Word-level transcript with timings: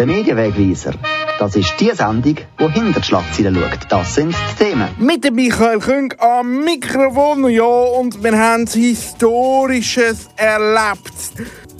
Der 0.00 0.06
Medienwegweiser. 0.06 0.94
Das 1.38 1.56
ist 1.56 1.74
die 1.78 1.90
Sendung, 1.90 2.36
die 2.58 2.68
hinter 2.72 3.00
die 3.00 3.06
Schlagzeilen 3.06 3.54
schaut. 3.54 3.80
Das 3.90 4.14
sind 4.14 4.34
die 4.34 4.64
Themen. 4.64 4.88
Mit 4.98 5.24
dem 5.24 5.34
Michael 5.34 5.78
Küng 5.78 6.14
am 6.16 6.64
Mikrofon, 6.64 7.46
ja, 7.50 7.64
und 7.64 8.24
wir 8.24 8.32
haben 8.32 8.66
Historisches 8.66 10.30
erlebt. 10.36 11.12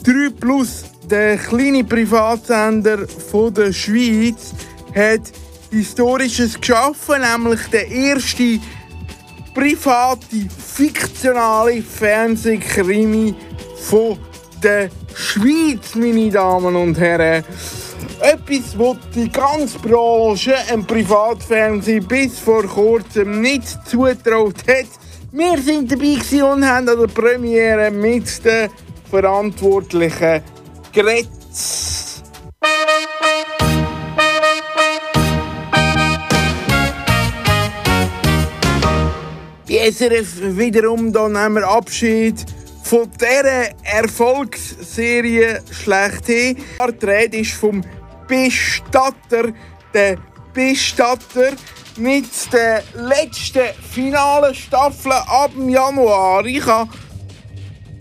3 0.05 0.39
Plus, 0.39 0.83
der 1.09 1.37
kleine 1.37 1.83
Privatsender 1.83 3.07
der 3.07 3.73
Schweiz, 3.73 4.53
hat 4.93 5.21
Historisches 5.71 6.61
geschaffen, 6.61 7.23
nämlich 7.23 7.61
der 7.71 7.87
erste 7.89 8.59
private, 9.55 10.47
fiktionale 10.75 11.81
Fernsehkrimi 11.81 13.33
von 13.77 14.19
der 14.61 14.91
Schweiz, 15.15 15.95
meine 15.95 16.29
Damen 16.29 16.75
und 16.75 16.99
Herren. 16.99 17.43
Etwas, 18.21 18.77
was 18.77 18.97
die 19.15 19.31
ganze 19.31 19.79
Branche 19.79 20.53
im 20.71 20.85
Privatfernsehen 20.85 22.07
bis 22.07 22.37
vor 22.37 22.61
kurzem 22.67 23.41
nicht 23.41 23.67
zutraut 23.87 24.57
hat. 24.67 24.85
Wir 25.31 25.57
sind 25.57 25.91
dabei 25.91 26.43
und 26.43 26.63
haben 26.63 26.87
an 26.87 26.99
der 26.99 27.07
Premiere 27.07 27.89
mit 27.89 28.45
den 28.45 28.69
Verantwortlichen 29.09 30.43
geredet. 30.93 31.29
Die 39.67 39.77
SRF 39.91 40.57
wiederum, 40.57 41.11
da 41.11 41.27
nehmen 41.27 41.55
wir 41.55 41.67
Abschied 41.67 42.45
von 42.83 43.09
dieser 43.19 43.69
Erfolgsserie 43.83 45.63
schlechthin. 45.71 46.57
Die 47.01 47.05
Rede 47.05 47.37
ist 47.37 47.53
vom 47.53 47.81
Bestatter, 48.31 49.51
der 49.93 50.17
Bestatter 50.53 51.51
mit 51.97 52.53
der 52.53 52.81
letzten 52.95 53.73
finalen 53.93 54.55
Staffel 54.55 55.11
ab 55.11 55.51
Januar. 55.67 56.45
Ich 56.45 56.65
habe 56.65 56.89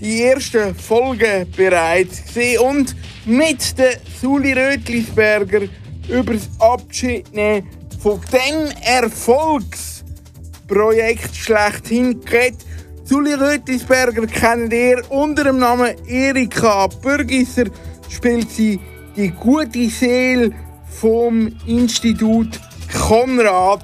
die 0.00 0.22
ersten 0.22 0.72
Folgen 0.76 1.50
bereits 1.56 2.24
gesehen 2.24 2.60
und 2.60 2.94
mit 3.26 3.76
der 3.76 3.96
Suli 4.20 4.52
Rötlisberger 4.52 5.62
über 6.08 6.34
das 6.34 6.48
Abschiednehmen 6.60 7.68
von 8.00 8.20
dem 8.32 8.68
Erfolgsprojekt 8.82 11.34
schlechthin 11.34 12.20
geredet. 12.20 12.64
Suli 13.02 13.34
Rötlisberger 13.34 14.28
kennt 14.28 14.72
ihr 14.72 15.02
unter 15.10 15.42
dem 15.42 15.58
Namen 15.58 15.96
Erika 16.06 16.86
Bürgisser, 16.86 17.64
spielt 18.08 18.48
sie 18.48 18.78
die 19.20 19.32
gute 19.32 19.90
Seele 19.90 20.50
vom 20.98 21.54
Institut 21.66 22.58
Konrad. 23.06 23.82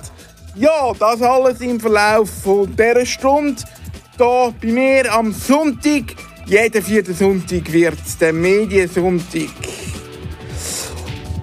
Ja, 0.54 0.94
das 0.98 1.20
alles 1.20 1.60
im 1.60 1.78
Verlauf 1.78 2.30
von 2.42 2.74
dieser 2.74 3.04
Stunde. 3.04 3.62
Hier 4.16 4.54
bei 4.62 4.66
mir 4.66 5.12
am 5.12 5.32
Sonntag. 5.32 6.04
Jeden 6.46 6.82
vierten 6.82 7.14
Sonntag 7.14 7.70
wird 7.70 7.98
es 8.06 8.16
der 8.16 8.32
Mediensonntag. 8.32 9.50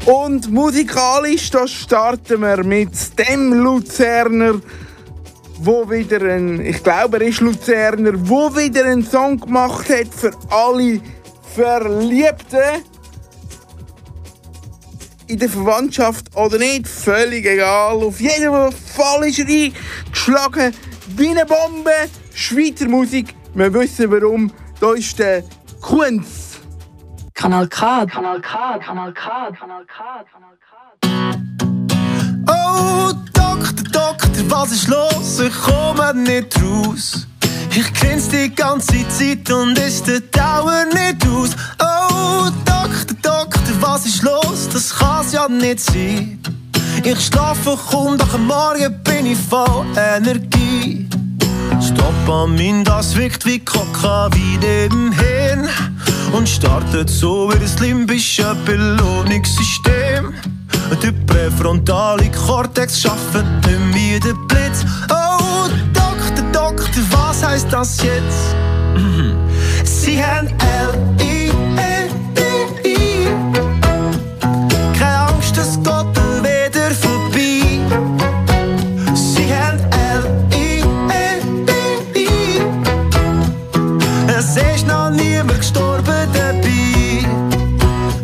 Und 0.07 0.49
musikalisch 0.49 1.51
da 1.51 1.67
starten 1.67 2.41
wir 2.41 2.63
mit 2.63 3.19
dem 3.19 3.53
Luzerner, 3.53 4.59
wo 5.59 5.87
wieder 5.87 6.19
ein, 6.23 6.65
ich 6.65 6.83
glaube 6.83 7.17
er 7.17 7.27
ist 7.27 7.41
Luzerner, 7.41 8.13
wo 8.27 8.55
wieder 8.55 8.85
einen 8.85 9.05
Song 9.05 9.39
gemacht 9.39 9.87
hat 9.89 10.11
für 10.11 10.31
alle 10.49 10.99
Verliebten 11.53 12.92
in 15.27 15.39
der 15.39 15.49
Verwandtschaft 15.49 16.35
oder 16.35 16.57
nicht, 16.57 16.87
völlig 16.87 17.45
egal. 17.45 17.95
Auf 18.03 18.19
jeden 18.19 18.71
Fall 18.71 19.25
ist 19.25 19.39
er 19.39 19.47
eingeschlagen 19.47 20.73
wie 21.15 21.29
eine 21.29 21.45
Bombe. 21.45 22.09
Schweizer 22.33 22.87
Musik, 22.87 23.35
wir 23.53 23.73
wissen 23.73 24.11
warum. 24.11 24.51
Da 24.79 24.93
ist 24.93 25.17
der 25.19 25.43
Kunz. 25.81 26.59
Kanal 27.33 27.67
K, 27.67 28.05
Kanal 28.05 28.41
K, 28.41 28.77
Kanal 28.79 29.13
K, 29.13 29.51
Kanal 29.51 29.85
K, 29.85 30.23
Kanal 30.31 30.57
K. 30.57 30.73
Oh, 32.47 33.11
Doktor, 33.33 33.83
Doktor, 33.91 34.51
was 34.51 34.71
ist 34.71 34.87
los? 34.87 35.39
Ich 35.39 35.53
komme 35.61 36.13
nicht 36.13 36.55
raus. 36.61 37.27
Ich 37.75 37.91
grinse 37.93 38.29
die 38.29 38.53
ganze 38.53 39.07
Zeit 39.07 39.49
und 39.51 39.79
ist 39.79 40.07
der 40.07 40.19
Dauer 40.19 40.85
nicht 40.93 41.27
aus. 41.27 41.49
Oh, 41.81 42.49
Doktor, 42.65 43.15
Doktor, 43.21 43.81
was 43.81 44.05
ist 44.05 44.21
los? 44.21 44.69
Das 44.71 44.93
kann's 44.95 45.33
ja 45.33 45.47
nicht 45.47 45.79
sein. 45.79 46.39
Ich 47.03 47.19
schlafe 47.19 47.77
kaum, 47.89 48.17
doch 48.17 48.33
am 48.33 48.45
Morgen 48.45 49.01
bin 49.03 49.25
ich 49.25 49.37
voll 49.49 49.85
Energie. 49.97 51.09
Dopamin, 51.95 52.83
das 52.83 53.15
wirkt 53.15 53.45
wie 53.45 53.59
Kokain 53.59 54.31
im 54.61 55.11
Hirn 55.11 55.67
und 56.31 56.47
startet 56.47 57.09
so 57.09 57.51
wie 57.51 57.59
das 57.59 57.79
limbische 57.79 58.55
Belohnungssystem. 58.65 60.33
Der 61.01 61.11
präfrontale 61.25 62.29
Kortex 62.31 63.01
schafft 63.01 63.33
nicht 63.33 63.79
mehr 63.93 64.19
den 64.19 64.47
Blitz. 64.47 64.85
Oh, 65.09 65.22
heißt 67.53 67.71
das 67.71 68.01
jetzt? 68.01 68.55
Sie 69.83 70.23
haben 70.23 70.47
L-I-E-D-I. 70.47 71.51
Keine 74.97 75.19
Angst, 75.27 75.57
es 75.57 75.77
geht 75.77 76.17
wieder 76.41 76.89
vorbei. 76.99 77.79
Sie 79.13 79.53
haben 79.53 79.79
L-I-E-D-I. 80.51 81.07
Es 84.35 84.57
ist 84.57 84.87
noch 84.87 85.11
niemand 85.11 85.59
gestorben 85.59 86.27
dabei. 86.33 87.23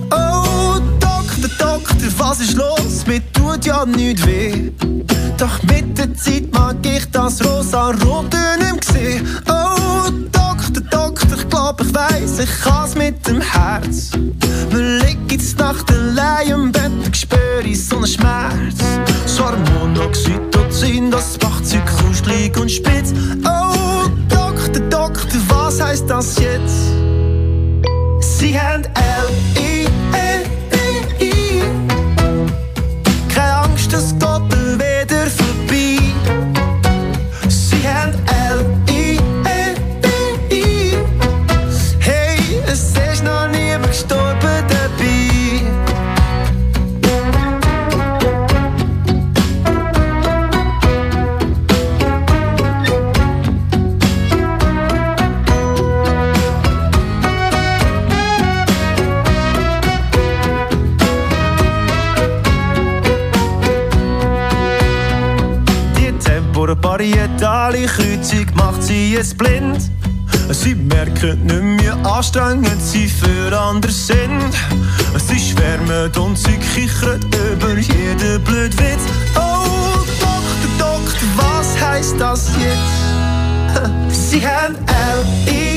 Oh, 0.10 0.80
Doktor, 1.00 1.50
Doktor, 1.60 2.10
was 2.18 2.40
ist 2.40 2.56
los? 2.56 3.06
Mir 3.06 3.22
tut 3.34 3.64
ja 3.64 3.86
nichts 3.86 4.26
weh. 4.26 4.72
Doch 5.38 5.62
mit 5.64 5.96
der 6.00 6.16
Zeit 6.16 6.52
mag 6.52 6.78
ich 6.84 7.06
das 7.12 7.46
rosa-rote 7.46 8.59
weiss, 12.22 12.40
ich 12.40 12.50
kann's 12.64 12.96
mit 12.96 13.26
dem 13.28 13.42
Herz. 13.42 14.12
Wir 14.70 15.00
liegen 15.00 15.28
jetzt 15.30 15.58
Nacht 15.60 15.92
allein 15.92 16.50
im 16.50 16.72
Bett, 16.72 16.92
ich 17.12 17.22
spüre 17.22 17.76
so 17.76 17.98
einen 17.98 18.08
Schmerz. 18.08 18.78
So 19.26 19.44
Monoxytocin, 19.44 21.12
das 21.12 21.38
macht 21.42 21.66
sie 21.66 21.80
kuschelig 21.80 22.58
und 22.58 22.70
spitz. 22.70 23.14
Oh, 23.46 24.08
Doktor, 24.30 24.82
Doktor, 24.90 25.40
was 25.48 25.82
heißt 25.82 26.10
das 26.10 26.38
jetzt? 26.40 26.92
Sie 28.20 28.60
haben 28.60 28.84
L-I-E-D-I. 28.84 29.69
Jetzt 69.20 69.38
blind. 69.38 69.92
Sie 70.50 70.76
merken 70.76 71.46
nicht 71.46 71.84
mehr 71.84 71.98
anstrengend 72.06 72.82
sie 72.82 73.10
für 73.10 73.52
andere 73.60 73.92
sind. 73.92 74.54
Sie 75.28 75.38
schwärmen 75.38 76.10
und 76.16 76.38
sie 76.38 76.58
kichern 76.58 77.20
über 77.52 77.78
jeden 77.78 78.42
Blödwitz. 78.46 79.04
Oh, 79.36 80.00
Doktor, 80.22 80.72
Doktor, 80.78 81.28
was 81.36 81.82
heißt 81.82 82.16
das 82.18 82.50
jetzt? 82.58 84.10
Sie 84.32 84.48
haben 84.48 84.76
L-I-E-D-I. 84.88 85.69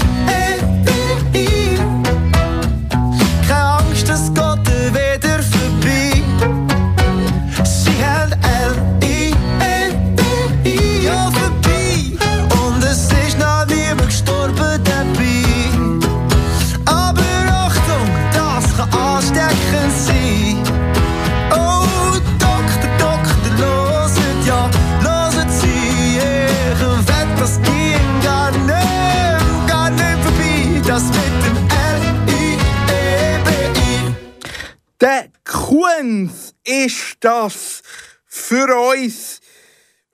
Das 37.23 37.83
für 38.27 38.93
uns 38.93 39.41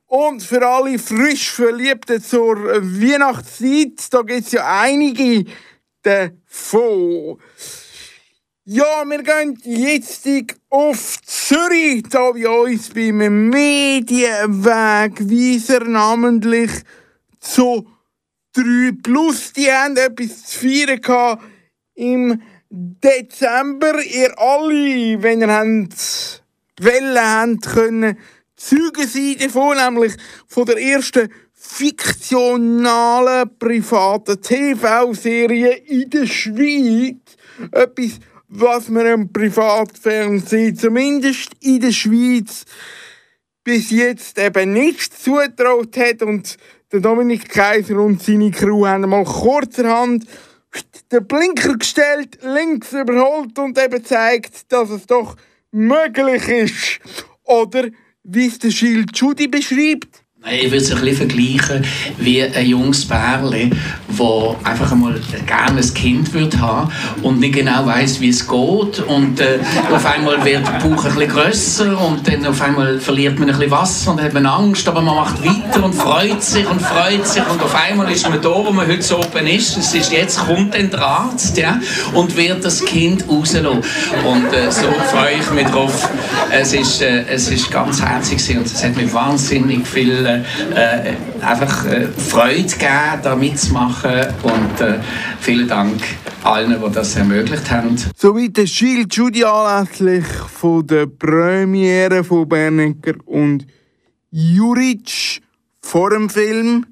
und 0.07 0.43
für 0.43 0.67
alle 0.67 0.99
frisch 0.99 1.51
Verliebten 1.51 2.23
zur 2.23 2.57
Weihnachtszeit. 2.57 4.07
Da 4.11 4.23
gibt 4.23 4.47
es 4.47 4.53
ja 4.53 4.81
einige 4.81 5.45
davon. 6.03 7.39
Ja, 8.65 9.05
wir 9.07 9.23
gehen 9.23 9.61
jetzt 9.65 10.27
auf 10.69 11.23
Zürich, 11.23 12.03
da 12.11 12.33
bei 12.33 12.49
uns 12.49 12.91
beim 12.91 13.49
Medienwegweiser, 13.49 15.85
namentlich 15.85 16.71
zu 17.41 17.89
3 18.53 18.93
Plus. 19.03 19.55
Die 19.55 19.73
haben 19.73 19.97
etwas 19.97 20.45
zu 20.45 20.59
feiern 20.59 21.01
gehabt 21.01 21.43
im 21.95 22.43
Dezember. 22.69 24.03
Ihr 24.03 24.39
alle, 24.39 25.23
wenn 25.23 25.41
ihr 25.41 25.49
habt, 25.49 26.38
Welle 26.85 27.23
habt 27.23 27.67
können, 27.67 28.19
Zeugen 28.57 29.07
sein 29.07 29.37
davon, 29.39 29.77
nämlich 29.77 30.15
von 30.49 30.67
der 30.67 30.79
ersten 30.79 31.29
fiktionalen 31.53 33.51
privaten 33.57 34.41
TV-Serie 34.41 35.75
in 35.75 36.11
der 36.11 36.27
Schweiz. 36.27 37.37
Etwas 37.71 38.19
was 38.49 38.89
man 38.89 39.07
im 39.07 39.33
Privatfernsehen, 39.33 40.77
zumindest 40.77 41.51
in 41.61 41.81
der 41.81 41.93
Schweiz, 41.93 42.65
bis 43.63 43.91
jetzt 43.91 44.39
eben 44.39 44.73
nicht 44.73 45.17
zutraut 45.17 45.97
hat. 45.97 46.23
Und 46.23 46.57
der 46.91 47.01
Dominik 47.01 47.49
Kaiser 47.51 47.99
und 47.99 48.23
seine 48.23 48.51
Crew 48.51 48.87
haben 48.87 49.09
mal 49.09 49.25
kurzerhand 49.25 50.25
den 51.13 51.27
Blinker 51.27 51.77
gestellt, 51.77 52.39
links 52.43 52.93
überholt 52.93 53.59
und 53.59 53.79
eben 53.79 54.05
zeigt, 54.05 54.71
dass 54.73 54.91
es 54.91 55.07
doch 55.07 55.37
möglich 55.71 56.49
ist. 56.49 57.01
Oder 57.45 57.89
wie 58.25 58.47
es 58.47 58.59
der 58.59 58.71
Schild 58.71 59.17
Judy 59.17 59.49
beschreibt. 59.49 60.18
Ich 60.47 60.71
würde 60.71 60.77
es 60.77 60.93
ein 60.93 61.01
bisschen 61.01 61.29
vergleichen 61.29 61.85
wie 62.19 62.43
ein 62.43 62.67
junges 62.67 63.05
Pärchen, 63.07 63.77
das 64.09 64.21
einfach 64.65 64.93
einmal 64.93 65.21
gerne 65.47 65.81
ein 65.81 65.95
Kind 65.95 66.33
wird 66.33 66.59
haben 66.59 66.91
und 67.23 67.41
nicht 67.41 67.55
genau 67.55 67.85
weiß, 67.85 68.21
wie 68.21 68.29
es 68.29 68.47
geht. 68.47 69.01
Und 69.01 69.41
äh, 69.41 69.59
auf 69.93 70.07
einmal 70.07 70.43
wird 70.45 70.65
der 70.67 70.89
Bauch 70.89 71.05
ein 71.05 71.15
bisschen 71.15 71.29
grösser 71.29 72.01
und 72.01 72.27
dann 72.27 72.47
auf 72.47 72.63
einmal 72.63 73.01
verliert 73.01 73.39
man 73.39 73.51
ein 73.51 73.57
bisschen 73.57 73.73
Wasser 73.73 74.13
und 74.13 74.23
hat 74.23 74.33
man 74.33 74.47
Angst, 74.47 74.87
aber 74.87 75.03
man 75.03 75.17
macht 75.17 75.45
weiter 75.45 75.85
und 75.85 75.95
freut 75.95 76.43
sich 76.43 76.69
und 76.71 76.81
freut 76.81 77.27
sich 77.27 77.43
und 77.47 77.61
auf 77.61 77.75
einmal 77.75 78.11
ist 78.11 78.29
man 78.29 78.41
da, 78.41 78.49
wo 78.49 78.71
man 78.71 78.87
heute 78.87 79.03
so 79.03 79.19
oben 79.19 79.47
ist. 79.49 79.77
Es 79.77 79.93
ist 79.93 80.13
jetzt 80.13 80.39
kommt 80.39 80.75
ein 80.75 80.95
Arzt 80.95 81.59
ja, 81.59 81.81
und 82.15 82.37
wird 82.37 82.65
das 82.65 82.85
Kind 82.85 83.25
rauslassen. 83.29 83.83
Und 84.25 84.53
äh, 84.53 84.71
so 84.71 84.87
freue 85.11 85.35
ich 85.41 85.51
mich 85.51 85.67
drauf. 85.67 86.09
Es 86.51 86.73
ist, 86.73 87.03
äh, 87.03 87.25
ganz 87.71 88.01
herzig 88.01 88.57
und 88.57 88.67
es 88.67 88.85
hat 88.85 88.97
mir 88.97 89.13
wahnsinnig 89.13 89.87
viel 89.87 90.28
äh, 90.29 91.11
äh, 91.11 91.15
einfach 91.41 91.87
äh, 91.87 92.07
Freude 92.07 92.63
gegeben, 92.63 93.21
da 93.23 93.35
mitzumachen 93.35 94.27
und 94.43 94.81
äh, 94.81 94.99
vielen 95.41 95.69
Dank 95.69 96.01
allen, 96.45 96.81
die 96.85 96.93
das 96.93 97.17
ermöglicht 97.17 97.71
haben. 97.71 97.97
Soweit 98.17 98.57
der 98.57 98.67
Schild 98.67 99.15
Judy 99.15 99.45
anlässlich 99.45 100.27
von 100.27 100.87
der 100.87 101.07
Premiere 101.07 102.23
von 102.25 102.49
Bernecker 102.49 103.15
und 103.25 103.67
Juric 104.31 105.41
vor 105.81 106.11
dem 106.11 106.29
Film. 106.29 106.87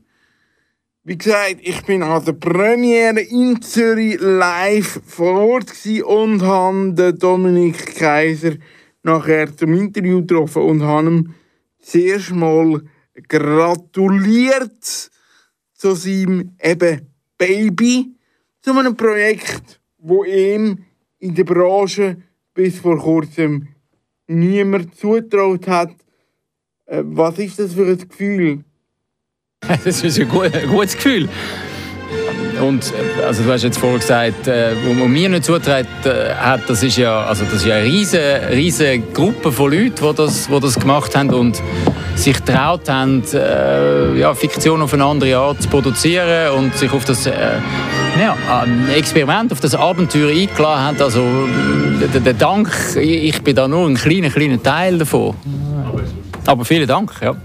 Wie 1.04 1.18
gesagt, 1.18 1.58
ich 1.60 1.84
bin 1.84 2.02
an 2.02 2.24
der 2.24 2.32
Premiere 2.32 3.20
in 3.20 3.62
Zürich 3.62 4.18
live 4.20 5.00
vor 5.06 5.40
Ort 5.40 5.72
und 6.04 6.42
habe 6.42 7.14
Dominik 7.14 7.94
Kaiser 7.96 8.54
nachher 9.02 9.56
zum 9.56 9.72
Interview 9.74 10.20
getroffen 10.20 10.62
und 10.62 10.82
habe 10.82 11.08
ihm 11.08 11.34
zuerst 11.80 12.32
mal 12.32 12.82
gratuliert 13.28 15.10
zu 15.74 15.94
seinem 15.94 16.56
eben 16.62 17.06
Baby, 17.38 18.14
zu 18.62 18.76
einem 18.76 18.96
Projekt, 18.96 19.80
wo 19.98 20.24
ihm 20.24 20.84
in 21.18 21.34
der 21.34 21.44
Branche 21.44 22.16
bis 22.54 22.78
vor 22.78 22.98
kurzem 22.98 23.68
niemand 24.26 24.94
zutraut 24.96 25.66
hat. 25.68 25.92
Äh, 26.86 27.02
was 27.04 27.38
ist 27.38 27.58
das 27.58 27.74
für 27.74 27.86
ein 27.86 28.08
Gefühl? 28.08 28.64
Das 29.84 30.04
ist 30.04 30.20
ein, 30.20 30.28
gutes 30.28 30.94
Gefühl. 30.94 31.28
Und 32.60 32.92
also 33.26 33.42
du 33.42 33.52
hast 33.52 33.62
jetzt 33.62 33.78
vorhin 33.78 34.00
gesagt, 34.00 34.48
äh, 34.48 34.72
wo 34.84 35.06
mir 35.06 35.28
nicht 35.28 35.44
zutraut 35.44 35.86
äh, 36.04 36.34
hat, 36.34 36.60
das 36.68 36.82
ist 36.82 36.96
ja, 36.96 37.24
also 37.24 37.44
das 37.44 37.54
ist 37.54 37.66
ja 37.66 37.76
eine 37.76 37.84
riesige, 37.84 38.40
riesige 38.50 39.00
Gruppe 39.12 39.52
von 39.52 39.72
Leuten, 39.72 39.94
die 39.94 40.14
das, 40.14 40.48
die 40.48 40.60
das 40.60 40.78
gemacht 40.78 41.16
haben 41.16 41.30
und 41.30 41.62
sich 42.14 42.36
getraut 42.36 42.88
haben, 42.88 43.22
äh, 43.32 44.18
ja, 44.18 44.34
Fiktion 44.34 44.80
auf 44.82 44.94
eine 44.94 45.04
andere 45.04 45.36
Art 45.36 45.62
zu 45.62 45.68
produzieren 45.68 46.52
und 46.52 46.74
sich 46.76 46.90
auf 46.92 47.04
das 47.04 47.26
äh, 47.26 47.32
ja, 48.18 48.64
Experiment, 48.94 49.52
auf 49.52 49.60
das 49.60 49.74
Abenteuer 49.74 50.30
eingeladen 50.30 50.84
haben. 50.84 51.02
Also 51.02 51.22
der 52.24 52.34
Dank, 52.34 52.70
ich 52.98 53.42
bin 53.42 53.54
da 53.54 53.68
nur 53.68 53.86
ein 53.86 53.96
kleiner, 53.96 54.30
kleiner 54.30 54.62
Teil 54.62 54.98
davon. 54.98 55.34
Aber 56.46 56.64
vielen 56.64 56.86
Dank, 56.86 57.12
ja. 57.20 57.36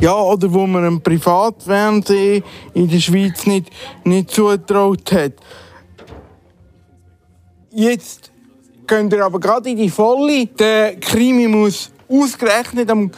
Ja, 0.00 0.14
oder 0.14 0.52
wo 0.52 0.66
man 0.66 0.84
einem 0.84 1.00
Privatfernsehen 1.00 2.44
in 2.74 2.88
der 2.88 3.00
Schweiz 3.00 3.46
nicht, 3.46 3.70
nicht 4.04 4.30
zutraut 4.30 5.10
hat. 5.12 5.32
Jetzt 7.70 8.30
könnt 8.86 9.12
ihr 9.12 9.24
aber 9.24 9.40
gerade 9.40 9.70
in 9.70 9.76
die 9.76 9.90
Volle. 9.90 10.46
Der 10.46 10.96
Krimi 10.96 11.48
muss 11.48 11.90
ausgerechnet 12.08 12.90
am 12.90 13.10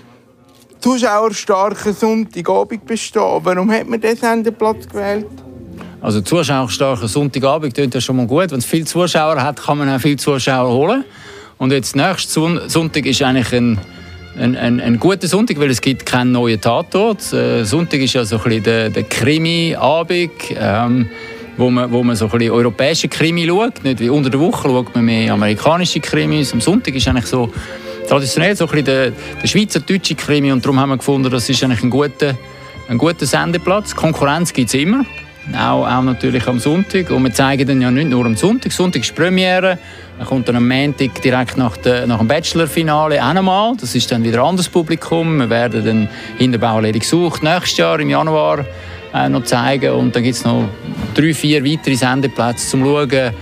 zuschauerstarken 0.81 1.93
Sonntagabend 1.93 2.87
bestehen. 2.87 3.41
Warum 3.43 3.71
hat 3.71 3.89
man 3.89 4.01
diesen 4.01 4.19
Sendeplatz 4.19 4.89
gewählt? 4.89 5.27
Also 6.01 6.21
zuschauerstarker 6.21 7.09
Sonntagabend 7.09 7.75
klingt 7.75 7.95
ja 7.95 8.01
schon 8.01 8.17
mal 8.17 8.27
gut. 8.27 8.51
Wenn 8.51 8.59
es 8.59 8.65
viele 8.65 8.85
Zuschauer 8.85 9.43
hat, 9.43 9.61
kann 9.61 9.79
man 9.79 9.89
auch 9.89 10.01
viele 10.01 10.17
Zuschauer 10.17 10.73
holen. 10.73 11.05
Und 11.59 11.73
jetzt 11.73 11.97
nächsten 11.97 12.69
Sonntag 12.69 13.05
ist 13.05 13.21
eigentlich 13.21 13.53
ein, 13.53 13.81
ein, 14.39 14.57
ein, 14.57 14.81
ein 14.81 14.99
guter 14.99 15.27
Sonntag, 15.27 15.59
weil 15.59 15.71
es 15.71 15.81
gibt 15.81 16.07
keinen 16.07 16.33
neuen 16.33 16.61
Tatort. 16.61 17.33
Äh, 17.33 17.65
Sonntag 17.65 18.01
ist 18.01 18.15
ja 18.15 18.25
so 18.25 18.41
ein 18.43 18.63
der, 18.63 18.91
der 18.91 19.03
Krimi-Abend. 19.03 20.33
Ähm, 20.57 21.09
wo 21.59 21.71
man, 21.71 21.91
wo 21.91 22.03
man 22.05 22.15
so 22.17 22.31
ein 22.31 22.51
europäische 22.51 23.09
Krimi 23.09 23.47
schaut. 23.47 23.83
Nicht 23.83 23.99
wie 24.01 24.09
unter 24.09 24.31
der 24.31 24.41
Woche 24.41 24.69
schaut 24.69 24.95
man 24.95 25.05
mehr 25.05 25.33
amerikanische 25.33 26.01
Krimis. 26.01 26.53
Am 26.53 26.61
Sonntag 26.61 26.95
ist 26.95 27.09
eigentlich 27.09 27.27
so 27.27 27.53
traditionell 28.09 28.57
so 28.57 28.65
ein 28.65 28.71
bisschen 28.71 28.85
der, 28.87 29.13
der 29.43 29.47
schweizerdeutsche 29.49 30.15
Krimi 30.15 30.53
und 30.53 30.65
darum 30.65 30.79
haben 30.81 30.91
wir 30.91 30.97
gefunden, 30.97 31.31
das 31.31 31.49
ist 31.49 31.63
eigentlich 31.63 31.83
ein 31.83 31.91
guter, 31.91 32.37
ein 32.89 32.97
guter 32.97 33.27
Sendeplatz. 33.27 33.95
Konkurrenz 33.95 34.53
gibt 34.53 34.69
es 34.69 34.75
immer, 34.75 35.05
auch, 35.57 35.87
auch 35.87 36.03
natürlich 36.03 36.47
am 36.47 36.59
Sonntag. 36.59 37.11
Und 37.11 37.23
wir 37.23 37.33
zeigen 37.33 37.67
dann 37.67 37.81
ja 37.81 37.91
nicht 37.91 38.11
nur 38.11 38.25
am 38.27 38.37
Sonntag, 38.37 38.73
Sonntag 38.73 39.03
ist 39.03 39.15
Premiere, 39.15 39.79
dann 40.19 40.27
kommt 40.27 40.49
dann 40.49 40.57
am 40.57 40.67
Montag 40.67 41.23
direkt 41.23 41.57
nach, 41.57 41.77
der, 41.77 42.07
nach 42.07 42.19
dem 42.19 42.29
Bachelor-Finale 42.29 43.25
auch 43.25 43.33
nochmal, 43.35 43.75
das 43.81 43.95
ist 43.95 44.11
dann 44.11 44.25
wieder 44.25 44.43
ein 44.43 44.49
anderes 44.49 44.69
Publikum, 44.69 45.39
wir 45.39 45.51
werden 45.51 45.85
dann 45.85 46.09
Hinterbauerledig 46.39 47.03
gesucht. 47.03 47.43
Nächstes 47.43 47.79
Jahr 47.79 48.01
im 48.01 48.11
Januar 48.11 48.65
äh, 49.15 49.29
noch 49.29 49.45
zeigen. 49.45 49.93
Und 49.93 50.15
dann 50.15 50.23
gibt 50.23 50.37
es 50.37 50.45
noch 50.45 50.69
drei, 51.15 51.33
vier 51.33 51.65
weitere 51.65 51.95
Sendeplätze 51.95 52.69
zum 52.69 52.85
Schauen, 52.85 53.33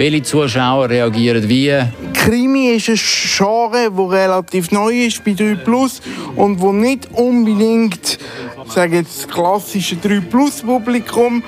welche 0.00 0.22
Zuschauer 0.22 0.88
reagieren 0.88 1.46
wie? 1.46 1.78
Krimi 2.14 2.70
ist 2.70 2.88
ein 2.88 2.96
Genre, 2.96 3.90
das 3.94 4.10
relativ 4.10 4.70
neu 4.70 5.06
ist 5.06 5.22
bei 5.22 5.34
3 5.34 5.56
Plus 5.56 6.00
und 6.36 6.58
wo 6.58 6.72
nicht 6.72 7.10
unbedingt 7.12 8.18
sage 8.66 8.96
jetzt, 8.96 9.24
das 9.24 9.28
klassische 9.28 9.96
3 9.96 10.20
Plus 10.20 10.62
Publikum 10.62 11.42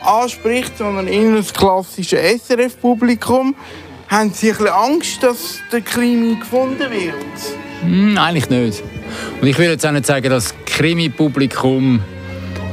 anspricht, 0.00 0.76
sondern 0.78 1.06
eher 1.06 1.36
das 1.36 1.54
klassische 1.54 2.18
SRF 2.18 2.80
Publikum. 2.80 3.54
Haben 4.08 4.32
Sie 4.32 4.50
ein 4.50 4.56
bisschen 4.56 4.72
Angst, 4.72 5.22
dass 5.22 5.60
der 5.70 5.82
Krimi 5.82 6.34
gefunden 6.34 6.90
wird? 6.90 7.14
Hm, 7.82 8.18
eigentlich 8.18 8.50
nicht. 8.50 8.82
Und 9.40 9.46
ich 9.46 9.56
will 9.58 9.70
jetzt 9.70 9.86
auch 9.86 9.92
nicht 9.92 10.06
sagen, 10.06 10.28
dass 10.28 10.48
das 10.48 10.54
Krimi-Publikum 10.66 12.00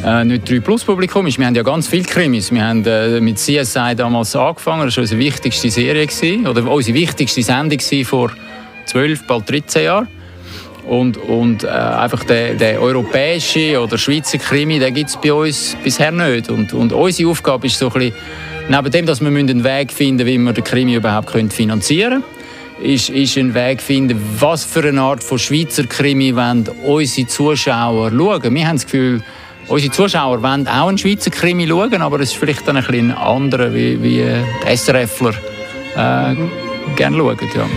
äh, 0.03 0.23
nicht 0.23 0.49
3 0.49 0.59
Plus 0.61 0.83
Publikum 0.83 1.27
ist. 1.27 1.37
Wir 1.37 1.45
haben 1.45 1.55
ja 1.55 1.63
ganz 1.63 1.87
viele 1.87 2.03
Krimis. 2.03 2.51
Wir 2.51 2.63
haben 2.65 2.85
äh, 2.85 3.19
mit 3.19 3.37
CSI 3.37 3.95
damals 3.95 4.35
angefangen. 4.35 4.85
Das 4.85 4.97
war 4.97 5.01
unsere 5.01 5.19
wichtigste 5.19 5.69
Serie 5.69 6.05
gewesen, 6.07 6.47
oder 6.47 6.69
unsere 6.69 6.97
wichtigste 6.97 7.43
Sendung 7.43 7.79
vor 8.05 8.31
12, 8.85 9.27
bald 9.27 9.49
13 9.49 9.83
Jahren. 9.83 10.07
Und, 10.87 11.17
und 11.17 11.63
äh, 11.63 11.67
einfach 11.67 12.23
der, 12.23 12.55
der 12.55 12.81
europäische 12.81 13.79
oder 13.79 13.97
Schweizer 13.97 14.39
Krimi, 14.39 14.79
den 14.79 14.93
gibt 14.93 15.09
es 15.09 15.17
bei 15.17 15.31
uns 15.31 15.77
bisher 15.83 16.11
nicht. 16.11 16.49
Und, 16.49 16.73
und 16.73 16.93
unsere 16.93 17.29
Aufgabe 17.29 17.67
ist 17.67 17.77
so 17.77 17.87
ein 17.87 17.93
bisschen, 17.93 18.13
neben 18.69 18.91
dem, 18.91 19.05
dass 19.05 19.21
wir 19.21 19.27
einen 19.27 19.63
Weg 19.63 19.91
finden 19.91 20.25
wie 20.25 20.37
wir 20.37 20.53
den 20.53 20.63
Krimi 20.63 20.95
überhaupt 20.95 21.31
finanzieren 21.53 22.23
können, 22.79 22.93
ist, 22.93 23.09
ist 23.09 23.37
ein 23.37 23.53
Weg 23.53 23.81
finden, 23.81 24.19
was 24.39 24.63
für 24.63 24.87
eine 24.87 25.01
Art 25.01 25.23
von 25.23 25.37
Schweizer 25.37 25.85
Krimi 25.85 26.35
wollen 26.35 26.67
unsere 26.85 27.27
Zuschauer 27.27 28.09
schauen. 28.09 28.55
Wir 28.55 28.67
haben 28.67 28.77
das 28.77 28.85
Gefühl, 28.85 29.21
Unsere 29.69 29.93
Zuschauer 29.93 30.41
wollen 30.41 30.67
auch 30.67 30.87
einen 30.87 30.97
Schweizer 30.97 31.29
Krimi 31.29 31.67
schauen, 31.67 32.01
aber 32.01 32.19
es 32.21 32.31
ist 32.31 32.37
vielleicht 32.39 32.67
dann 32.67 32.77
ein 32.77 32.83
bisschen 32.83 33.11
anderer, 33.11 33.71
wie, 33.71 34.01
wie 34.01 34.25
die 34.65 34.75
SRFler 34.75 35.33
äh, 35.95 36.35
gerne 36.95 37.17
schauen. 37.17 37.37
Ja. 37.55 37.69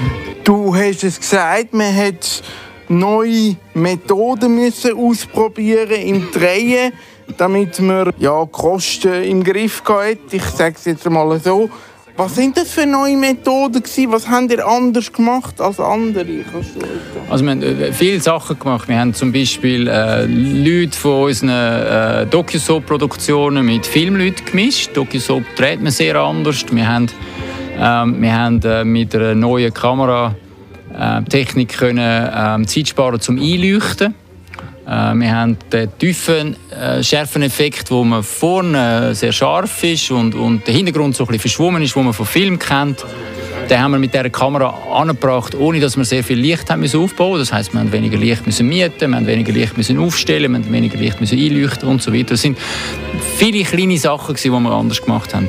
Du 0.43 0.75
hast 0.75 1.05
es 1.05 1.21
gesagt, 1.21 1.75
man 1.75 1.95
hat 1.95 2.43
neue 2.89 3.57
Methoden 3.75 4.55
müssen 4.55 4.97
ausprobieren 4.97 6.01
im 6.01 6.31
Drehen, 6.31 6.95
damit 7.37 7.79
man 7.81 8.11
ja, 8.19 8.47
Kosten 8.47 9.23
im 9.25 9.45
Griff 9.45 9.83
hat. 9.85 10.19
Ich 10.31 10.45
sage 10.45 10.77
es 10.79 10.87
jetzt 10.87 11.09
mal 11.11 11.39
so. 11.41 11.69
Was 12.17 12.35
sind 12.35 12.59
das 12.59 12.71
für 12.71 12.85
neue 12.85 13.17
Methoden 13.17 13.83
gewesen? 13.83 14.13
Was 14.13 14.29
habt 14.29 14.53
ihr 14.53 14.67
anders 14.67 15.13
gemacht 15.13 15.61
als 15.61 15.81
andere? 15.81 16.45
Also 17.31 17.45
wir 17.45 17.51
haben 17.51 17.63
äh, 17.63 17.93
viele 17.93 18.21
Sachen 18.21 18.59
gemacht. 18.59 18.87
Wir 18.87 18.99
haben 18.99 19.15
zum 19.15 19.33
Beispiel 19.33 19.89
äh, 19.89 20.27
Leute 20.27 20.97
von 20.97 21.25
unseren 21.25 21.49
äh, 21.49 22.27
DocuSoap-Produktionen 22.27 23.65
mit 23.65 23.87
Filmleuten 23.87 24.45
gemischt. 24.45 24.91
DocuSoap 24.95 25.43
dreht 25.57 25.81
man 25.81 25.91
sehr 25.91 26.17
anders. 26.17 26.67
Wir 26.71 26.87
haben, 26.87 27.07
ähm, 27.79 28.21
wir 28.21 28.39
haben 28.39 28.61
äh, 28.63 28.85
mit 28.85 29.15
einer 29.15 29.35
neuen 29.35 29.73
Kameratechnik 29.73 31.79
können 31.79 32.31
ähm, 32.37 32.69
Zeit 32.69 32.89
sparen 32.89 33.21
zum 33.21 33.41
Einleuchten. 33.41 34.15
Äh, 34.87 35.15
wir 35.15 35.35
haben 35.35 35.57
den 35.73 35.97
tiefen, 35.99 36.57
äh, 36.71 37.03
schärfen 37.03 37.43
Effekt, 37.43 37.91
wo 37.91 38.05
man 38.05 38.23
vorne 38.23 39.15
sehr 39.15 39.33
scharf 39.33 39.85
ist 39.85 40.11
und, 40.11 40.35
und 40.35 40.67
der 40.67 40.75
Hintergrund 40.75 41.17
so 41.17 41.27
ein 41.27 41.39
verschwommen 41.39 41.83
ist, 41.83 41.95
wo 41.95 42.03
man 42.03 42.13
vom 42.13 42.27
Film 42.27 42.59
kennt. 42.59 43.05
Den 43.71 43.81
haben 43.81 43.93
wir 43.93 43.99
mit 43.99 44.13
dieser 44.13 44.29
Kamera 44.29 44.75
angebracht, 44.93 45.55
ohne 45.55 45.79
dass 45.79 45.97
wir 45.97 46.05
sehr 46.05 46.25
viel 46.25 46.39
Licht 46.39 46.69
haben 46.69 46.81
müssen 46.81 47.01
aufbauen 47.01 47.39
Das 47.39 47.53
heißt, 47.53 47.73
wir 47.73 47.81
haben 47.81 47.93
weniger 47.93 48.19
Licht 48.19 48.45
müssen 48.45 48.69
mieten, 48.69 49.11
wir 49.11 49.17
haben 49.17 49.27
weniger 49.27 49.53
Licht 49.53 49.77
müssen 49.77 49.99
aufstellen, 49.99 50.51
wir 50.53 50.59
haben 50.59 50.73
weniger 50.73 50.99
Licht 50.99 51.21
müssen 51.21 51.39
einleuchten 51.39 51.89
und 51.89 52.03
so 52.03 52.13
weiter. 52.13 52.31
Das 52.31 52.43
sind 52.43 52.59
viele 53.37 53.63
kleine 53.63 53.99
Sachen, 53.99 54.35
die 54.35 54.51
wir 54.51 54.71
anders 54.71 55.01
gemacht 55.01 55.35
haben. 55.35 55.49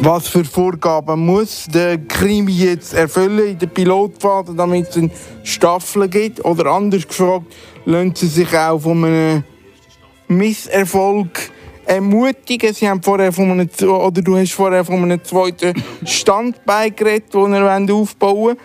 Was 0.00 0.28
für 0.28 0.44
Vorgaben 0.44 1.24
muss 1.24 1.66
der 1.72 1.98
Krimi 1.98 2.52
jetzt 2.52 2.94
erfüllen 2.94 3.48
in 3.48 3.58
der 3.58 3.66
Pilotphase, 3.68 4.54
damit 4.54 4.88
es 4.88 4.96
eine 4.96 5.10
Staffel 5.44 6.08
gibt? 6.08 6.44
Oder 6.44 6.66
anders 6.66 7.06
gefragt, 7.06 7.54
lassen 7.84 8.14
Sie 8.14 8.26
sich 8.26 8.56
auch 8.56 8.80
von 8.80 9.04
einem 9.04 9.44
Misserfolg 10.28 11.50
ermutigen. 11.86 12.74
Sie 12.74 12.88
haben 12.88 13.02
vorher 13.02 13.32
von 13.32 13.50
einem, 13.50 13.68
oder 13.80 14.22
du 14.22 14.36
hast 14.36 14.52
vorher 14.52 14.84
von 14.84 15.02
einem 15.02 15.22
zweiten 15.22 15.74
Standbein 16.04 16.94
geredet, 16.96 17.32
den 17.32 17.54
ihr 17.54 17.94
aufbauen 17.94 18.36
wollt. 18.36 18.58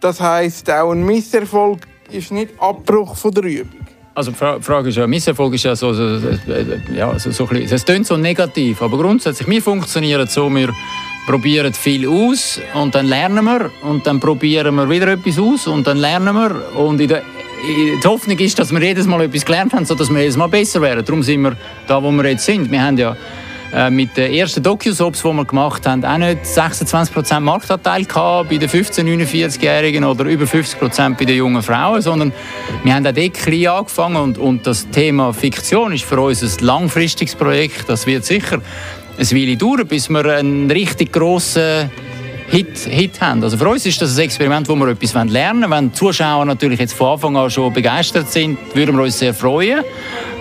Das 0.00 0.20
heisst, 0.20 0.70
auch 0.70 0.92
ein 0.92 1.04
Misserfolg 1.04 1.80
ist 2.10 2.32
nicht 2.32 2.50
Abbruch 2.58 3.16
von 3.16 3.32
der 3.32 3.44
Übung. 3.44 3.79
Also 4.14 4.32
die 4.32 4.36
Frage 4.36 4.88
ist 4.88 4.96
ja, 4.96 5.06
Misserfolg 5.06 5.54
ist 5.54 5.64
ja 5.64 5.76
so, 5.76 5.92
so, 5.92 6.20
ja, 6.94 7.16
so, 7.18 7.30
so 7.30 7.48
ein 7.48 7.62
es 7.62 7.84
klingt 7.84 8.06
so 8.06 8.16
negativ, 8.16 8.82
aber 8.82 8.98
grundsätzlich, 8.98 9.48
wir 9.48 9.62
funktionieren 9.62 10.26
so, 10.26 10.50
wir 10.50 10.70
probieren 11.26 11.72
viel 11.72 12.08
aus 12.08 12.60
und 12.74 12.94
dann 12.94 13.06
lernen 13.06 13.44
wir 13.44 13.70
und 13.82 14.06
dann 14.06 14.18
probieren 14.18 14.74
wir 14.74 14.90
wieder 14.90 15.08
etwas 15.08 15.38
aus 15.38 15.68
und 15.68 15.86
dann 15.86 15.98
lernen 15.98 16.34
wir 16.34 16.76
und 16.76 17.00
in 17.00 17.08
der 17.08 17.22
die 17.62 18.08
Hoffnung 18.08 18.38
ist, 18.38 18.58
dass 18.58 18.72
wir 18.72 18.80
jedes 18.80 19.06
Mal 19.06 19.22
etwas 19.22 19.44
gelernt 19.44 19.74
haben, 19.74 19.84
sodass 19.84 20.10
wir 20.10 20.20
jedes 20.20 20.36
Mal 20.36 20.48
besser 20.48 20.80
werden. 20.80 21.04
Darum 21.04 21.22
sind 21.22 21.42
wir 21.42 21.56
da, 21.86 22.02
wo 22.02 22.10
wir 22.10 22.24
jetzt 22.30 22.46
sind. 22.46 22.70
Wir 22.70 22.82
haben 22.82 22.96
ja 22.96 23.16
äh, 23.72 23.90
mit 23.90 24.16
den 24.16 24.32
ersten 24.32 24.62
Docu-Soaps, 24.62 25.22
die 25.22 25.28
wir 25.28 25.44
gemacht 25.44 25.86
haben, 25.86 26.04
auch 26.04 26.18
nicht 26.18 26.44
26% 26.44 27.40
Marktanteil 27.40 28.04
gehabt 28.04 28.48
bei 28.48 28.56
den 28.56 28.68
15-, 28.68 29.04
49-Jährigen 29.04 30.04
oder 30.04 30.24
über 30.24 30.44
50% 30.44 31.16
bei 31.16 31.24
den 31.24 31.36
jungen 31.36 31.62
Frauen, 31.62 32.02
sondern 32.02 32.32
wir 32.82 32.94
haben 32.94 33.06
auch 33.06 33.12
dort 33.12 33.34
klein 33.34 33.66
angefangen 33.68 34.16
und, 34.16 34.38
und 34.38 34.66
das 34.66 34.88
Thema 34.90 35.32
Fiktion 35.32 35.92
ist 35.92 36.04
für 36.04 36.20
uns 36.20 36.42
ein 36.42 36.64
langfristiges 36.64 37.34
Projekt. 37.34 37.88
Das 37.88 38.06
wird 38.06 38.24
sicher 38.24 38.60
eine 39.16 39.30
Weile 39.30 39.56
dauern, 39.56 39.86
bis 39.86 40.08
wir 40.08 40.24
einen 40.24 40.70
richtig 40.70 41.12
grossen 41.12 41.90
Hit, 42.50 42.78
Hit 42.78 43.20
haben. 43.20 43.44
Also 43.44 43.56
für 43.56 43.68
uns 43.68 43.86
ist 43.86 44.02
das 44.02 44.18
ein 44.18 44.24
Experiment, 44.24 44.68
wo 44.68 44.74
wir 44.74 44.88
etwas 44.88 45.14
lernen 45.14 45.62
wollen. 45.62 45.70
Wenn 45.70 45.88
die 45.90 45.92
Zuschauer 45.92 46.44
natürlich 46.44 46.80
jetzt 46.80 46.94
von 46.94 47.12
Anfang 47.12 47.36
an 47.36 47.48
schon 47.48 47.72
begeistert 47.72 48.30
sind, 48.30 48.58
würden 48.74 48.96
wir 48.96 49.04
uns 49.04 49.20
sehr 49.20 49.32
freuen. 49.32 49.84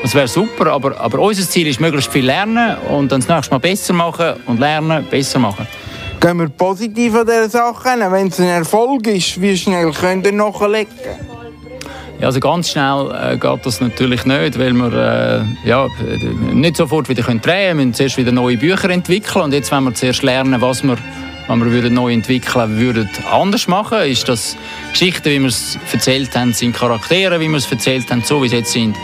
Das 0.02 0.16
wäre 0.16 0.28
super, 0.28 0.72
aber, 0.72 1.00
aber 1.00 1.20
unser 1.20 1.48
Ziel 1.48 1.68
ist, 1.68 1.80
möglichst 1.80 2.12
viel 2.12 2.26
lernen 2.26 2.78
und 2.90 3.12
dann 3.12 3.22
das 3.22 3.30
nächste 3.30 3.54
Mal 3.54 3.60
besser 3.60 3.94
machen 3.94 4.34
und 4.48 4.60
lernen, 4.60 5.06
besser 5.08 5.38
machen. 5.38 5.68
Gehen 6.20 6.40
wir 6.40 6.50
positiv 6.50 7.14
an 7.14 7.28
dieser 7.28 7.50
Sache. 7.50 7.90
Wenn 8.10 8.28
es 8.28 8.40
ein 8.40 8.48
Erfolg 8.48 9.06
ist, 9.06 9.40
wie 9.40 9.56
schnell 9.56 9.92
könnt 9.92 10.26
ihr 10.26 10.34
nachlegen? 10.34 10.90
Ja, 12.20 12.26
also 12.26 12.40
ganz 12.40 12.72
schnell 12.72 13.12
äh, 13.14 13.38
geht 13.38 13.66
das 13.66 13.80
natürlich 13.80 14.26
nicht, 14.26 14.60
weil 14.60 14.74
wir 14.74 15.46
äh, 15.64 15.68
ja, 15.70 15.88
nicht 16.54 16.76
sofort 16.76 17.08
wieder 17.08 17.22
drehen 17.22 17.40
können. 17.40 17.68
Wir 17.68 17.76
müssen 17.76 17.94
zuerst 17.94 18.18
wieder 18.18 18.32
neue 18.32 18.58
Bücher 18.58 18.90
entwickeln 18.90 19.44
und 19.44 19.54
jetzt 19.54 19.72
wollen 19.72 19.86
wir 19.86 19.94
zuerst 19.94 20.24
lernen, 20.24 20.60
was 20.60 20.84
wir 20.84 20.98
wenn 21.50 21.72
wir 21.72 21.90
neu 21.90 22.14
entwickeln 22.14 22.78
würden, 22.78 23.10
anders 23.30 23.68
machen. 23.68 24.04
Ist 24.04 24.30
das 24.30 24.56
Geschichten, 24.92 25.26
wie 25.26 25.40
wir 25.40 25.48
es 25.48 25.80
erzählt 25.92 26.36
haben, 26.36 26.54
sind 26.54 26.76
Charaktere, 26.76 27.40
wie 27.40 27.48
wir 27.48 27.58
es 27.58 27.72
erzählt 27.72 28.10
haben, 28.12 28.22
so 28.22 28.44
wie 28.44 28.50
sie 28.50 28.58
jetzt 28.58 28.72
sind, 28.72 28.96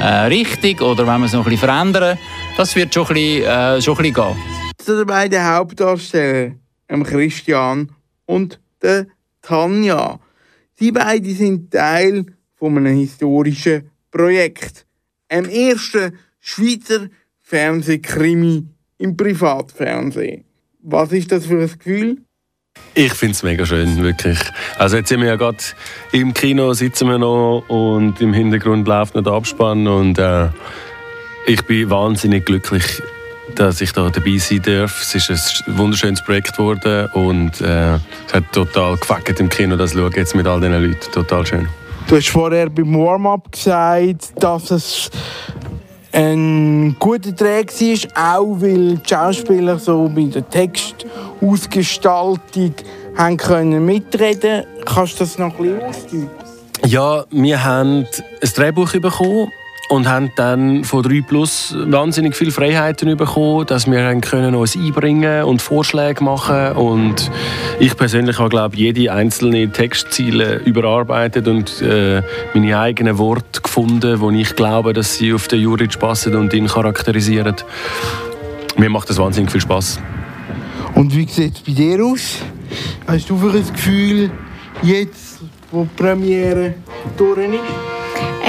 äh, 0.00 0.04
richtig? 0.26 0.80
Oder 0.80 1.04
wenn 1.06 1.18
wir 1.18 1.26
es 1.26 1.32
noch 1.32 1.40
ein 1.40 1.50
bisschen 1.50 1.68
verändern? 1.68 2.16
Das 2.56 2.76
wird 2.76 2.94
schon 2.94 3.08
ein 3.08 3.14
bisschen, 3.14 3.44
äh, 3.44 3.82
schon 3.82 3.96
ein 3.96 4.02
bisschen 4.02 4.14
gehen. 4.14 4.36
Zu 4.78 4.96
den 4.98 5.06
beiden 5.06 5.44
Hauptdarstellern, 5.44 6.60
Christian 7.02 7.90
und 8.24 8.60
der 8.80 9.06
Tanja. 9.42 10.20
Sie 10.74 10.92
beide 10.92 11.30
sind 11.32 11.72
Teil 11.72 12.24
von 12.54 12.78
einem 12.78 12.96
historischen 12.96 13.90
Projekt. 14.12 14.86
Einem 15.28 15.50
ersten 15.50 16.16
Schweizer 16.38 17.08
Fernsehkrimi 17.42 18.64
im 18.98 19.16
Privatfernsehen. 19.16 20.44
Was 20.82 21.12
ist 21.12 21.30
das 21.30 21.46
für 21.46 21.60
ein 21.60 21.70
Gefühl? 21.78 22.18
Ich 22.94 23.12
finde 23.12 23.32
es 23.32 23.42
mega 23.42 23.66
schön, 23.66 24.02
wirklich. 24.02 24.38
Also 24.78 24.96
jetzt 24.96 25.08
sind 25.08 25.20
wir 25.20 25.28
ja 25.28 25.36
gerade 25.36 25.58
im 26.12 26.32
Kino, 26.32 26.72
sitzen 26.72 27.08
wir 27.08 27.18
noch 27.18 27.64
und 27.68 28.20
im 28.20 28.32
Hintergrund 28.32 28.86
läuft 28.88 29.14
noch 29.14 29.22
der 29.22 29.32
Abspann 29.32 29.86
und 29.86 30.18
äh, 30.18 30.48
ich 31.46 31.62
bin 31.66 31.90
wahnsinnig 31.90 32.46
glücklich, 32.46 32.84
dass 33.56 33.80
ich 33.80 33.92
da 33.92 34.08
dabei 34.08 34.38
sein 34.38 34.62
darf. 34.62 35.00
Es 35.02 35.14
ist 35.14 35.64
ein 35.66 35.78
wunderschönes 35.78 36.24
Projekt 36.24 36.56
geworden 36.56 37.08
und 37.12 37.60
äh, 37.60 37.94
es 37.94 38.34
hat 38.34 38.52
total 38.52 38.96
gefackt 38.96 39.38
im 39.40 39.48
Kino, 39.48 39.76
das 39.76 39.92
schauen 39.92 40.12
jetzt 40.14 40.34
mit 40.34 40.46
all 40.46 40.60
diesen 40.60 40.82
Leuten. 40.82 41.12
Total 41.12 41.46
schön. 41.46 41.68
Du 42.08 42.16
hast 42.16 42.28
vorher 42.28 42.70
beim 42.70 42.94
Warm-up 42.94 43.52
gesagt, 43.52 44.32
dass 44.42 44.70
es 44.70 45.10
ein 46.12 46.96
guter 46.98 47.32
Dreh 47.32 47.64
war, 47.64 48.38
auch 48.38 48.60
weil 48.60 48.96
die 48.96 49.08
Schauspieler 49.08 49.78
so 49.78 50.10
bei 50.14 50.24
der 50.24 50.46
Textausgestaltung 50.48 52.74
haben 53.16 53.36
können 53.36 53.84
mitreden 53.84 54.64
Kannst 54.84 55.14
du 55.14 55.18
das 55.20 55.38
noch 55.38 55.58
ein 55.58 55.66
bisschen 55.66 55.82
ausdrücken? 55.82 56.30
Ja, 56.86 57.24
wir 57.30 57.62
haben 57.62 58.06
ein 58.40 58.50
Drehbuch 58.54 58.92
bekommen 58.92 59.50
und 59.90 60.08
haben 60.08 60.30
dann 60.36 60.84
von 60.84 61.02
3 61.02 61.22
Plus 61.22 61.74
wahnsinnig 61.76 62.36
viele 62.36 62.52
Freiheiten 62.52 63.16
bekommen, 63.16 63.66
dass 63.66 63.90
wir 63.90 64.20
können 64.20 64.54
uns 64.54 64.76
einbringen 64.76 65.42
und 65.42 65.60
Vorschläge 65.60 66.22
machen 66.22 66.76
und 66.76 67.28
ich 67.80 67.96
persönlich 67.96 68.38
habe 68.38 68.50
glaube 68.50 68.76
jede 68.76 69.12
einzelne 69.12 69.68
Textziele 69.72 70.58
überarbeitet 70.58 71.48
und 71.48 71.82
äh, 71.82 72.22
meine 72.54 72.78
eigenen 72.78 73.18
Worte 73.18 73.62
gefunden, 73.62 74.20
wo 74.20 74.30
ich 74.30 74.54
glaube, 74.54 74.92
dass 74.92 75.16
sie 75.16 75.34
auf 75.34 75.48
den 75.48 75.60
Juric 75.60 75.98
passen 75.98 76.36
und 76.36 76.54
ihn 76.54 76.68
charakterisieren. 76.68 77.56
Mir 78.76 78.90
macht 78.90 79.10
das 79.10 79.18
wahnsinnig 79.18 79.50
viel 79.50 79.60
Spaß. 79.60 79.98
Und 80.94 81.16
wie 81.16 81.26
sieht 81.26 81.56
es 81.56 81.60
bei 81.62 81.72
dir 81.72 82.04
aus? 82.04 82.38
Hast 83.08 83.28
du 83.28 83.36
für 83.36 83.50
ein 83.50 83.66
Gefühl 83.66 84.30
jetzt, 84.82 85.40
wo 85.72 85.82
die 85.82 86.00
Premiere 86.00 86.74
durch 87.16 87.38
ist? 87.38 87.89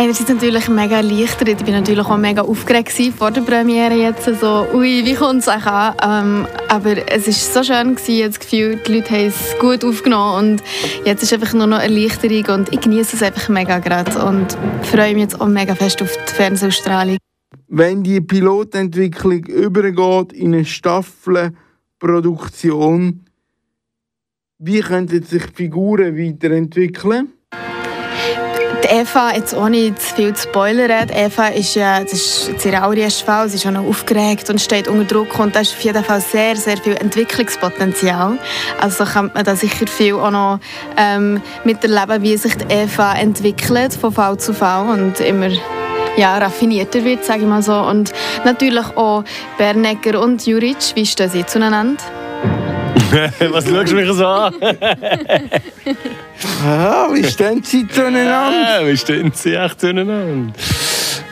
Einerseits 0.01 0.29
natürlich 0.29 0.67
mega 0.67 0.95
erleichtert. 0.95 1.47
Ich 1.47 1.67
war 1.67 1.73
natürlich 1.73 2.07
auch 2.07 2.17
mega 2.17 2.41
aufgeregt 2.41 2.91
vor 3.15 3.29
der 3.29 3.41
Premiere 3.41 3.93
jetzt. 3.93 4.25
So, 4.25 4.65
ui, 4.73 5.05
wie 5.05 5.13
kommt 5.13 5.41
es 5.41 5.47
an? 5.47 5.95
Ähm, 6.03 6.47
aber 6.69 7.07
es 7.07 7.27
war 7.27 7.33
so 7.33 7.63
schön, 7.63 7.93
gewesen, 7.93 8.31
das 8.31 8.39
Gefühl, 8.39 8.77
die 8.77 8.95
Leute 8.95 9.11
haben 9.11 9.27
es 9.27 9.55
gut 9.59 9.85
aufgenommen. 9.85 10.53
Und 10.53 10.63
jetzt 11.05 11.21
ist 11.21 11.31
einfach 11.33 11.53
nur 11.53 11.67
noch 11.67 11.77
Erleichterung 11.77 12.61
und 12.61 12.73
ich 12.73 12.81
genieße 12.81 13.15
es 13.15 13.21
einfach 13.21 13.47
mega 13.49 13.77
gerade 13.77 14.25
und 14.25 14.57
freue 14.87 15.13
mich 15.13 15.21
jetzt 15.21 15.39
auch 15.39 15.45
mega 15.45 15.75
fest 15.75 16.01
auf 16.01 16.11
die 16.27 16.33
Fernsehausstrahlung. 16.33 17.17
Wenn 17.67 18.01
die 18.01 18.21
Pilotentwicklung 18.21 19.45
übergeht 19.45 20.33
in 20.33 20.55
eine 20.55 20.65
Staffelproduktion, 20.65 23.23
wie 24.57 24.79
könnten 24.79 25.21
sich 25.21 25.43
Figuren 25.53 26.17
weiterentwickeln? 26.17 27.33
Die 28.83 28.87
Eva, 28.87 29.33
jetzt 29.35 29.53
ohne 29.53 29.93
zu 29.95 30.15
viel 30.15 30.33
zu 30.33 30.47
spoilern, 30.47 31.07
die 31.07 31.13
Eva 31.13 31.47
ist 31.47 31.75
ja, 31.75 32.01
das 32.01 32.13
ist 32.13 32.65
ihre 32.65 32.81
allererste 32.81 33.23
Fall, 33.23 33.47
sie 33.49 33.57
ist 33.57 33.67
auch 33.67 33.71
noch 33.71 33.85
aufgeregt 33.85 34.49
und 34.49 34.59
steht 34.59 34.87
unter 34.87 35.05
Druck 35.05 35.37
und 35.39 35.55
da 35.55 35.59
ist 35.59 35.73
auf 35.73 35.81
jeden 35.81 36.03
Fall 36.03 36.21
sehr, 36.21 36.55
sehr 36.55 36.77
viel 36.77 36.95
Entwicklungspotenzial. 36.95 38.37
Also 38.79 39.05
kann 39.05 39.31
man 39.33 39.43
da 39.43 39.55
sicher 39.55 39.87
viel 39.87 40.15
auch 40.15 40.31
noch 40.31 40.59
ähm, 40.97 41.41
miterleben, 41.63 42.23
wie 42.23 42.37
sich 42.37 42.55
die 42.55 42.65
Eva 42.73 43.13
entwickelt 43.13 43.93
von 43.93 44.11
Fall 44.11 44.37
zu 44.37 44.53
Fall 44.53 44.89
und 44.89 45.19
immer 45.19 45.49
ja, 46.17 46.37
raffinierter 46.37 47.03
wird, 47.03 47.23
sage 47.23 47.41
ich 47.41 47.47
mal 47.47 47.61
so. 47.61 47.75
Und 47.75 48.11
natürlich 48.43 48.85
auch 48.95 49.23
Bernegger 49.57 50.21
und 50.21 50.45
Juric, 50.45 50.95
wie 50.95 51.05
stehen 51.05 51.29
sie 51.29 51.45
zueinander? 51.45 52.20
Was 53.51 53.67
schaust 53.67 53.91
du 53.91 53.95
mich 53.95 54.11
so 54.13 54.25
an? 54.25 54.53
Ah, 56.65 57.09
wie 57.11 57.23
stehen 57.25 57.61
sie 57.61 57.87
zueinander? 57.87 58.79
Ja, 58.79 58.87
wie 58.87 58.97
stehen 58.97 59.31
sie 59.33 59.55
echt 59.55 59.81
zueinander? 59.81 60.53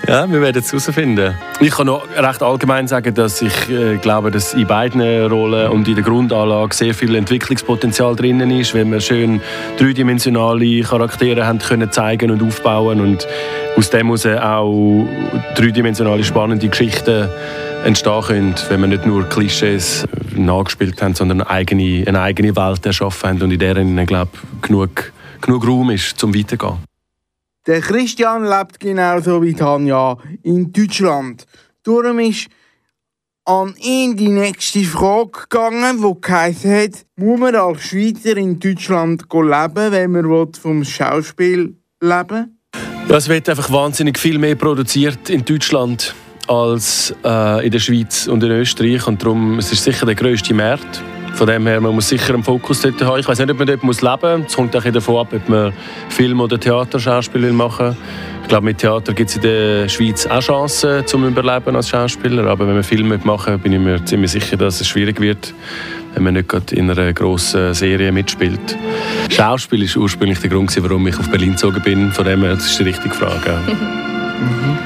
Ja, 0.08 0.30
wir 0.32 0.42
werden 0.42 0.60
es 0.60 0.72
herausfinden. 0.72 1.36
Ich 1.60 1.72
kann 1.72 1.88
noch 1.88 2.08
recht 2.16 2.42
allgemein 2.42 2.88
sagen, 2.88 3.14
dass 3.14 3.42
ich 3.42 3.70
äh, 3.70 3.98
glaube, 3.98 4.32
dass 4.32 4.54
in 4.54 4.66
beiden 4.66 5.02
Rollen 5.02 5.70
und 5.70 5.88
in 5.88 5.96
der 5.96 6.04
Grundanlage 6.04 6.74
sehr 6.74 6.94
viel 6.94 7.14
Entwicklungspotenzial 7.16 8.16
drinnen 8.16 8.50
ist, 8.50 8.74
wenn 8.74 8.92
wir 8.92 9.02
schön 9.02 9.42
dreidimensionale 9.78 10.82
Charaktere 10.82 11.46
haben 11.46 11.60
können 11.60 11.92
zeigen 11.92 12.32
und 12.32 12.42
aufbauen 12.42 13.02
und 13.02 13.28
aus 13.76 13.90
dem 13.90 14.08
heraus 14.08 14.26
auch 14.26 15.06
dreidimensionale 15.56 16.24
spannende 16.24 16.70
Geschichten 16.70 17.30
entstehen 17.84 18.22
können, 18.22 18.56
wenn 18.70 18.82
wir 18.82 18.88
nicht 18.88 19.06
nur 19.06 19.28
Klischees 19.30 20.08
nachgespielt 20.36 21.02
haben, 21.02 21.14
sondern 21.14 21.42
eine 21.42 21.50
eigene, 21.50 22.08
eine 22.08 22.22
eigene 22.22 22.56
Welt 22.56 22.86
erschaffen 22.86 23.30
haben 23.30 23.42
und 23.42 23.52
in 23.52 23.60
der 23.60 23.78
ich 23.78 24.08
glaube 24.08 24.32
genug, 24.62 25.12
genug 25.42 25.68
Raum 25.68 25.92
ist, 25.92 26.18
zum 26.18 26.34
weiterzugehen. 26.34 26.89
Der 27.68 27.82
Christian 27.82 28.46
lebt 28.46 28.80
genauso 28.80 29.42
wie 29.42 29.54
Tanja 29.54 30.18
in 30.44 30.72
Deutschland. 30.72 31.46
Darum 31.84 32.20
ist 32.20 32.48
an 33.46 33.76
ihn 33.78 34.16
die 34.16 34.30
nächste 34.30 34.84
Frage 34.84 35.32
gegangen, 35.50 36.02
die 36.02 36.22
geheißen 36.22 36.72
hat, 36.72 37.06
muss 37.16 37.40
man 37.40 37.56
als 37.56 37.82
Schweizer 37.82 38.38
in 38.38 38.60
Deutschland 38.60 39.24
leben, 39.32 39.92
wenn 39.92 40.12
man 40.12 40.54
vom 40.54 40.84
Schauspiel 40.84 41.76
leben 42.02 42.60
ja, 43.10 43.18
Es 43.18 43.28
wird 43.28 43.50
einfach 43.50 43.72
wahnsinnig 43.72 44.20
viel 44.20 44.38
mehr 44.38 44.56
produziert 44.56 45.30
in 45.32 45.44
Deutschland 45.44 46.14
als 46.48 47.14
äh, 47.24 47.66
in 47.66 47.72
der 47.72 47.80
Schweiz 47.80 48.28
und 48.28 48.44
in 48.44 48.52
Österreich 48.52 49.08
und 49.08 49.22
darum 49.24 49.58
es 49.58 49.72
ist 49.72 49.84
sicher 49.84 50.06
der 50.06 50.16
grösste 50.16 50.54
Markt. 50.54 51.02
Von 51.40 51.48
dem 51.48 51.66
her, 51.68 51.80
man 51.80 51.96
muss 51.96 52.10
sicher 52.10 52.34
einen 52.34 52.44
Fokus 52.44 52.82
dort 52.82 53.02
haben. 53.02 53.18
Ich 53.18 53.26
weiß 53.26 53.40
nicht, 53.40 53.50
ob 53.50 53.58
man 53.58 53.66
dort 53.66 53.82
leben 53.82 53.88
muss. 53.88 54.04
Es 54.04 54.58
hängt 54.58 54.76
auch 54.76 54.84
davon 54.84 55.16
ab, 55.16 55.28
ob 55.34 55.48
man 55.48 55.72
Film- 56.10 56.42
oder 56.42 56.60
Theaterschauspiel 56.60 57.54
machen 57.54 57.86
will. 57.86 57.98
Ich 58.42 58.50
glaube, 58.50 58.66
mit 58.66 58.80
Theater 58.80 59.14
gibt 59.14 59.30
es 59.30 59.38
in 59.38 59.44
der 59.44 59.88
Schweiz 59.88 60.28
auch 60.28 60.42
Chancen 60.42 61.08
zum 61.08 61.26
Überleben 61.26 61.78
als 61.78 61.88
Schauspieler. 61.88 62.46
Aber 62.46 62.68
wenn 62.68 62.74
man 62.74 62.84
Filme 62.84 63.18
machen 63.24 63.58
bin 63.60 63.72
ich 63.72 63.80
mir 63.80 64.04
ziemlich 64.04 64.32
sicher, 64.32 64.58
dass 64.58 64.82
es 64.82 64.90
schwierig 64.90 65.22
wird, 65.22 65.54
wenn 66.14 66.24
man 66.24 66.34
nicht 66.34 66.50
gerade 66.50 66.76
in 66.76 66.92
einer 66.92 67.14
grossen 67.14 67.74
Serie 67.74 68.12
mitspielt. 68.12 68.78
Schauspiel 69.30 69.88
war 69.88 70.02
ursprünglich 70.02 70.40
der 70.40 70.50
Grund, 70.50 70.76
warum 70.84 71.08
ich 71.08 71.18
auf 71.18 71.30
Berlin 71.30 71.52
gezogen 71.52 71.82
bin. 71.82 72.12
Von 72.12 72.26
dem 72.26 72.42
her, 72.42 72.56
das 72.56 72.66
ist 72.66 72.80
die 72.80 72.84
richtige 72.84 73.16
Frage. 73.16 73.60
mhm. 73.70 74.78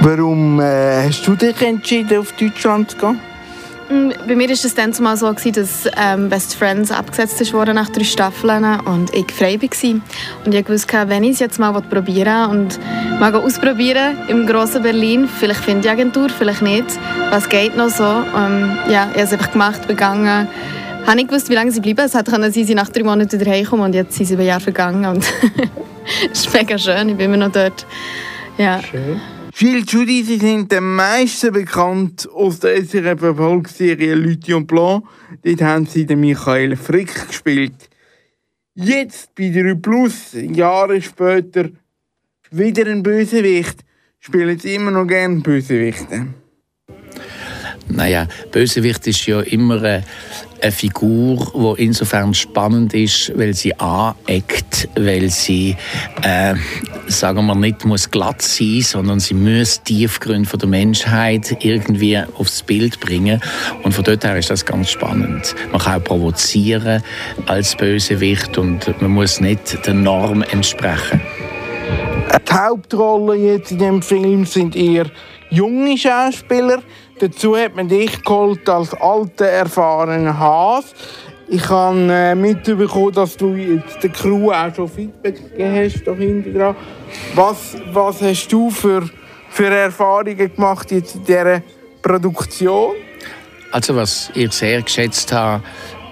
Warum 0.00 0.58
äh, 0.58 1.06
hast 1.06 1.26
du 1.26 1.34
dich 1.34 1.60
entschieden, 1.60 2.18
auf 2.18 2.32
Deutschland 2.32 2.92
zu 2.92 2.96
gehen? 2.96 3.20
Mm, 3.90 4.10
bei 4.26 4.36
mir 4.36 4.48
war 4.48 4.52
es 4.52 4.74
dann 4.74 4.92
zumal 4.92 5.16
so, 5.16 5.32
dass 5.32 5.88
ähm, 5.96 6.28
Best 6.28 6.54
Friends 6.56 6.90
abgesetzt 6.90 7.52
wurde 7.52 7.72
nach 7.72 7.88
drei 7.88 8.04
Staffeln 8.04 8.64
und 8.80 9.14
ich 9.14 9.30
frei 9.32 9.58
war. 9.60 10.00
Und 10.44 10.54
ich 10.54 10.68
wusste, 10.68 11.08
wenn 11.08 11.24
ich 11.24 11.32
es 11.32 11.38
jetzt 11.38 11.58
mal 11.58 11.72
probieren 11.80 12.50
und 12.50 12.78
mal 13.18 13.34
ausprobieren 13.34 14.16
im 14.28 14.46
grossen 14.46 14.82
Berlin, 14.82 15.28
vielleicht 15.28 15.60
finde 15.60 15.86
ich 15.86 15.90
Agentur, 15.90 16.28
vielleicht 16.28 16.62
nicht, 16.62 16.86
was 17.30 17.48
geht 17.48 17.76
noch 17.76 17.88
so. 17.88 18.04
Ähm, 18.04 18.76
ja, 18.90 19.08
ich 19.10 19.16
habe 19.16 19.20
es 19.20 19.32
einfach 19.32 19.52
gemacht, 19.52 19.88
begangen. 19.88 20.48
Ich 21.02 21.06
habe 21.06 21.16
nicht 21.16 21.28
gewusst, 21.28 21.48
wie 21.48 21.54
lange 21.54 21.70
sie 21.70 21.80
bleiben. 21.80 22.00
Es 22.04 22.14
hätte 22.14 22.30
können 22.30 22.52
sie 22.52 22.74
nach 22.74 22.90
drei 22.90 23.02
Monaten 23.02 23.40
wieder 23.40 23.50
heimkommen 23.50 23.86
und 23.86 23.94
jetzt 23.94 24.14
sind 24.14 24.26
sieben 24.26 24.42
Jahre 24.42 24.60
vergangen 24.60 25.06
und 25.06 25.24
es 26.30 26.44
ist 26.44 26.52
mega 26.52 26.76
schön, 26.76 27.08
ich 27.08 27.16
bin 27.16 27.32
immer 27.32 27.46
noch 27.46 27.52
dort. 27.52 27.86
Ja. 28.58 28.82
Schön. 28.82 29.20
Gilles 29.58 29.90
Judy, 29.90 30.22
sind 30.22 30.72
am 30.72 30.94
meisten 30.94 31.52
bekannt 31.52 32.28
aus 32.32 32.60
der 32.60 32.76
SRF 32.76 33.22
Erfolgsserie 33.22 34.14
Lüthi 34.14 34.54
und 34.54 34.68
Blanc. 34.68 35.02
Dort 35.42 35.62
haben 35.62 35.84
sie 35.84 36.06
den 36.06 36.20
Michael 36.20 36.76
Frick 36.76 37.26
gespielt. 37.26 37.90
Jetzt 38.76 39.34
bei 39.34 39.50
3 39.50 39.74
Plus, 39.74 40.28
Jahre 40.34 41.02
später, 41.02 41.70
wieder 42.52 42.86
ein 42.86 43.02
Bösewicht. 43.02 43.80
Spielen 44.20 44.60
sie 44.60 44.76
immer 44.76 44.92
noch 44.92 45.08
gerne 45.08 45.40
Bösewichte? 45.40 46.28
Naja, 47.88 48.28
Bösewicht 48.52 49.08
ist 49.08 49.26
ja 49.26 49.40
immer 49.40 50.04
eine, 50.60 50.72
Figur, 50.72 51.74
die 51.76 51.84
insofern 51.84 52.34
spannend 52.34 52.94
ist, 52.94 53.32
weil 53.36 53.54
sie 53.54 53.78
aneckt, 53.78 54.88
weil 54.96 55.30
sie, 55.30 55.76
äh, 56.22 56.54
sagen 57.06 57.46
wir 57.46 57.54
nicht 57.54 57.84
muss 57.84 58.10
glatt 58.10 58.42
sein, 58.42 58.82
sondern 58.82 59.20
sie 59.20 59.34
muss 59.34 59.82
Tiefgründe 59.82 60.48
von 60.48 60.58
der 60.58 60.68
Menschheit 60.68 61.56
irgendwie 61.64 62.18
aufs 62.36 62.62
Bild 62.62 63.00
bringen. 63.00 63.40
Und 63.82 63.92
von 63.92 64.04
dort 64.04 64.24
her 64.24 64.36
ist 64.36 64.50
das 64.50 64.64
ganz 64.64 64.90
spannend. 64.90 65.54
Man 65.72 65.80
kann 65.80 66.00
auch 66.00 66.04
provozieren 66.04 67.02
als 67.46 67.74
Bösewicht 67.76 68.58
und 68.58 69.00
man 69.00 69.10
muss 69.10 69.40
nicht 69.40 69.86
der 69.86 69.94
Norm 69.94 70.42
entsprechen. 70.42 71.20
Die 72.48 72.52
Hauptrollen 72.52 73.44
jetzt 73.44 73.72
in 73.72 73.78
dem 73.78 74.02
Film 74.02 74.44
sind 74.44 74.76
eher 74.76 75.06
junge 75.50 75.96
Schauspieler. 75.96 76.82
Dazu 77.18 77.56
hat 77.56 77.74
man 77.74 77.88
dich 77.88 78.22
geholt 78.22 78.68
als 78.68 78.94
alter, 78.94 79.46
erfahrener 79.46 80.38
Haas. 80.38 80.94
Ich 81.48 81.68
habe 81.68 82.12
äh, 82.12 82.34
mitbekommen, 82.34 83.12
dass 83.12 83.36
du 83.36 83.54
jetzt 83.54 84.02
der 84.02 84.10
Crew 84.10 84.52
auch 84.52 84.74
schon 84.74 84.88
Feedback 84.88 85.36
gegeben 85.36 85.74
hast, 85.74 86.54
dran. 86.54 86.76
Was, 87.34 87.76
was 87.92 88.20
hast 88.20 88.48
du 88.48 88.70
für, 88.70 89.08
für 89.48 89.66
Erfahrungen 89.66 90.54
gemacht 90.54 90.90
jetzt 90.90 91.16
in 91.16 91.24
dieser 91.24 91.62
Produktion? 92.02 92.94
Also 93.72 93.96
was 93.96 94.30
ich 94.34 94.52
sehr 94.52 94.82
geschätzt 94.82 95.32
habe, 95.32 95.62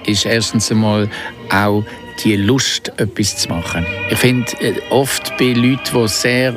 ist 0.07 0.25
erstens 0.25 0.71
einmal 0.71 1.09
auch 1.53 1.85
die 2.25 2.37
Lust, 2.37 2.93
etwas 2.97 3.37
zu 3.37 3.49
machen. 3.49 3.87
Ich 4.11 4.19
finde, 4.19 4.51
äh, 4.61 4.75
oft 4.91 5.37
bei 5.39 5.53
Leuten, 5.53 5.79
die 5.95 6.09
sehr, 6.09 6.55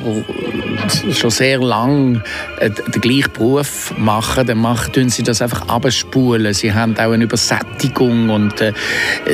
schon 1.12 1.30
sehr 1.30 1.58
lang 1.58 2.22
äh, 2.58 2.70
den 2.70 3.00
gleichen 3.00 3.32
Beruf 3.32 3.92
machen, 3.96 4.46
dann 4.46 4.58
machen 4.58 5.10
sie 5.10 5.22
das 5.22 5.42
einfach 5.42 5.68
abspulen. 5.68 6.52
Sie 6.54 6.72
haben 6.72 6.96
auch 6.96 7.12
eine 7.12 7.24
Übersättigung 7.24 8.30
und 8.30 8.60
äh, 8.60 8.72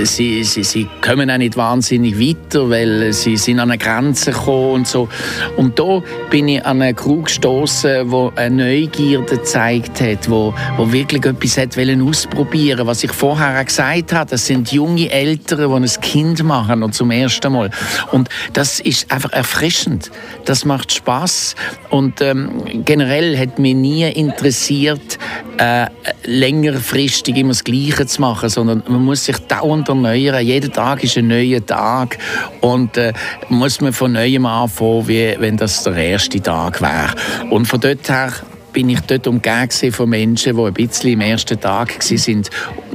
sie, 0.03 0.45
sie, 0.45 0.65
sie 0.65 0.89
kommen 1.01 1.31
auch 1.31 1.39
nicht 1.39 1.57
wahnsinnig 1.57 2.19
weiter, 2.19 2.69
weil 2.71 3.13
sie 3.13 3.37
sind 3.37 3.61
an 3.61 3.71
eine 3.71 3.79
Grenze 3.79 4.33
gekommen 4.33 4.73
und 4.73 4.89
so. 4.89 5.09
Und 5.57 5.79
da 5.79 6.03
bin 6.31 6.49
ich 6.49 6.65
an 6.65 6.83
eine 6.83 6.95
Crew 6.95 7.23
gestoßen, 7.23 8.11
wo 8.11 8.33
eine 8.37 8.65
Neugierde 8.65 9.37
gezeigt 9.37 10.01
hat, 10.01 10.29
wo, 10.29 10.55
wo 10.77 10.93
wirklich 10.93 11.25
etwas 11.25 11.59
hat 11.59 11.77
ausprobieren, 11.77 12.87
was 12.87 13.05
ich 13.05 13.13
vorher 13.13 13.65
gesagt 13.65 14.13
habe. 14.13 14.31
Das 14.31 14.47
sind 14.47 14.73
junge 14.73 15.11
Eltern, 15.11 15.71
die 15.71 15.91
ein 15.91 16.01
Kind 16.01 16.16
Kind 16.17 16.43
machen 16.45 16.83
und 16.83 16.95
zum 16.95 17.11
ersten 17.11 17.53
Mal. 17.53 17.71
Und 18.11 18.31
das 18.55 18.81
ist 18.81 19.13
einfach 19.13 19.33
erfrischend. 19.33 20.11
Das 20.47 20.65
macht 20.65 20.91
Spaß 20.91 21.55
und 21.91 22.23
ähm, 22.23 22.63
generell 22.87 23.39
hat 23.39 23.59
mich 23.59 23.75
nie 23.75 24.11
interessiert, 24.11 25.19
äh, 25.59 25.87
längerfristig 26.25 27.37
immer 27.37 27.51
das 27.51 27.65
Gleiche 27.65 28.07
zu 28.07 28.23
machen, 28.23 28.49
sondern 28.49 28.83
man 28.89 29.05
muss 29.05 29.27
sich 29.27 29.37
dauernd 29.41 29.91
erneuern. 29.91 30.43
Jeder 30.43 30.73
Tag 30.73 31.05
ist 31.05 31.19
ein 31.19 31.29
neuer 31.29 31.65
Tag 31.65 32.17
und 32.63 32.97
äh, 32.97 33.13
muss 33.51 33.83
man 33.83 33.93
von 33.93 34.13
neuem 34.13 34.47
anfangen, 34.47 35.09
wie 35.09 35.37
wenn 35.39 35.59
das 35.59 35.83
der 35.83 35.97
erste 35.97 36.41
Tag 36.41 36.81
wäre. 36.81 37.13
Und 37.51 37.67
von 37.67 37.79
dort 37.79 38.09
her 38.09 38.33
bin 38.73 38.89
ich 38.89 39.01
dort 39.01 39.27
umgeben 39.27 39.93
von 39.93 40.09
Menschen, 40.09 40.57
die 40.57 40.63
ein 40.63 40.73
bisschen 40.73 41.13
im 41.13 41.21
ersten 41.21 41.61
Tag 41.61 41.91
waren. 41.99 42.43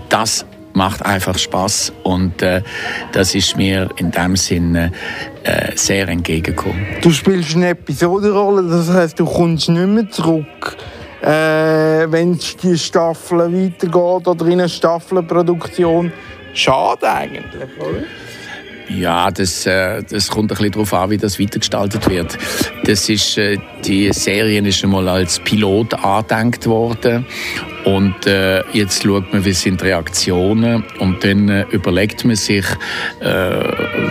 Das 0.10 0.44
macht 0.74 1.06
einfach 1.06 1.38
Spaß 1.38 1.94
und 2.04 2.42
äh, 2.42 2.62
das 3.12 3.36
ist 3.36 3.58
mir 3.58 3.90
in 3.98 4.12
dem 4.12 4.36
Sinne 4.36 4.92
äh, 5.44 5.72
sehr 5.76 6.08
entgegengekommen. 6.08 6.86
Du 7.02 7.12
spielst 7.12 7.56
eine 7.56 7.70
Episodenrolle, 7.70 8.64
das 8.64 8.90
heißt, 8.90 9.20
du 9.20 9.26
kommst 9.26 9.70
nicht 9.70 9.88
mehr 9.88 10.10
zurück, 10.10 10.78
äh, 11.22 11.28
wenn 11.28 12.40
die 12.64 12.78
Staffel 12.78 13.40
weitergeht 13.40 14.28
oder 14.28 14.46
in 14.46 14.54
einer 14.54 14.70
Staffelproduktion. 14.70 16.12
Schade 16.54 17.10
eigentlich, 17.10 17.70
oder? 17.80 18.04
Ja, 18.98 19.32
das, 19.32 19.66
äh, 19.66 20.04
das 20.04 20.28
kommt 20.28 20.52
ein 20.52 20.58
bisschen 20.58 20.72
darauf 20.72 20.94
an, 20.94 21.10
wie 21.12 21.18
das 21.18 21.40
weitergestaltet 21.40 22.10
wird. 22.10 22.38
Das 22.84 23.08
ist, 23.10 23.38
äh, 23.38 23.58
die 23.86 24.12
Serie 24.12 24.62
ist 24.62 24.84
einmal 24.84 25.08
als 25.08 25.40
Pilot 25.40 25.94
angedenkt 25.94 26.68
worden 26.68 27.26
und 27.86 28.28
äh, 28.28 28.64
jetzt 28.74 29.04
schaut 29.04 29.32
man, 29.32 29.46
wie 29.46 29.54
sind 29.54 29.82
die 29.82 29.86
Reaktionen 29.86 30.84
und 31.00 31.24
dann 31.24 31.50
äh, 31.50 31.66
überlegt 31.72 32.26
man 32.26 32.36
sich, 32.36 32.66
äh, 33.22 33.64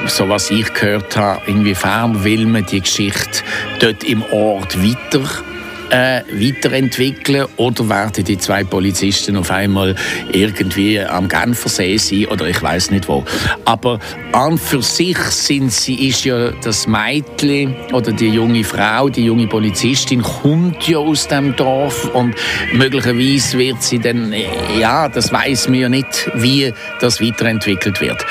so 0.06 0.28
was 0.28 0.50
ich 0.50 0.72
gehört 0.72 1.16
habe, 1.16 1.42
inwiefern 1.46 2.24
will 2.24 2.46
man 2.46 2.64
die 2.66 2.80
Geschichte 2.80 3.42
dort 3.80 4.02
im 4.04 4.22
Ort 4.32 4.82
weiter 4.82 5.44
äh, 5.90 6.22
weiterentwickeln 6.33 7.46
oder 7.57 7.88
werden 7.88 8.24
die 8.24 8.38
zwei 8.38 8.64
Polizisten 8.64 9.37
auf 9.37 9.50
einmal 9.50 9.94
irgendwie 10.33 11.00
am 11.00 11.29
Genfersee 11.29 11.96
sein 11.96 12.26
oder 12.26 12.46
ich 12.46 12.62
weiß 12.62 12.90
nicht 12.90 13.09
wo. 13.09 13.24
Aber 13.64 13.98
an 14.33 14.59
für 14.59 14.83
sich 14.83 15.18
sind 15.18 15.72
sie, 15.72 16.09
ist 16.09 16.24
ja 16.24 16.50
das 16.62 16.87
Mädchen 16.87 17.74
oder 17.92 18.12
die 18.12 18.29
junge 18.29 18.64
Frau, 18.64 19.09
die 19.09 19.24
junge 19.24 19.46
Polizistin 19.46 20.22
kommt 20.22 20.87
ja 20.88 20.98
aus 20.98 21.29
dem 21.29 21.57
Dorf 21.57 22.05
und 22.14 22.35
möglicherweise 22.72 23.59
wird 23.59 23.83
sie 23.83 23.98
dann, 23.98 24.33
ja, 24.79 25.09
das 25.09 25.33
weiß 25.33 25.68
man 25.68 25.79
ja 25.81 25.88
nicht, 25.88 26.31
wie 26.35 26.72
das 27.00 27.20
weiterentwickelt 27.20 28.00
wird. 28.00 28.24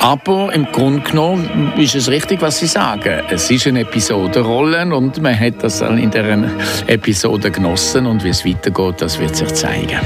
Aber 0.00 0.52
im 0.52 0.66
Grunde 0.66 1.00
genommen 1.00 1.72
ist 1.78 1.94
es 1.94 2.08
richtig, 2.08 2.40
was 2.42 2.58
Sie 2.58 2.66
sagen. 2.66 3.22
Es 3.30 3.50
ist 3.50 3.66
eine 3.66 3.80
Episode 3.80 4.40
Rollen 4.40 4.92
und 4.92 5.20
man 5.20 5.38
hat 5.38 5.62
das 5.62 5.80
in 5.80 6.10
der 6.10 6.50
Episode 6.86 7.05
genossen 7.50 8.06
und 8.06 8.24
wie 8.24 8.30
es 8.30 8.44
weitergeht, 8.44 9.00
das 9.00 9.18
wird 9.18 9.36
sich 9.36 9.52
zeigen. 9.54 10.00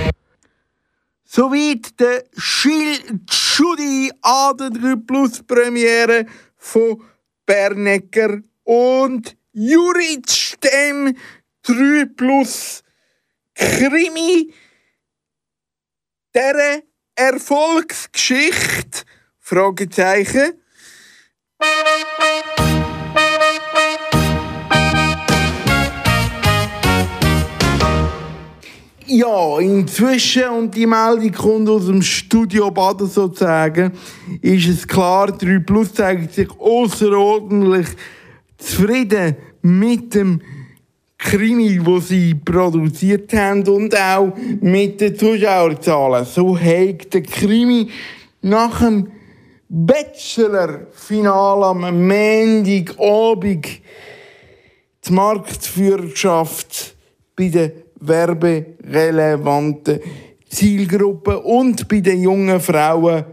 Soweit 1.25 1.99
der 1.99 2.25
Schill 2.37 2.99
Judy 3.31 4.11
an 4.21 4.57
der 4.59 4.71
3 4.71 4.97
Plus 5.07 5.43
Premiere 5.43 6.27
von 6.57 7.03
Bernecker 7.47 8.41
und 8.65 9.37
Juric, 9.53 10.61
dem 10.61 11.17
3 11.63 12.05
Plus 12.17 12.83
Krimi. 13.55 14.53
Deren 16.35 16.83
Erfolgsgeschichte? 17.15 19.05
Fragezeichen. 19.39 20.61
Ja, 29.13 29.59
inzwischen, 29.59 30.49
und 30.51 30.77
die 30.77 30.87
Meldung 30.87 31.33
kommt 31.33 31.69
aus 31.69 31.87
dem 31.87 32.01
Studio 32.01 32.71
Baden 32.71 33.09
sozusagen, 33.09 33.91
ist 34.41 34.69
es 34.69 34.87
klar, 34.87 35.33
3 35.33 35.59
Plus 35.67 35.93
zeigt 35.93 36.33
sich 36.33 36.49
außerordentlich 36.61 37.89
zufrieden 38.57 39.35
mit 39.63 40.15
dem 40.15 40.41
Krimi, 41.19 41.81
wo 41.85 41.99
sie 41.99 42.37
produziert 42.37 43.33
haben 43.33 43.67
und 43.67 43.99
auch 43.99 44.33
mit 44.61 45.01
den 45.01 45.19
Zuschauerzahlen. 45.19 46.25
So 46.25 46.57
hat 46.57 47.13
der 47.13 47.23
Krimi 47.23 47.91
nach 48.43 48.79
dem 48.79 49.11
Bachelor-Finale 49.69 51.67
am 51.67 51.81
Montagabend 52.07 53.67
die 55.05 55.13
Marktführerschaft 55.13 56.95
bei 57.35 57.49
den 57.49 57.73
werberelevanten 58.01 60.01
Zielgruppen 60.49 61.37
und 61.37 61.89
bei 61.89 62.01
den 62.01 62.23
jungen 62.23 62.61
Frauen 62.61 63.25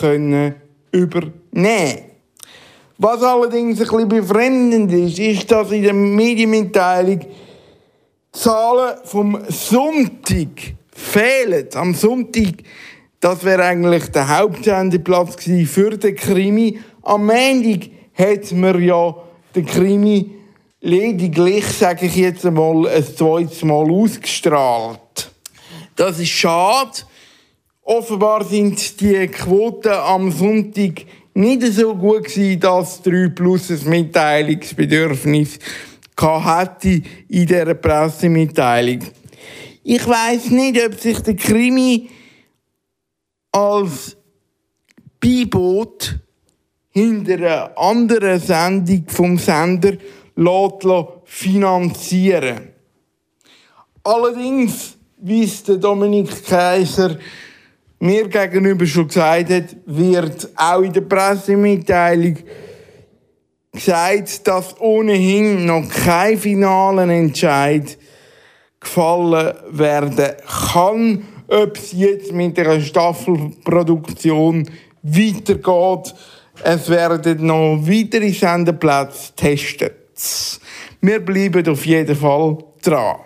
können 0.00 0.54
übernehmen. 0.92 2.04
Was 2.98 3.22
allerdings 3.22 3.80
ein 3.80 3.86
bisschen 3.86 4.08
befremdend 4.08 4.92
ist, 4.92 5.18
ist, 5.18 5.50
dass 5.50 5.72
in 5.72 5.82
der 5.82 5.94
Medienmitteilung 5.94 7.20
Zahlen 8.32 8.98
vom 9.04 9.38
Sonntag 9.48 10.74
fehlen. 10.92 11.66
Am 11.74 11.94
Sonntag, 11.94 12.62
das 13.18 13.42
wäre 13.42 13.64
eigentlich 13.64 14.10
der 14.10 14.38
Hauptsendeplatz 14.38 15.48
für 15.66 15.96
den 15.96 16.14
Krimi. 16.14 16.78
Am 17.02 17.26
Montag 17.26 17.88
hat 18.14 18.52
man 18.52 18.82
ja 18.82 19.14
den 19.56 19.64
Krimi 19.64 20.30
lediglich, 20.80 21.64
sage 21.66 22.06
ich 22.06 22.16
jetzt 22.16 22.44
einmal, 22.46 22.88
ein 22.88 23.04
zweites 23.04 23.62
Mal 23.62 23.90
ausgestrahlt. 23.90 25.30
Das 25.96 26.18
ist 26.18 26.30
schade. 26.30 26.98
Offenbar 27.82 28.44
sind 28.44 29.00
die 29.00 29.26
Quoten 29.28 29.92
am 29.92 30.30
Sonntag 30.30 31.02
nicht 31.34 31.62
so 31.72 31.94
gut 31.94 32.24
gewesen, 32.24 32.60
dass 32.60 33.02
3 33.02 33.28
Plus 33.28 33.70
ein 33.70 33.88
Mitteilungsbedürfnis 33.88 35.58
hätte 36.18 37.02
in 37.28 37.46
dieser 37.46 37.74
Pressemitteilung. 37.74 39.00
Ich 39.82 40.06
weiß 40.06 40.50
nicht, 40.50 40.84
ob 40.84 41.00
sich 41.00 41.18
der 41.20 41.36
Krimi 41.36 42.10
als 43.52 44.16
Beiboot 45.18 46.18
hinter 46.90 47.34
einer 47.34 47.78
anderen 47.78 48.38
Sendung 48.38 49.04
vom 49.08 49.38
Sender 49.38 49.94
finanzieren 51.24 52.70
Allerdings, 54.02 54.96
wie 55.18 55.44
es 55.44 55.62
der 55.62 55.76
Dominik 55.76 56.46
Kaiser 56.46 57.18
mir 57.98 58.28
gegenüber 58.28 58.86
schon 58.86 59.08
gesagt 59.08 59.50
hat, 59.50 59.76
wird 59.84 60.48
auch 60.56 60.80
in 60.80 60.92
der 60.92 61.02
Pressemitteilung 61.02 62.38
gesagt, 63.72 64.48
dass 64.48 64.80
ohnehin 64.80 65.66
noch 65.66 65.86
kein 65.88 66.38
finalen 66.38 67.10
Entscheid 67.10 67.98
gefallen 68.80 69.54
werden 69.70 70.36
kann, 70.72 71.24
ob 71.48 71.76
es 71.76 71.92
jetzt 71.92 72.32
mit 72.32 72.56
der 72.56 72.80
Staffelproduktion 72.80 74.66
weitergeht. 75.02 76.14
Es 76.64 76.88
werden 76.88 77.46
noch 77.46 77.78
weitere 77.82 78.32
Sendeplätze 78.32 79.32
getestet. 79.36 79.99
Wir 81.00 81.20
bleiben 81.20 81.68
auf 81.68 81.86
jeden 81.86 82.16
Fall 82.16 82.58
dran. 82.82 83.20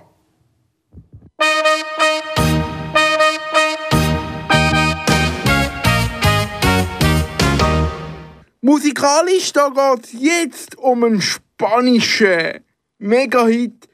Musikalisch, 8.61 9.53
da 9.53 9.69
geht 9.69 10.05
es 10.05 10.13
jetzt 10.21 10.79
um 10.79 11.05
einen 11.05 11.21
spanischen 11.21 12.65
Megahit. 12.99 13.89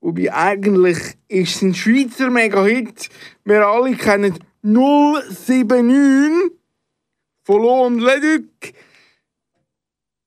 Wobei 0.00 0.32
eigentlich 0.32 0.98
ist 1.28 1.56
es 1.56 1.62
ein 1.62 1.74
Schweizer 1.74 2.30
Megahit. 2.30 3.08
Wir 3.44 3.66
alle 3.66 3.94
kennen 3.94 4.38
079 4.62 6.52
von 7.44 7.64
und 7.64 8.00
Leduc. 8.00 8.74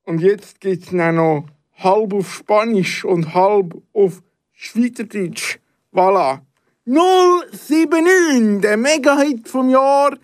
Und 0.04 0.22
jetzt 0.22 0.60
gibt 0.62 0.86
es 0.86 0.92
noch 0.92 1.46
halb 1.84 2.14
auf 2.14 2.34
Spanisch 2.34 3.06
und 3.06 3.34
halb 3.34 3.76
auf 3.94 4.22
Schweizerdeutsch. 4.54 5.60
Voilà. 5.94 6.42
079, 6.86 8.62
der 8.62 8.78
Megahit 8.78 9.48
vom 9.48 9.70
Jahr. 9.70 10.18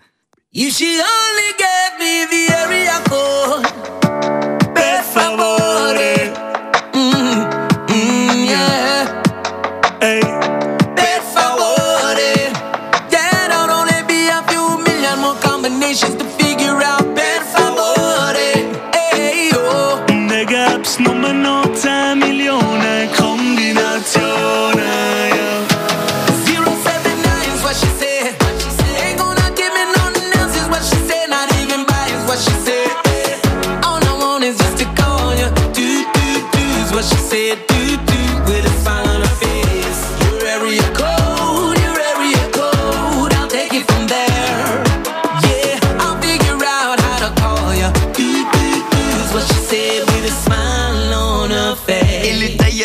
You 0.50 0.70
should 0.70 0.88
only 0.88 1.52
give 1.56 1.98
me 1.98 2.26
the 2.30 2.52
area 2.54 3.00
code. 3.08 4.74
Per 4.74 5.02
favore. 5.02 5.67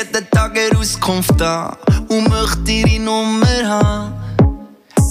Jeden 0.04 0.30
Tag 0.32 0.58
eine 0.58 0.80
Auskunft 0.80 1.42
an 1.42 1.76
und 2.10 2.30
möchte 2.30 2.72
ihre 2.72 3.00
Nummer 3.00 3.48
haben. 3.66 4.14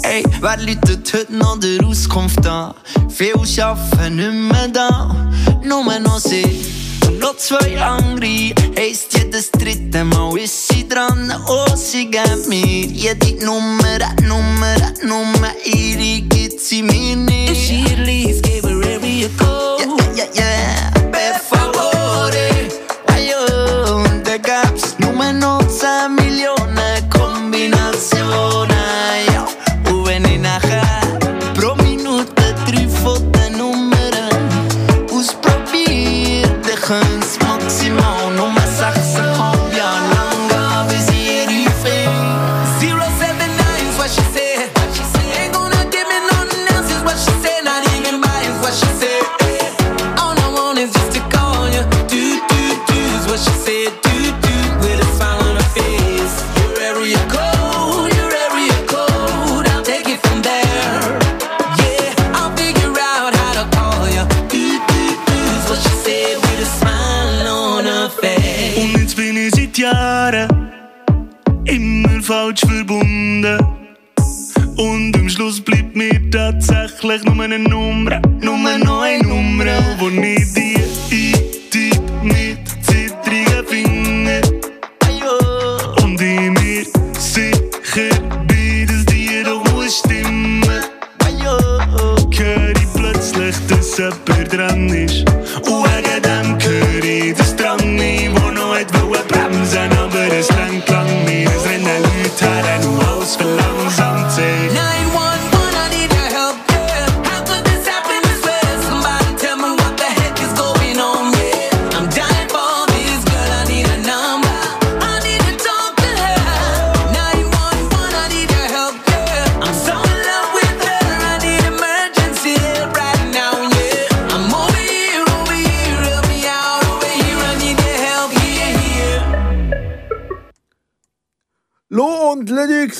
Ey, 0.02 0.24
wer 0.40 0.57
läutet 0.59 1.12
heute 1.14 1.35
noch 1.35 1.59
der 1.59 1.85
Auskunft 1.85 2.46
an? 2.46 2.74
Viel 3.09 3.35
arbeiten 3.61 4.16
nicht 4.16 4.52
mehr 4.52 4.68
da, 4.68 5.14
nur 5.64 5.98
noch 6.00 6.18
sie. 6.18 6.64
Und 7.07 7.18
noch 7.20 7.37
zwei 7.37 7.81
andere, 7.81 8.55
heisst 8.76 9.14
jedes 9.16 9.50
dritte 9.52 10.05
Mal 10.05 10.38
ist 10.38 10.68
sie 10.68 10.88
dran. 10.88 11.33
Oh, 11.46 11.74
sie 11.76 12.11
gibt 12.11 12.48
mir 12.48 12.87
jede 12.87 13.44
Nummer, 13.44 13.98
Nummer, 14.22 14.76
Nummer, 15.02 15.52
ihre 15.64 16.22
gibt 16.22 16.61
sie 16.61 16.83
mir 16.83 17.16
nicht. 17.16 17.50
If 17.50 17.59
she 17.59 17.85
at 17.92 18.41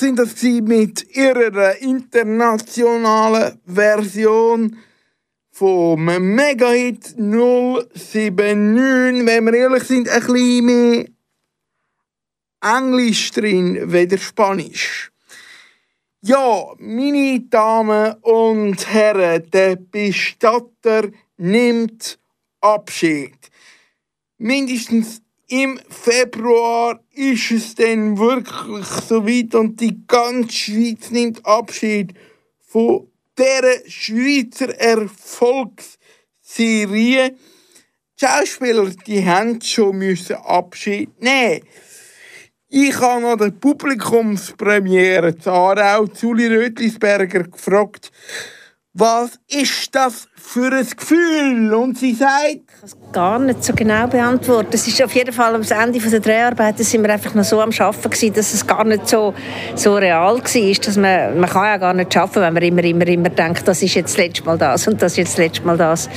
sind 0.03 0.19
das 0.19 0.35
gewesen 0.35 0.65
mit 0.65 1.17
ihrer 1.17 1.81
internationalen 1.81 3.61
Version 3.65 4.77
vom 5.53 6.05
Megahit 6.05 7.17
079. 7.17 8.37
Wenn 8.37 9.45
wir 9.45 9.55
ehrlich 9.55 9.85
sind, 9.85 10.09
ein 10.09 10.21
bisschen 10.21 10.67
mehr 10.67 11.05
Englisch 12.61 13.31
drin, 13.31 13.93
weder 13.93 14.19
Spanisch. 14.19 15.13
Ja, 16.21 16.75
meine 16.79 17.41
Damen 17.49 18.15
und 18.23 18.93
Herren, 18.93 19.49
der 19.53 19.77
Bestatter 19.77 21.11
nimmt 21.37 22.19
Abschied. 22.61 23.39
Mindestens 24.39 25.23
im 25.47 25.79
Februar 25.89 26.99
ist 27.15 27.51
es 27.51 27.75
dann 27.75 28.19
wirklich 28.19 28.87
soweit 28.87 29.55
und 29.55 29.79
die 29.81 30.07
ganze 30.07 30.53
Schweiz 30.53 31.11
nimmt 31.11 31.45
Abschied 31.45 32.15
von 32.61 33.09
dieser 33.39 33.89
Schweizer 33.89 34.79
Erfolgsserie. 34.79 37.37
Die 38.21 38.25
Schauspieler, 38.25 38.91
die 39.07 39.25
haben 39.25 39.61
schon 39.61 39.99
müssen 39.99 40.37
Abschied 40.37 41.21
nehmen. 41.21 41.63
Ich 42.69 42.97
habe 42.99 43.21
noch 43.21 43.37
der 43.37 43.51
Publikumspremiere 43.51 45.37
zu 45.37 45.51
Zuli 46.15 46.47
Rötlisberger, 46.47 47.43
gefragt, 47.43 48.11
was 48.95 49.39
ist 49.49 49.95
das 49.95 50.29
für 50.37 50.73
ein 50.73 50.89
Gefühl? 50.89 51.75
Und 51.75 51.99
sie 51.99 52.15
sagt, 52.15 52.72
gar 53.13 53.39
nicht 53.39 53.63
so 53.63 53.73
genau 53.75 54.09
beantworten. 54.09 54.71
Es 54.73 54.89
ist 54.89 55.01
auf 55.05 55.15
jeden 55.15 55.33
Fall 55.33 55.55
am 55.55 55.63
Ende 55.63 56.01
der 56.01 56.19
Dreharbeiten 56.19 56.83
sind 56.83 57.03
wir 57.05 57.13
einfach 57.13 57.33
noch 57.33 57.45
so 57.45 57.61
am 57.61 57.71
gewesen, 57.71 58.33
dass 58.35 58.53
es 58.53 58.67
gar 58.67 58.83
nicht 58.83 59.09
so, 59.09 59.35
so 59.77 59.95
real 59.95 60.39
war, 60.39 60.75
dass 60.85 60.97
man, 60.97 61.39
man 61.39 61.49
kann 61.49 61.65
ja 61.65 61.77
gar 61.77 61.95
nicht 61.95 62.13
schaffen, 62.13 62.43
wenn 62.43 62.53
man 62.53 62.63
immer, 62.65 62.83
immer, 62.83 63.07
immer 63.07 63.29
denkt, 63.29 63.69
das 63.69 63.85
ist 63.85 63.95
jetzt 63.95 64.15
das 64.15 64.25
letzte 64.25 64.45
Mal 64.45 64.59
das 64.59 64.89
und 64.89 65.01
das 65.01 65.13
ist 65.13 65.19
jetzt 65.19 65.33
das 65.35 65.39
letzte 65.39 65.63
Mal 65.65 65.77
das. 65.77 66.11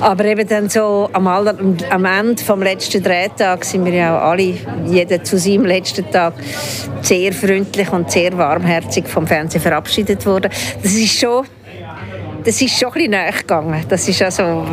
Aber 0.00 0.24
eben 0.24 0.48
dann 0.48 0.68
so 0.68 1.08
am, 1.12 1.28
aller, 1.28 1.54
am 1.90 2.04
Ende 2.04 2.42
vom 2.42 2.60
letzten 2.60 3.04
Drehtag 3.04 3.64
sind 3.64 3.84
wir 3.84 3.94
ja 3.94 4.20
alle, 4.20 4.54
jeder 4.86 5.22
zu 5.22 5.38
seinem 5.38 5.64
letzten 5.64 6.10
Tag, 6.10 6.34
sehr 7.02 7.32
freundlich 7.32 7.92
und 7.92 8.10
sehr 8.10 8.36
warmherzig 8.36 9.06
vom 9.06 9.28
Fernsehen 9.28 9.60
verabschiedet 9.60 10.26
worden. 10.26 10.50
Das 10.82 10.92
ist 10.92 11.20
schon 11.20 11.46
das 12.44 12.60
ist 12.60 12.78
schon 12.78 12.88
ein 12.88 12.94
bisschen 12.94 13.10
näher 13.10 13.32
gegangen. 13.32 13.84
Das 13.88 14.08
ist 14.08 14.22
also, 14.22 14.64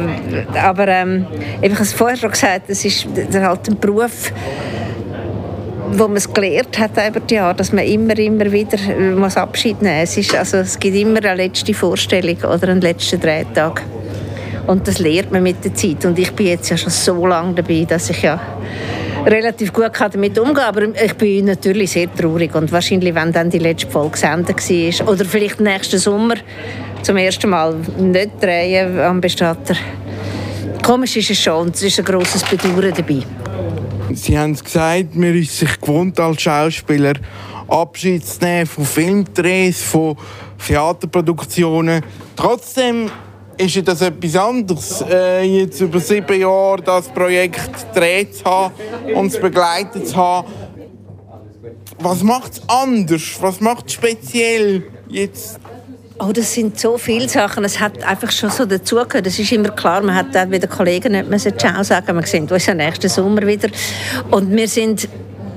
aber 0.56 0.88
ähm, 0.88 1.26
ich 1.62 1.72
habe 1.72 1.84
es 1.84 1.94
vorher 1.94 2.18
schon 2.18 2.32
gesagt, 2.32 2.70
das 2.70 2.84
ist 2.86 3.08
halt 3.34 3.70
ein 3.70 3.80
Beruf, 3.80 4.32
wo 5.92 6.08
man 6.08 6.18
es 6.18 6.32
gelernt 6.32 6.78
hat 6.78 6.92
über 7.10 7.20
die 7.20 7.36
Jahre, 7.36 7.56
dass 7.56 7.72
man 7.72 7.86
immer, 7.86 8.18
immer 8.18 8.52
wieder 8.52 8.78
muss 9.16 9.38
Abschied 9.38 9.82
nehmen 9.82 10.02
muss. 10.02 10.18
Es, 10.18 10.34
also, 10.34 10.58
es 10.58 10.80
gibt 10.80 10.96
immer 10.96 11.24
eine 11.24 11.36
letzte 11.36 11.74
Vorstellung 11.74 12.38
oder 12.38 12.70
einen 12.70 12.82
letzten 12.82 13.20
Drehtag. 13.20 13.84
Und 14.68 14.86
das 14.86 15.00
lernt 15.00 15.32
man 15.32 15.44
mit 15.44 15.64
der 15.64 15.74
Zeit. 15.74 16.04
Und 16.06 16.20
ich 16.20 16.32
bin 16.34 16.48
jetzt 16.48 16.70
ja 16.70 16.76
schon 16.76 16.92
so 16.92 17.26
lange 17.26 17.54
dabei, 17.54 17.86
dass 17.88 18.10
ich 18.10 18.22
ja 18.22 18.40
relativ 19.26 19.74
gut 19.74 19.92
damit 20.00 20.38
umgehen 20.38 20.64
Aber 20.64 20.84
ich 20.84 21.14
bin 21.14 21.46
natürlich 21.46 21.92
sehr 21.92 22.14
traurig. 22.14 22.54
Und 22.54 22.72
wahrscheinlich, 22.72 23.16
wenn 23.16 23.32
dann 23.32 23.50
die 23.50 23.60
letzte 23.60 23.90
Folge 23.90 24.12
gesendet 24.12 24.58
war, 24.58 25.10
oder 25.10 25.26
vielleicht 25.26 25.62
nächsten 25.62 26.00
Sommer 26.00 26.36
zum 27.08 27.16
ersten 27.16 27.50
Mal 27.50 27.74
nicht 27.98 28.32
drehen 28.44 29.00
am 29.00 29.22
Bestatter. 29.22 29.76
Komisch 30.86 31.16
ist 31.16 31.30
es 31.30 31.40
schon 31.40 31.70
es 31.70 31.82
ist 31.82 32.00
ein 32.00 32.04
grosses 32.04 32.44
Bedauern 32.44 32.94
dabei. 32.94 33.24
Sie 34.14 34.38
haben 34.38 34.52
es 34.52 34.62
gesagt, 34.62 35.16
man 35.16 35.34
ist 35.34 35.58
sich 35.58 35.80
gewohnt 35.80 36.20
als 36.20 36.42
Schauspieler 36.42 37.14
Abschied 37.70 38.26
zu 38.26 38.44
nehmen 38.44 38.66
von 38.66 38.84
Filmdrehs, 38.84 39.84
von 39.84 40.18
Theaterproduktionen. 40.68 42.04
Trotzdem 42.36 43.10
ist 43.56 43.76
ja 43.76 43.84
das 43.84 44.02
etwas 44.02 44.36
anderes, 44.36 45.02
äh, 45.10 45.44
jetzt 45.44 45.80
über 45.80 46.02
sieben 46.02 46.42
Jahre 46.42 46.82
das 46.82 47.08
Projekt 47.08 47.94
gedreht 47.94 48.36
zu 48.36 48.44
haben 48.44 48.74
und 49.16 49.28
es 49.28 49.40
begleitet 49.40 50.10
zu 50.10 50.16
haben. 50.18 50.52
Was 52.00 52.22
macht 52.22 52.52
es 52.52 52.62
anders? 52.68 53.38
Was 53.40 53.62
macht 53.62 53.88
es 53.88 53.94
speziell 53.94 54.84
jetzt 55.08 55.58
Oh, 56.20 56.32
das 56.32 56.52
sind 56.52 56.80
so 56.80 56.98
viele 56.98 57.30
Sachen. 57.30 57.64
Es 57.64 57.80
hat 57.80 58.04
einfach 58.04 58.32
schon 58.32 58.50
so 58.50 58.66
dazugehört. 58.66 59.28
Es 59.28 59.38
ist 59.38 59.52
immer 59.52 59.70
klar, 59.70 60.02
man 60.02 60.16
hat 60.16 60.36
auch 60.36 60.50
wieder 60.50 60.68
Kollegen 60.68 61.12
nicht 61.12 61.30
mehr 61.30 61.58
Ciao 61.58 61.84
sagen. 61.84 62.16
Wir 62.16 62.26
sehen 62.26 62.50
uns 62.50 62.66
ja 62.66 62.74
nächsten 62.74 63.08
Sommer 63.08 63.46
wieder. 63.46 63.70
Und 64.32 64.52
wir 64.56 64.68
sind 64.68 65.08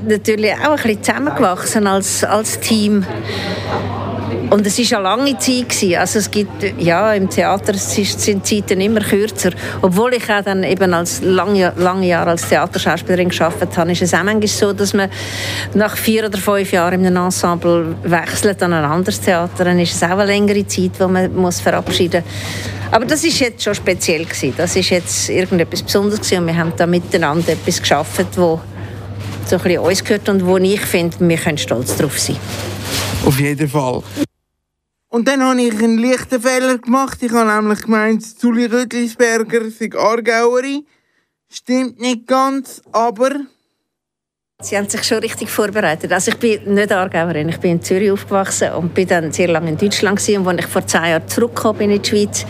natürlich 0.07 0.53
auch 0.53 0.73
ein 0.73 0.77
bisschen 0.77 1.03
zusammengewachsen 1.03 1.87
als, 1.87 2.25
als 2.25 2.61
Team. 2.61 3.07
Und 4.51 4.67
es 4.67 4.79
war 4.79 4.99
eine 4.99 5.09
lange 5.09 5.39
Zeit. 5.39 5.97
Also 5.97 6.19
es 6.19 6.29
gibt, 6.31 6.51
ja, 6.79 7.15
im 7.15 7.31
Theater 7.31 7.73
sind 7.75 8.27
die 8.27 8.43
Zeiten 8.43 8.81
immer 8.81 9.01
kürzer. 9.01 9.53
Obwohl 9.81 10.15
ich 10.15 10.29
auch 10.29 10.43
dann 10.43 10.65
eben 10.65 10.93
als 10.93 11.21
lange, 11.23 11.73
lange 11.77 12.09
Jahre 12.09 12.31
als 12.31 12.49
Theaterschauspielerin 12.49 13.29
gearbeitet 13.29 13.77
habe, 13.77 13.93
ist 13.93 14.03
es 14.03 14.13
auch 14.13 14.25
manchmal 14.25 14.49
so, 14.49 14.73
dass 14.73 14.93
man 14.93 15.09
nach 15.75 15.97
vier 15.97 16.27
oder 16.27 16.39
fünf 16.39 16.73
Jahren 16.73 17.01
in 17.01 17.07
einem 17.07 17.27
Ensemble 17.27 17.95
wechselt 18.03 18.61
an 18.65 18.73
ein 18.73 18.85
anderes 18.85 19.21
Theater. 19.21 19.65
Dann 19.65 19.79
ist 19.79 19.95
es 19.95 20.03
auch 20.03 20.11
eine 20.11 20.27
längere 20.27 20.67
Zeit, 20.67 20.93
wo 20.99 21.07
man 21.07 21.33
muss 21.35 21.61
verabschieden 21.61 22.25
muss. 22.25 22.91
Aber 22.93 23.05
das 23.05 23.23
ist 23.23 23.39
jetzt 23.39 23.63
schon 23.63 23.77
speziell 23.77 24.25
gewesen. 24.25 24.53
Das 24.57 24.75
ist 24.75 24.91
jetzt 24.91 25.29
irgendetwas 25.29 25.83
Besonderes 25.83 26.21
gewesen. 26.21 26.39
und 26.39 26.47
wir 26.49 26.57
haben 26.57 26.73
da 26.77 26.87
miteinander 26.87 27.53
etwas 27.53 27.81
geschaffen, 27.81 28.27
wo 28.35 28.61
so 29.47 29.57
ein 29.57 29.63
bisschen 29.63 29.79
uns 29.79 30.05
gehört 30.05 30.29
und 30.29 30.45
wo 30.45 30.57
ich 30.59 30.81
finde, 30.81 31.17
wir 31.21 31.37
können 31.37 31.59
stolz 31.59 31.97
drauf 31.97 32.19
sein. 32.19 32.37
Auf 33.25 33.39
jeden 33.39 33.69
Fall. 33.69 34.03
Und 35.13 35.27
dann 35.27 35.43
habe 35.43 35.61
ich 35.61 35.75
einen 35.75 35.99
leichten 35.99 36.41
Fehler 36.41 36.79
gemacht. 36.79 37.19
Ich 37.21 37.33
habe 37.33 37.53
nämlich 37.53 37.83
gemeint, 37.83 38.25
Zuli 38.25 38.67
Rüttlisberger 38.67 39.69
sei 39.69 39.91
Aargauerin. 39.93 40.87
Stimmt 41.49 42.01
nicht 42.01 42.29
ganz, 42.29 42.81
aber... 42.93 43.31
Sie 44.63 44.77
haben 44.77 44.89
sich 44.89 45.03
schon 45.03 45.19
richtig 45.19 45.51
vorbereitet. 45.51 46.13
Also 46.13 46.31
ich 46.31 46.37
bin 46.37 46.75
nicht 46.75 46.93
Aargauerin, 46.93 47.49
ich 47.49 47.59
bin 47.59 47.73
in 47.73 47.83
Zürich 47.83 48.13
aufgewachsen 48.13 48.73
und 48.73 48.95
bin 48.95 49.09
dann 49.09 49.33
sehr 49.33 49.49
lange 49.49 49.71
in 49.71 49.79
Deutschland. 49.79 50.29
Und 50.29 50.47
als 50.47 50.65
ich 50.65 50.67
vor 50.67 50.87
zehn 50.87 51.05
Jahren 51.07 51.27
zurückgekommen 51.27 51.79
bin 51.79 51.91
in 51.91 52.03
die 52.03 52.09
Schweiz, 52.09 52.47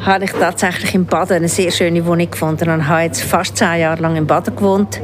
habe 0.00 0.24
ich 0.24 0.32
tatsächlich 0.32 0.94
in 0.96 1.06
Baden 1.06 1.36
eine 1.36 1.48
sehr 1.48 1.70
schöne 1.70 2.04
Wohnung 2.04 2.28
gefunden 2.28 2.70
und 2.70 2.88
habe 2.88 3.02
jetzt 3.02 3.22
fast 3.22 3.56
zehn 3.56 3.78
Jahre 3.80 4.02
lang 4.02 4.16
in 4.16 4.26
Baden 4.26 4.56
gewohnt 4.56 5.00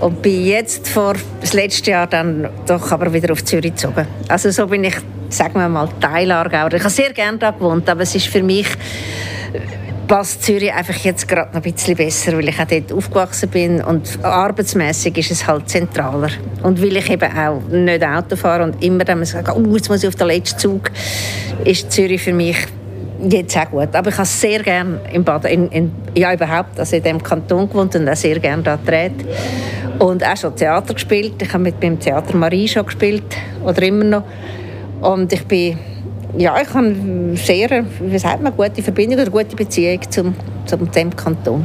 und 0.00 0.22
bin 0.22 0.44
jetzt 0.44 0.88
vor 0.88 1.14
das 1.40 1.52
letzte 1.52 1.92
Jahr 1.92 2.08
dann 2.08 2.48
doch 2.66 2.90
aber 2.90 3.12
wieder 3.12 3.32
auf 3.32 3.44
Zürich 3.44 3.72
gezogen. 3.72 4.08
Also 4.28 4.50
so 4.50 4.66
bin 4.66 4.82
ich, 4.82 4.96
sagen 5.28 5.54
wir 5.54 5.68
mal, 5.68 5.88
Teil 6.00 6.30
Aargauer. 6.30 6.72
Ich 6.74 6.80
habe 6.80 6.90
sehr 6.90 7.12
gerne 7.12 7.38
da 7.38 7.50
gewohnt, 7.50 7.88
aber 7.88 8.02
es 8.02 8.14
ist 8.14 8.28
für 8.28 8.42
mich 8.42 8.68
passt 10.06 10.44
Zürich 10.44 10.72
einfach 10.72 10.96
jetzt 10.98 11.26
gerade 11.26 11.48
noch 11.48 11.56
ein 11.56 11.72
bisschen 11.72 11.96
besser, 11.96 12.36
weil 12.36 12.48
ich 12.48 12.60
auch 12.60 12.66
dort 12.66 12.92
aufgewachsen 12.92 13.48
bin 13.48 13.82
und 13.82 14.24
arbeitsmäßig 14.24 15.18
ist 15.18 15.30
es 15.32 15.46
halt 15.46 15.68
zentraler. 15.68 16.30
Und 16.62 16.80
weil 16.80 16.96
ich 16.96 17.10
eben 17.10 17.36
auch 17.36 17.60
nicht 17.68 18.04
Auto 18.04 18.36
fahre 18.36 18.64
und 18.64 18.82
immer 18.84 19.04
dann 19.04 19.24
sage, 19.24 19.52
oh, 19.52 19.74
jetzt 19.74 19.88
muss 19.88 20.02
ich 20.02 20.08
auf 20.08 20.14
den 20.14 20.28
letzten 20.28 20.58
Zug, 20.58 20.90
ist 21.64 21.90
Zürich 21.90 22.22
für 22.22 22.32
mich 22.32 22.56
Jetzt 23.18 23.56
auch 23.56 23.70
gut. 23.70 23.94
Aber 23.94 24.10
ich 24.10 24.18
habe 24.18 24.26
sehr 24.26 24.62
gerne 24.62 25.00
im 25.12 25.24
Baden, 25.24 25.50
in, 25.50 25.68
in, 25.70 25.92
ja 26.14 26.34
überhaupt, 26.34 26.78
also 26.78 26.96
in 26.96 27.02
diesem 27.02 27.22
Kanton 27.22 27.68
gewohnt 27.68 27.96
und 27.96 28.08
auch 28.08 28.14
sehr 28.14 28.38
gerne 28.38 28.62
da 28.62 28.76
gedreht. 28.76 29.12
Und 29.98 30.22
auch 30.22 30.36
schon 30.36 30.54
Theater 30.54 30.92
gespielt. 30.92 31.40
Ich 31.40 31.48
habe 31.52 31.62
mit 31.62 31.80
beim 31.80 31.98
Theater 31.98 32.36
Marie 32.36 32.68
schon 32.68 32.84
gespielt, 32.84 33.24
oder 33.64 33.82
immer 33.82 34.04
noch. 34.04 34.22
Und 35.00 35.32
ich 35.32 35.44
bin, 35.44 35.78
ja, 36.36 36.60
ich 36.60 36.72
habe 36.72 37.34
sehr, 37.36 37.86
wie 38.00 38.18
sagt 38.18 38.42
man, 38.42 38.56
gute 38.56 38.82
Verbindung 38.82 39.20
oder 39.20 39.30
gute 39.30 39.56
Beziehung 39.56 40.00
zum, 40.10 40.34
zum 40.66 40.90
dem 40.90 41.14
Kanton. 41.14 41.64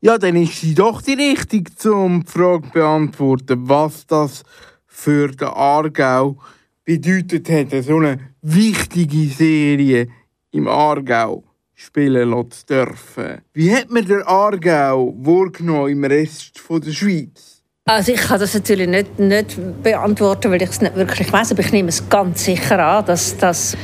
Ja, 0.00 0.16
dann 0.16 0.36
ist 0.36 0.60
sie 0.60 0.74
doch 0.74 1.02
die 1.02 1.14
Richtige, 1.14 1.92
um 1.92 2.24
die 2.24 2.30
Frage 2.30 2.66
zu 2.66 2.72
beantworten, 2.72 3.68
was 3.68 4.06
das 4.06 4.44
für 4.86 5.28
den 5.28 5.48
Aargau 5.48 6.36
bedeutet 6.84 7.50
hat, 7.50 7.84
so 7.84 7.96
eine 7.96 8.18
wichtige 8.42 9.26
Serie 9.26 10.08
im 10.52 10.68
Aargau 10.68 11.44
spielen 11.74 12.50
zu 12.50 12.66
dürfen. 12.66 13.42
Wie 13.52 13.74
hat 13.74 13.90
man 13.90 14.04
den 14.04 14.22
Aargau 14.22 15.14
wahrgenommen 15.18 15.90
im 15.90 16.04
Rest 16.04 16.60
der 16.68 16.92
Schweiz? 16.92 17.47
Also 17.88 18.12
ich 18.12 18.20
kann 18.20 18.38
das 18.38 18.52
natürlich 18.52 18.86
nicht, 18.86 19.18
nicht 19.18 19.82
beantworten, 19.82 20.50
weil 20.50 20.60
ich 20.60 20.68
es 20.68 20.82
nicht 20.82 20.94
wirklich 20.94 21.32
weiß, 21.32 21.52
aber 21.52 21.60
ich 21.60 21.72
nehme 21.72 21.88
es 21.88 22.06
ganz 22.10 22.44
sicher 22.44 22.78
an, 22.78 23.06
dass, 23.06 23.34
dass 23.38 23.78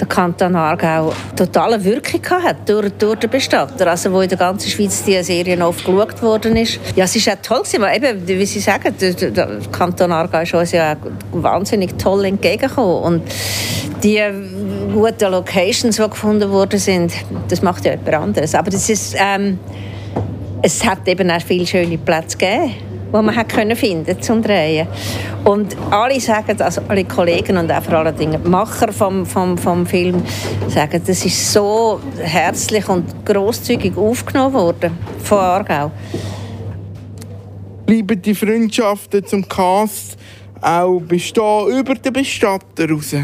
der 0.00 0.08
Kanton 0.08 0.56
Aargau 0.56 1.12
totale 1.36 1.84
Wirkung 1.84 2.20
hat 2.42 2.68
durch, 2.68 2.90
durch 2.98 3.20
den 3.20 3.30
Bestatter, 3.30 3.86
also 3.86 4.10
wo 4.10 4.22
in 4.22 4.28
der 4.28 4.38
ganzen 4.38 4.68
Schweiz 4.68 5.04
die 5.04 5.22
Serie 5.22 5.64
oft 5.64 5.84
geschaut 5.84 6.20
worden 6.20 6.56
ist. 6.56 6.80
Ja, 6.96 7.04
es 7.04 7.14
ist 7.14 7.28
auch 7.28 7.36
toll 7.42 7.60
gewesen, 7.60 7.80
weil 7.80 7.96
eben, 7.96 8.26
wie 8.26 8.44
Sie 8.44 8.58
sagen, 8.58 8.92
der, 9.00 9.12
der 9.12 9.60
Kanton 9.70 10.10
Aargau 10.10 10.40
ist 10.40 10.52
uns 10.52 10.72
ja 10.72 10.96
wahnsinnig 11.30 11.96
toll 11.96 12.24
entgegengekommen 12.24 13.04
und 13.04 13.22
die 14.02 14.20
guten 14.92 15.30
Locations, 15.30 15.94
die 15.94 16.02
gefunden 16.02 16.50
worden 16.50 16.80
sind, 16.80 17.12
das 17.46 17.62
macht 17.62 17.84
ja 17.84 17.92
jemand 17.92 18.14
anderes. 18.14 18.52
Aber 18.56 18.72
das 18.72 18.90
ist, 18.90 19.14
ähm, 19.16 19.60
es 20.60 20.84
hat 20.84 21.06
eben 21.06 21.30
auch 21.30 21.40
viele 21.40 21.68
schöne 21.68 21.98
Plätze 21.98 22.36
gegeben 22.36 22.93
die 23.14 23.22
man 23.22 23.36
hat 23.36 23.48
können 23.48 23.76
finden 23.76 24.20
zum 24.20 24.42
Drehen. 24.42 24.88
Und 25.44 25.76
alle 25.90 26.18
sagen, 26.20 26.60
also 26.60 26.82
alle 26.88 27.04
Kollegen 27.04 27.56
und 27.56 27.70
auch 27.70 27.82
vor 27.82 27.94
allen 27.94 28.16
Dingen 28.16 28.42
die 28.42 28.48
Macher 28.48 28.92
vom, 28.92 29.24
vom, 29.24 29.56
vom 29.56 29.86
Film 29.86 30.22
sagen, 30.68 31.00
das 31.06 31.24
ist 31.24 31.52
so 31.52 32.00
herzlich 32.20 32.88
und 32.88 33.24
großzügig 33.24 33.96
aufgenommen 33.96 34.54
worden 34.54 34.98
von 35.22 35.38
Aargau. 35.38 35.92
Bleiben 37.86 38.20
die 38.20 38.34
Freundschaften 38.34 39.24
zum 39.24 39.48
Cast 39.48 40.16
auch 40.60 40.98
bestehen 41.00 41.68
über 41.68 41.94
den 41.94 42.12
Bestatter 42.12 42.88
raus? 42.90 43.14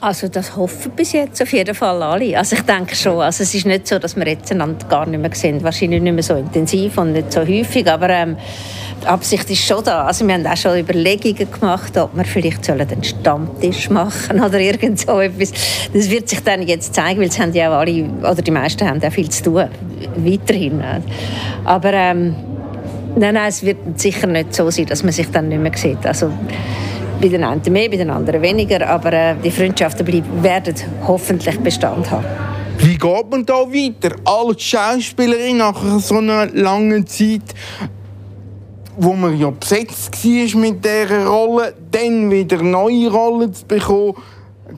Also 0.00 0.26
das 0.26 0.56
hoffen 0.56 0.92
bis 0.96 1.12
jetzt 1.12 1.40
auf 1.40 1.52
jeden 1.52 1.74
Fall 1.74 2.02
alle. 2.02 2.36
Also 2.36 2.56
ich 2.56 2.62
denke 2.62 2.94
schon. 2.96 3.20
Also 3.20 3.44
es 3.44 3.54
ist 3.54 3.64
nicht 3.64 3.86
so, 3.86 4.00
dass 4.00 4.16
wir 4.16 4.26
jetzt 4.26 4.50
einander 4.50 4.84
gar 4.88 5.06
nicht 5.06 5.20
mehr 5.20 5.32
sehen. 5.32 5.62
Wahrscheinlich 5.62 6.02
nicht 6.02 6.12
mehr 6.12 6.24
so 6.24 6.34
intensiv 6.34 6.98
und 6.98 7.12
nicht 7.12 7.32
so 7.32 7.40
häufig, 7.40 7.88
aber 7.88 8.10
ähm, 8.10 8.36
die 9.02 9.06
Absicht 9.06 9.50
ist 9.50 9.64
schon 9.64 9.82
da. 9.84 10.04
Also 10.04 10.26
wir 10.26 10.34
haben 10.34 10.46
auch 10.46 10.56
schon 10.56 10.78
Überlegungen 10.78 11.50
gemacht, 11.50 11.96
ob 11.98 12.16
wir 12.16 12.24
vielleicht 12.24 12.68
einen 12.70 13.02
Stammtisch 13.02 13.90
machen 13.90 14.40
oder 14.42 14.60
irgend 14.60 15.00
so 15.00 15.20
etwas. 15.20 15.52
Das 15.92 16.08
wird 16.10 16.28
sich 16.28 16.40
dann 16.40 16.62
jetzt 16.62 16.94
zeigen, 16.94 17.20
weil 17.20 17.28
es 17.28 17.38
haben 17.38 17.52
ja 17.52 17.70
alle, 17.70 18.04
oder 18.20 18.42
die 18.42 18.50
meisten 18.50 18.88
haben 18.88 19.02
auch 19.02 19.12
viel 19.12 19.28
zu 19.28 19.44
tun, 19.44 19.68
weiterhin. 20.16 20.82
Aber 21.64 21.92
ähm, 21.92 22.34
nein, 23.16 23.34
nein, 23.34 23.48
es 23.48 23.62
wird 23.62 24.00
sicher 24.00 24.26
nicht 24.26 24.54
so 24.54 24.70
sein, 24.70 24.86
dass 24.86 25.02
man 25.02 25.12
sich 25.12 25.30
dann 25.30 25.48
nicht 25.48 25.60
mehr 25.60 25.76
sieht. 25.76 26.04
Also 26.06 26.30
bei 27.20 27.28
den 27.28 27.44
einen 27.44 27.72
mehr, 27.72 27.88
bei 27.88 27.96
den 27.96 28.10
anderen 28.10 28.42
weniger, 28.42 28.88
aber 28.88 29.12
äh, 29.12 29.34
die 29.42 29.50
Freundschaften 29.50 30.04
bleiben, 30.04 30.42
werden 30.42 30.74
hoffentlich 31.06 31.58
Bestand 31.60 32.10
haben. 32.10 32.24
Wie 32.78 32.96
geht 32.96 33.30
man 33.30 33.46
da 33.46 33.54
weiter 33.54 34.16
als 34.24 34.62
Schauspielerin 34.62 35.58
nach 35.58 35.80
so 36.00 36.18
einer 36.18 36.46
langen 36.46 37.06
Zeit, 37.06 37.42
wo 38.96 39.12
man 39.14 39.38
ja 39.38 39.50
besetzt 39.50 40.24
war 40.24 40.60
mit 40.60 40.84
dieser 40.84 41.26
Rolle, 41.26 41.74
dann 41.90 42.30
wieder 42.30 42.62
neue 42.62 43.10
Rollen 43.10 43.52
zu 43.52 43.64
bekommen, 43.66 44.14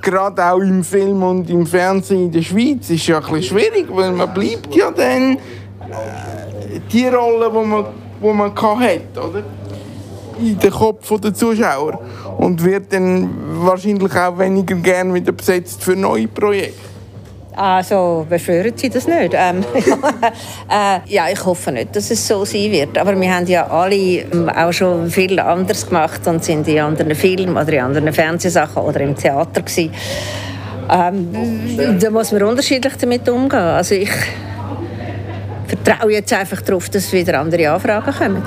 gerade 0.00 0.44
auch 0.44 0.59
im 0.59 0.85
Film 0.85 1.22
und 1.22 1.50
im 1.50 1.66
Fernsehen 1.66 2.27
in 2.27 2.33
der 2.33 2.42
Schweiz, 2.42 2.90
ist 2.90 3.07
ja 3.07 3.18
ein 3.18 3.42
schwierig, 3.42 3.87
weil 3.90 4.12
man 4.12 4.33
bleibt 4.33 4.74
ja 4.74 4.90
dann 4.90 5.37
äh, 5.37 6.81
die 6.92 7.07
Rolle, 7.07 7.50
die 7.50 7.66
man, 7.66 7.87
wo 8.20 8.33
man 8.33 8.55
hat, 8.55 9.18
oder? 9.18 9.44
in 10.38 10.59
den 10.59 10.70
Kopf 10.70 11.12
der 11.20 11.33
Zuschauer 11.33 12.00
und 12.38 12.62
wird 12.64 12.92
dann 12.92 13.31
wahrscheinlich 13.64 14.14
auch 14.16 14.38
weniger 14.38 14.74
gern 14.77 15.14
wieder 15.14 15.33
besetzt 15.33 15.83
für 15.83 15.94
neue 15.94 16.29
Projekte. 16.29 16.93
Also 17.57 18.27
beschwören 18.29 18.73
Sie 18.77 18.88
das 18.88 19.07
nicht? 19.07 19.33
Ähm, 19.35 19.64
äh, 20.71 20.99
ja, 21.07 21.29
ich 21.31 21.45
hoffe 21.45 21.71
nicht, 21.73 21.95
dass 21.95 22.11
es 22.11 22.27
so 22.27 22.45
sein 22.45 22.71
wird. 22.73 22.99
Aber 22.99 23.19
wir 23.19 23.35
haben 23.35 23.47
ja 23.47 23.67
alle 23.69 23.95
ähm, 23.95 24.49
auch 24.49 24.73
schon 24.73 25.09
viel 25.11 25.38
anders 25.38 25.87
gemacht 25.87 26.27
und 26.27 26.43
sind 26.43 26.67
in 26.67 26.81
anderen 26.81 27.14
Filmen 27.14 27.57
oder 27.57 27.73
in 27.73 27.81
anderen 27.81 28.12
Fernsehsachen 28.12 28.83
oder 28.83 29.01
im 29.01 29.14
Theater 29.14 29.62
gewesen. 29.62 29.93
Ähm, 30.90 31.99
da 32.01 32.11
muss 32.11 32.33
man 32.33 32.43
unterschiedlich 32.43 32.95
damit 32.97 33.29
umgehen. 33.29 33.61
Also 33.61 33.95
ich 33.95 34.11
vertraue 35.67 36.12
jetzt 36.12 36.33
einfach 36.33 36.61
darauf, 36.62 36.88
dass 36.88 37.12
wieder 37.12 37.40
andere 37.40 37.71
Anfragen 37.71 38.12
kommen. 38.12 38.43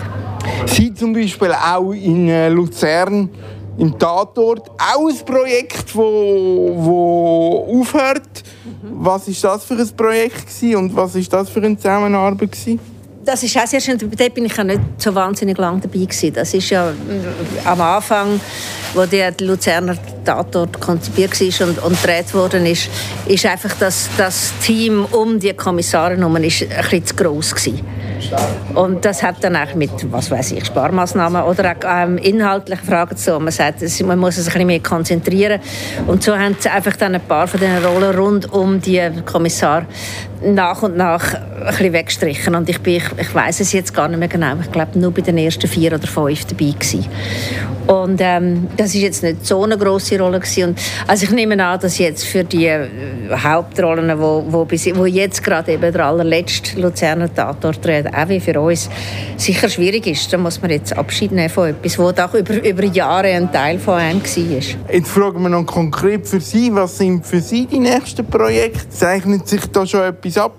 Sie 0.66 0.94
zum 0.94 1.14
Beispiel 1.14 1.52
auch 1.52 1.92
in 1.92 2.30
äh, 2.30 2.50
Luzern 2.50 3.30
im 3.78 3.98
Tatort 3.98 4.70
auch 4.72 5.08
ein 5.08 5.26
Projekt, 5.26 5.96
wo, 5.96 6.74
wo 6.76 7.80
aufhört. 7.80 8.44
Was 8.94 9.28
ist 9.28 9.44
das 9.44 9.64
für 9.64 9.76
ein 9.76 9.90
Projekt 9.96 10.48
und 10.76 10.96
was 10.96 11.16
ist 11.16 11.32
das 11.32 11.50
für 11.50 11.62
eine 11.62 11.78
Zusammenarbeit 11.78 12.52
gewesen? 12.52 12.80
Das 13.28 13.44
ist 13.44 13.58
auch 13.58 13.68
sehr 13.68 13.82
schön. 13.82 13.98
Dort 13.98 14.34
bin 14.34 14.46
ich 14.46 14.56
ja 14.56 14.64
nicht 14.64 14.80
so 15.00 15.14
wahnsinnig 15.14 15.58
lange 15.58 15.82
dabei 15.82 16.00
gewesen. 16.00 16.32
Das 16.34 16.54
ist 16.54 16.70
ja 16.70 16.92
äh, 16.92 16.94
am 17.66 17.82
Anfang, 17.82 18.40
wo 18.94 19.06
der 19.06 19.34
Luzerner 19.42 19.98
Tatort 20.24 20.80
konzipiert 20.80 21.38
war 21.38 21.68
und, 21.68 21.84
und 21.84 22.02
gedreht 22.02 22.34
worden 22.34 22.66
ist, 22.66 22.90
ist 23.28 23.46
einfach 23.46 23.76
das, 23.80 24.10
das 24.18 24.54
Team 24.64 25.06
um 25.12 25.42
die 25.42 25.54
Kommissarin 25.54 26.20
herum 26.20 26.38
ein 26.38 26.44
bisschen 26.44 27.06
zu 27.06 27.16
gross 27.16 27.54
gewesen. 27.54 27.86
Und 28.74 29.06
das 29.06 29.24
hat 29.24 29.44
dann 29.44 29.56
auch 29.56 29.74
mit, 29.76 29.92
was 30.12 30.32
weiß 30.32 30.52
ich, 30.54 30.66
Sparmaßnahmen 30.66 31.44
oder 31.44 31.72
auch 31.72 31.88
ähm, 31.88 32.18
inhaltlichen 32.18 32.86
Fragen 32.86 33.16
zu 33.16 33.32
tun. 33.32 33.44
Man 33.44 33.52
sagt, 33.52 33.82
man 34.04 34.20
muss 34.20 34.36
sich 34.36 34.46
ein 34.46 34.54
bisschen 34.54 34.68
mehr 34.68 34.80
konzentrieren. 34.80 35.60
Und 36.08 36.24
so 36.24 36.38
haben 36.38 36.56
sie 36.60 36.70
einfach 36.70 36.96
dann 36.96 37.16
ein 37.16 37.22
paar 37.22 37.48
von 37.48 37.60
diesen 37.60 37.84
Rollen 37.84 38.16
rund 38.16 38.52
um 38.52 38.82
die 38.82 39.02
Kommissar 39.26 39.86
nach 40.44 40.84
und 40.84 40.98
nach 40.98 41.34
ein 41.34 41.66
bisschen 41.68 41.94
weggestrichen. 41.94 42.56
Und 42.56 42.70
ich, 42.70 42.80
ich, 42.86 43.04
ich 43.18 43.36
weiß 43.36 43.60
es 43.60 43.74
jetzt 43.74 43.94
gar 43.94 44.08
nicht 44.08 44.20
mehr 44.20 44.28
genau. 44.28 44.54
Ich 44.62 44.72
glaube, 44.72 44.98
nur 45.00 45.12
bei 45.12 45.22
den 45.22 45.38
ersten 45.38 45.68
vier 45.68 45.94
oder 45.94 46.08
fünf 46.08 46.46
dabei 46.46 46.72
gewesen. 46.72 47.06
Und 47.88 48.20
ähm, 48.22 48.68
das 48.76 48.94
ist 48.94 49.02
jetzt 49.02 49.24
nicht 49.24 49.46
so 49.46 49.64
eine 49.64 49.78
große 49.78 50.20
Rolle 50.20 50.40
gewesen. 50.40 50.70
Und, 50.70 50.80
also 51.08 51.24
ich 51.24 51.32
nehme 51.32 51.64
an, 51.66 51.80
dass 51.80 51.98
jetzt 51.98 52.26
für 52.26 52.44
die 52.44 52.66
äh, 52.66 52.88
Hauptrollen, 53.32 54.20
wo, 54.20 54.44
wo, 54.50 54.66
bis, 54.66 54.94
wo 54.94 55.06
jetzt 55.06 55.42
gerade 55.42 55.72
eben 55.74 55.94
der 55.94 56.06
allerletzte 56.06 56.80
Luzerner 56.82 57.34
Tatort 57.34 57.84
dreht, 57.86 58.14
auch 58.14 58.28
wie 58.28 58.42
für 58.42 58.60
uns 58.60 58.90
sicher 59.38 59.70
schwierig 59.70 60.06
ist. 60.06 60.32
Da 60.34 60.38
muss 60.38 60.62
man 60.62 60.72
jetzt 60.72 60.98
Abschied 60.98 61.32
nehmen 61.32 61.50
von 61.50 61.70
etwas, 61.70 61.98
wo 61.98 62.12
doch 62.12 62.34
über, 62.34 62.62
über 62.62 62.84
Jahre 62.84 63.28
ein 63.28 63.52
Teil 63.52 63.80
von 63.80 63.96
einem 63.96 64.22
war. 64.22 64.94
Jetzt 64.94 65.10
fragen 65.10 65.42
wir 65.42 65.50
noch 65.50 65.66
konkret 65.66 66.28
für 66.28 66.42
Sie, 66.42 66.74
was 66.74 66.98
sind 66.98 67.26
für 67.26 67.40
Sie 67.40 67.68
die 67.68 67.80
nächsten 67.80 68.26
Projekte? 68.26 68.90
Zeichnet 68.90 69.48
sich 69.48 69.66
da 69.72 69.86
schon 69.88 70.02
etwas 70.02 70.27
ab? 70.36 70.54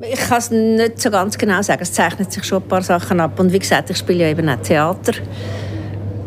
Ich 0.00 0.18
kann 0.18 0.38
es 0.38 0.50
nicht 0.50 1.00
so 1.00 1.10
ganz 1.10 1.36
genau 1.36 1.60
sagen. 1.60 1.82
Es 1.82 1.92
zeichnet 1.92 2.32
sich 2.32 2.44
schon 2.44 2.62
ein 2.62 2.68
paar 2.68 2.82
Sachen 2.82 3.20
ab. 3.20 3.38
Und 3.38 3.52
wie 3.52 3.58
gesagt, 3.58 3.90
ich 3.90 3.98
spiele 3.98 4.24
ja 4.24 4.28
eben 4.28 4.48
auch 4.48 4.56
Theater 4.56 5.12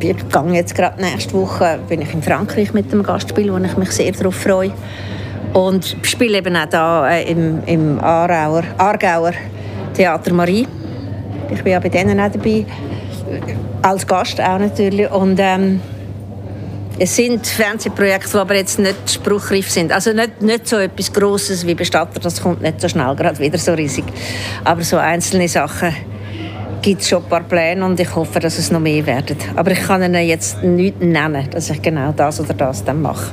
ich 0.03 0.29
gehe 0.29 0.53
jetzt 0.53 0.75
gerade 0.75 1.01
nächste 1.01 1.33
Woche 1.33 1.79
bin 1.87 2.01
ich 2.01 2.13
in 2.13 2.21
Frankreich 2.21 2.73
mit 2.73 2.91
einem 2.91 3.03
Gastspiel, 3.03 3.53
wo 3.53 3.57
ich 3.57 3.77
mich 3.77 3.91
sehr 3.91 4.11
darauf 4.11 4.35
freue. 4.35 4.71
Und 5.53 5.95
spiele 6.01 6.39
eben 6.39 6.55
auch 6.55 6.65
da 6.65 7.09
äh, 7.09 7.31
im, 7.31 7.63
im 7.65 7.99
Aarauer, 7.99 8.63
Aargauer 8.77 9.33
Theater 9.93 10.33
Marie. 10.33 10.67
Ich 11.51 11.63
bin 11.63 11.73
ja 11.73 11.79
bei 11.79 11.89
denen 11.89 12.19
auch 12.19 12.31
dabei, 12.31 12.65
als 13.81 14.05
Gast 14.05 14.41
auch 14.41 14.59
natürlich. 14.59 15.09
Und 15.11 15.39
ähm, 15.39 15.79
es 16.99 17.15
sind 17.15 17.45
Fernsehprojekte, 17.45 18.29
die 18.29 18.37
aber 18.37 18.55
jetzt 18.55 18.79
nicht 18.79 19.09
spruchreif 19.09 19.69
sind. 19.69 19.91
Also 19.91 20.13
nicht, 20.13 20.41
nicht 20.41 20.67
so 20.67 20.77
etwas 20.77 21.11
Grosses 21.11 21.65
wie 21.65 21.73
Bestatter, 21.73 22.19
das 22.19 22.41
kommt 22.41 22.61
nicht 22.61 22.79
so 22.79 22.87
schnell 22.87 23.15
gerade 23.15 23.39
wieder 23.39 23.57
so 23.57 23.73
riesig. 23.73 24.05
Aber 24.63 24.83
so 24.83 24.97
einzelne 24.97 25.47
Sachen 25.47 25.95
gibt 26.81 27.01
es 27.01 27.09
schon 27.09 27.23
ein 27.23 27.29
paar 27.29 27.43
Pläne 27.43 27.83
und 27.85 27.99
ich 27.99 28.13
hoffe, 28.13 28.39
dass 28.39 28.59
es 28.59 28.69
noch 28.69 28.79
mehr 28.79 29.05
werden. 29.05 29.37
Aber 29.55 29.71
ich 29.71 29.81
kann 29.81 30.03
Ihnen 30.03 30.27
jetzt 30.27 30.61
nicht 30.63 31.01
nennen, 31.01 31.49
dass 31.49 31.69
ich 31.69 31.81
genau 31.81 32.11
das 32.11 32.39
oder 32.39 32.53
das 32.53 32.83
dann 32.83 33.01
mache. 33.01 33.31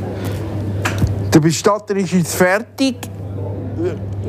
Der 1.35 1.41
Bestatter 1.41 1.97
ist 1.97 2.13
jetzt 2.13 2.35
fertig. 2.35 2.97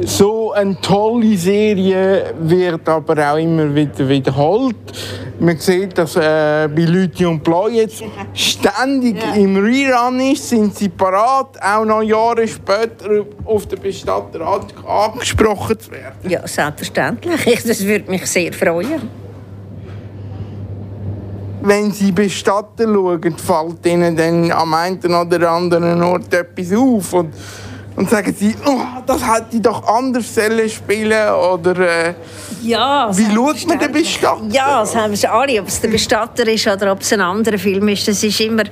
So 0.06 0.52
eine 0.52 0.80
tolle 0.82 1.38
Serie 1.38 2.34
wird 2.39 2.88
aber 2.89 3.32
auch 3.34 3.38
immer 3.38 3.74
wieder 3.74 4.08
wiederholt. 4.08 4.76
Man 5.39 5.58
sieht, 5.58 5.97
dass 5.97 6.16
äh, 6.16 6.68
bei 6.68 6.84
Lithium 6.84 7.39
Blau 7.39 7.68
jetzt 7.68 8.04
ständig 8.34 9.18
im 9.36 9.58
Rerun 9.58 10.20
ist, 10.20 10.49
sind 10.49 10.76
sie 10.76 10.89
parat, 10.89 11.58
auch 11.62 11.84
noch 11.86 12.02
Jahre 12.02 12.47
später 12.47 13.26
auf 13.45 13.66
der 13.68 13.78
Bestatter 13.78 14.41
an- 14.41 14.88
angesprochen 14.88 15.80
zu 15.80 15.91
werden. 15.91 16.30
Ja, 16.30 16.47
selbstverständlich. 16.47 17.64
Das 17.66 17.86
würde 17.86 18.10
mich 18.12 18.26
sehr 18.28 18.54
freuen. 18.54 19.02
Wenn 21.64 21.91
sie 21.91 22.12
Bestatter 22.12 22.86
schauen, 22.86 23.36
fällt 23.38 23.86
ihnen 23.86 24.16
dann 24.16 24.52
am 24.52 24.74
einen 24.74 24.99
oder 25.16 25.52
anderen 25.52 26.02
Ort 26.04 26.34
etwas 26.34 26.74
auf 26.74 27.14
und, 27.14 27.34
und 28.02 28.10
sagen 28.10 28.36
sie, 28.38 28.56
oh, 28.66 28.80
das 29.06 29.22
hätte 29.24 29.45
ich 29.56 29.62
doch 29.62 29.88
anders 29.88 30.34
sollen 30.34 30.68
spielen 30.70 31.30
oder 31.54 31.78
äh, 32.10 32.14
Ja, 32.64 33.10
wie 33.16 33.26
schaut 33.34 33.68
man 33.68 33.78
den 33.78 33.91
Bestatter? 33.91 34.41
Ja, 34.49 34.80
das 34.82 34.95
haben 34.95 35.14
wir 35.20 35.32
alle. 35.34 35.62
Ob 35.62 35.68
es 35.68 35.80
der 35.82 35.89
Bestatter 35.89 36.47
ist 36.47 36.68
oder 36.68 36.91
ob 36.91 37.02
es 37.02 37.14
ein 37.14 37.22
anderer 37.22 37.60
Film 37.60 37.88
ist, 37.89 38.08
das 38.08 38.24
ist 38.24 38.39
immer 38.39 38.64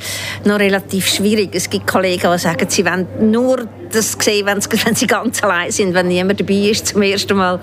noch 0.45 0.57
relativ 0.59 1.07
schwierig. 1.07 1.49
Es 1.53 1.69
gibt 1.69 1.85
Kollegen, 1.85 2.31
die 2.31 2.39
sagen, 2.39 2.65
sie 2.67 2.83
wollen 2.83 3.07
nur 3.31 3.67
das 3.91 4.17
sehen, 4.19 4.45
wenn 4.47 4.61
sie, 4.61 4.69
wenn 4.85 4.95
sie 4.95 5.05
ganz 5.07 5.43
allein 5.43 5.69
sind, 5.71 5.93
wenn 5.93 6.07
niemand 6.07 6.39
dabei 6.39 6.53
ist 6.71 6.87
zum 6.87 7.01
ersten 7.03 7.37
Mal. 7.37 7.59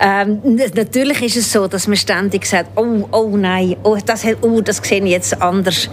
Ähm, 0.00 0.40
natürlich 0.74 1.22
ist 1.22 1.36
es 1.36 1.52
so, 1.52 1.68
dass 1.68 1.86
man 1.86 1.96
ständig 1.96 2.44
sagt, 2.44 2.70
oh, 2.76 3.08
oh 3.12 3.36
nein, 3.36 3.76
oh, 3.84 3.96
das, 4.04 4.24
hat- 4.24 4.38
oh, 4.42 4.60
das 4.60 4.78
sehe 4.78 5.02
ich 5.04 5.10
jetzt 5.10 5.40
anders. 5.40 5.88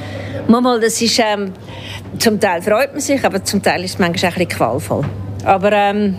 Manchmal, 0.47 0.79
das 0.79 1.01
ist, 1.01 1.19
ähm, 1.19 1.53
zum 2.19 2.39
Teil 2.39 2.61
freut 2.61 2.91
man 2.91 3.01
sich, 3.01 3.23
aber 3.23 3.43
zum 3.43 3.61
Teil 3.61 3.83
ist 3.83 3.93
es 3.93 3.99
manchmal 3.99 4.31
auch 4.31 4.35
ein 4.35 4.45
bisschen 4.45 4.57
qualvoll. 4.57 5.05
Aber 5.43 5.71
ähm, 5.71 6.17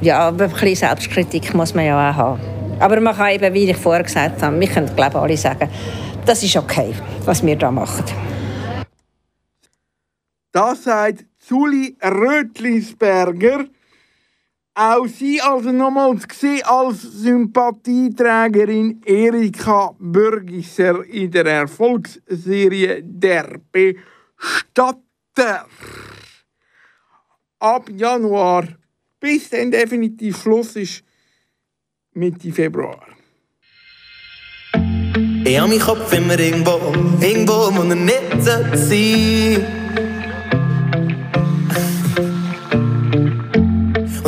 ja, 0.00 0.28
ein 0.28 0.36
bisschen 0.36 0.74
Selbstkritik 0.76 1.54
muss 1.54 1.74
man 1.74 1.86
ja 1.86 2.10
auch 2.10 2.16
haben. 2.16 2.40
Aber 2.78 3.00
man 3.00 3.16
kann 3.16 3.30
eben, 3.30 3.54
wie 3.54 3.70
ich 3.70 3.76
vorher 3.76 4.02
gesagt 4.02 4.42
habe, 4.42 4.58
wir 4.58 4.68
können 4.68 4.94
glaube 4.94 5.18
alle 5.18 5.36
sagen, 5.36 5.68
das 6.26 6.42
ist 6.42 6.56
okay, 6.56 6.94
was 7.24 7.44
wir 7.44 7.56
da 7.56 7.70
machen. 7.70 8.04
Das 10.52 10.84
sagt 10.84 11.24
Zuli 11.38 11.96
Rötlisberger. 12.02 13.64
Auch 14.76 15.06
sie 15.06 15.40
also 15.40 15.70
nochmals 15.70 16.26
gesehen 16.26 16.64
als 16.64 17.02
Sympathieträgerin 17.02 19.00
Erika 19.04 19.94
Bürgisser 20.00 21.04
in 21.04 21.30
der 21.30 21.46
Erfolgsserie 21.46 23.00
Der 23.04 23.60
Bestatter. 23.70 25.66
Ab 27.60 27.88
Januar 27.94 28.66
bis 29.20 29.48
dann 29.48 29.70
definitiv 29.70 30.42
Schluss 30.42 30.74
ist 30.74 31.04
Mitte 32.14 32.52
Februar. 32.52 33.06
Ich 35.44 35.58
hab 35.58 35.68
meinen 35.68 35.80
Kopf 35.80 36.12
immer 36.12 36.38
irgendwo, 36.38 36.92
irgendwo, 37.20 37.52
wo 37.76 37.82
er 37.82 37.94
nicht 37.94 38.42
sein. 38.42 39.83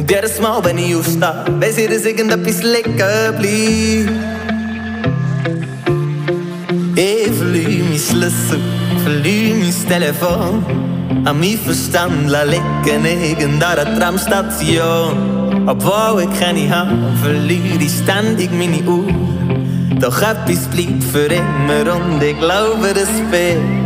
Und 0.06 0.12
jedes 0.12 0.40
Mal, 0.40 0.64
wenn 0.64 0.78
ich 0.78 0.94
aufstehe, 0.94 1.44
weiss 1.58 1.78
ich, 1.78 1.88
dass 1.88 2.04
irgendetwas 2.04 2.62
liegen 2.62 2.94
bleibt. 2.94 3.44
Ich 6.94 7.32
verliere 7.32 7.82
mein 7.82 7.98
Schlüssel, 7.98 8.60
verliere 9.02 9.56
mein 9.56 9.88
Telefon. 9.88 10.64
An 11.24 11.40
mein 11.40 11.58
Verstand 11.58 12.30
la 12.30 12.44
liegen 12.44 13.04
irgendeiner 13.04 13.98
Tramstation. 13.98 15.66
Obwohl 15.66 16.22
ich 16.22 16.38
keine 16.38 16.70
habe, 16.70 16.92
verliere 17.20 17.82
ich 17.82 17.90
ständig 17.90 18.52
meine 18.52 18.84
Uhr. 18.88 19.12
Doch 19.98 20.22
etwas 20.22 20.68
bleibt 20.68 21.02
für 21.02 21.26
immer 21.26 21.96
und 21.96 22.22
ich 22.22 22.38
glaube, 22.38 22.94
das 22.94 23.10
bist. 23.32 23.85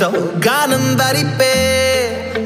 Ich 0.00 1.26
bin. 1.38 2.38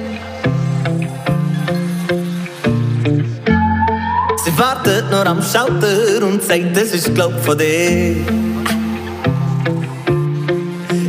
Sie 4.45 4.59
wartet 4.59 5.11
nur 5.11 5.27
am 5.27 5.43
Schalter 5.43 6.27
und 6.27 6.43
sagt, 6.43 6.77
das 6.77 6.93
ist 6.93 7.15
glaub 7.15 7.33
von 7.45 7.59
dir. 7.59 8.17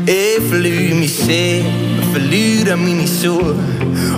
Ich 0.06 0.44
verliere 0.50 0.96
mich 0.96 1.16
sehr, 1.16 1.64
verliere 2.12 2.76
meine 2.78 3.08
Schuhe. 3.08 3.56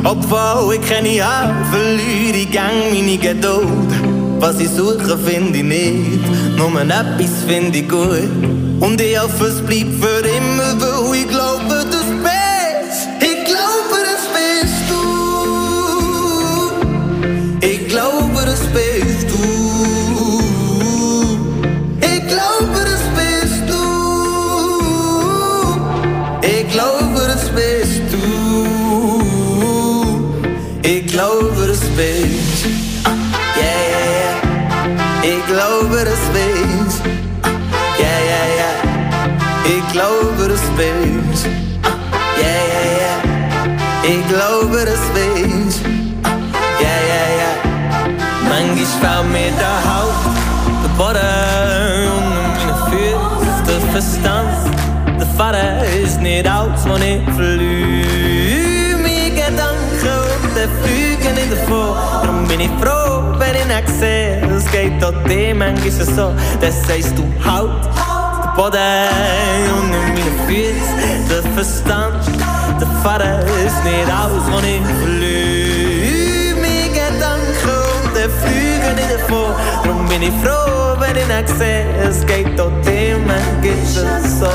Obwohl 0.04 0.76
ich 0.76 0.90
keine 0.90 1.24
habe, 1.24 1.54
verliere 1.72 2.38
ich 2.38 2.52
gang 2.52 2.92
meine 2.92 3.18
Geduld. 3.18 3.70
Was 4.40 4.60
ich 4.60 4.70
suche, 4.70 5.18
finde 5.18 5.60
ich 5.60 5.64
nicht, 5.64 6.58
nur 6.58 6.82
etwas 6.82 7.44
finde 7.48 7.78
ich 7.80 7.88
gut. 7.88 8.30
Und 8.80 9.00
ich 9.00 9.20
hoffe, 9.20 9.46
es 9.46 9.62
bleibt 9.62 9.94
für 10.02 10.28
immer, 10.28 10.76
weil 10.80 11.22
ich 11.22 11.30
glaube, 11.30 11.55
Verstand. 53.96 54.50
Der 55.18 55.26
Vater 55.38 55.86
ist 56.04 56.20
nicht 56.20 56.46
aus, 56.46 56.84
wo 56.86 56.96
ich 56.96 57.24
verliere. 57.34 58.98
Meine 59.02 59.30
Gedanken 59.30 60.16
und 60.44 60.54
der 60.54 60.68
fliegen 60.84 61.34
nicht 61.34 61.54
davon. 61.54 61.96
Darum 62.22 62.46
bin 62.46 62.60
ich 62.60 62.72
froh, 62.82 63.40
wenn 63.40 63.56
ich 63.56 63.66
nicht 63.66 63.88
sehe. 63.98 64.42
Es 64.54 64.70
geht 64.70 65.02
auch 65.02 65.14
dir 65.30 65.56
manchmal 65.56 65.92
so, 65.92 66.34
das 66.60 66.86
sagst 66.86 67.14
du 67.18 67.24
halt. 67.50 67.86
Der 67.86 68.52
Boden 68.58 69.08
unter 69.80 70.02
meine 70.10 70.34
Füße, 70.46 70.96
der 71.30 71.44
Verstand. 71.54 72.26
Der 72.82 72.88
Vater 73.02 73.40
ist 73.66 73.82
nicht 73.86 74.12
aus, 74.12 74.44
wo 74.52 74.58
ich 74.60 74.82
verliere. 75.00 75.45
Fliegen 79.16 79.24
nicht 79.24 79.24
davon. 79.24 79.56
Darum 79.84 80.08
bin 80.08 80.22
ich 80.24 80.34
froh, 80.44 80.96
wenn 81.00 81.16
ich 81.16 81.28
nicht 81.28 81.50
sehe. 81.58 81.86
Es 82.08 82.26
geht 82.26 82.60
auch 82.60 82.72
dir 82.82 83.18
manchmal 83.20 84.22
so. 84.22 84.46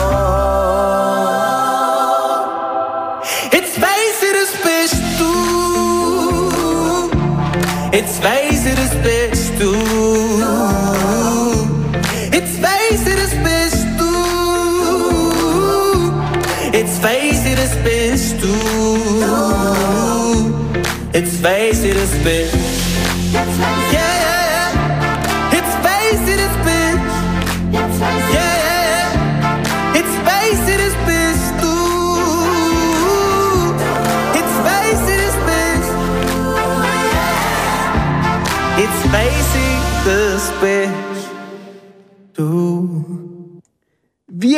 Jetzt 3.53 3.81
weiß 3.81 4.23
ich, 4.23 4.33
das 4.39 4.53
bist 4.63 5.03
du. 5.19 5.33
Jetzt 7.93 8.23
weiß 8.23 8.67
ich, 8.67 8.75
das 8.75 8.95
bist 9.03 9.53
du. 9.59 9.73
Jetzt 12.33 12.63
weiß 12.63 13.01
ich, 13.07 13.17
das 13.17 13.35
bist 13.43 13.87
du. 14.01 14.11
Jetzt 16.73 17.03
weiß 21.43 22.70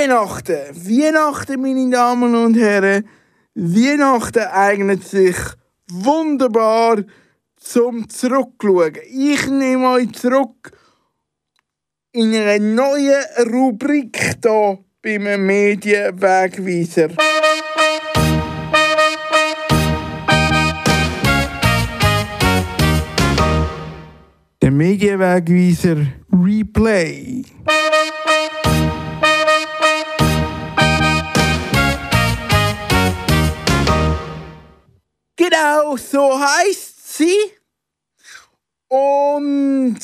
Weihnachten. 0.03 0.75
Weihnachten, 0.75 1.61
meine 1.61 1.89
Damen 1.89 2.35
und 2.35 2.57
Herren. 2.57 3.09
Weihnachten 3.55 4.49
eignet 4.51 5.05
sich 5.05 5.37
wunderbar 5.93 7.05
zum 7.57 8.09
Zurückschauen. 8.09 8.99
Ich 9.09 9.47
nehme 9.47 9.91
euch 9.91 10.13
zurück 10.15 10.73
in 12.11 12.35
eine 12.35 12.59
neue 12.59 13.15
Rubrik 13.53 14.19
hier 14.41 14.79
beim 15.03 15.47
Medienwegweiser. 15.47 17.11
Der 24.61 24.71
Medienwegweiser 24.73 26.07
Replay. 26.33 27.45
Genau, 35.53 35.97
so 35.99 36.41
heisst 36.41 37.19
sie. 37.19 37.37
Und 38.89 39.99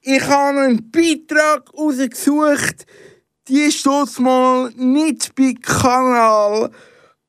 ich 0.00 0.22
habe 0.22 0.60
einen 0.60 0.90
Beitrag 0.90 1.70
rausgesucht, 1.74 2.86
die 3.48 3.64
ist 3.64 3.84
dort 3.84 4.18
mal 4.18 4.70
nicht 4.76 5.34
bei 5.34 5.52
Kanal 5.60 6.70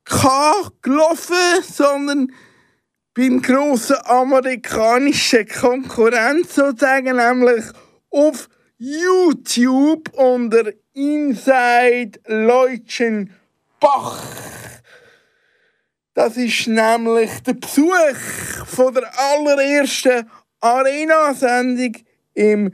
K 0.05 0.71
gelaufen, 0.81 1.63
sondern 1.69 2.31
beim 3.13 3.41
grossen 3.41 3.97
amerikanischen 4.05 5.45
Konkurrent 5.45 6.49
sozusagen, 6.49 7.17
nämlich 7.17 7.65
auf 8.09 8.47
YouTube 8.77 10.13
unter 10.13 10.71
Inside 10.93 12.21
Leutschenbach. 12.25 13.33
Das 16.15 16.37
ist 16.37 16.67
nämlich 16.67 17.31
der 17.41 17.53
Besuch 17.53 17.91
von 18.67 18.93
der 18.93 19.11
allerersten 19.17 20.29
Arena-Sendung 20.59 21.93
im 22.35 22.71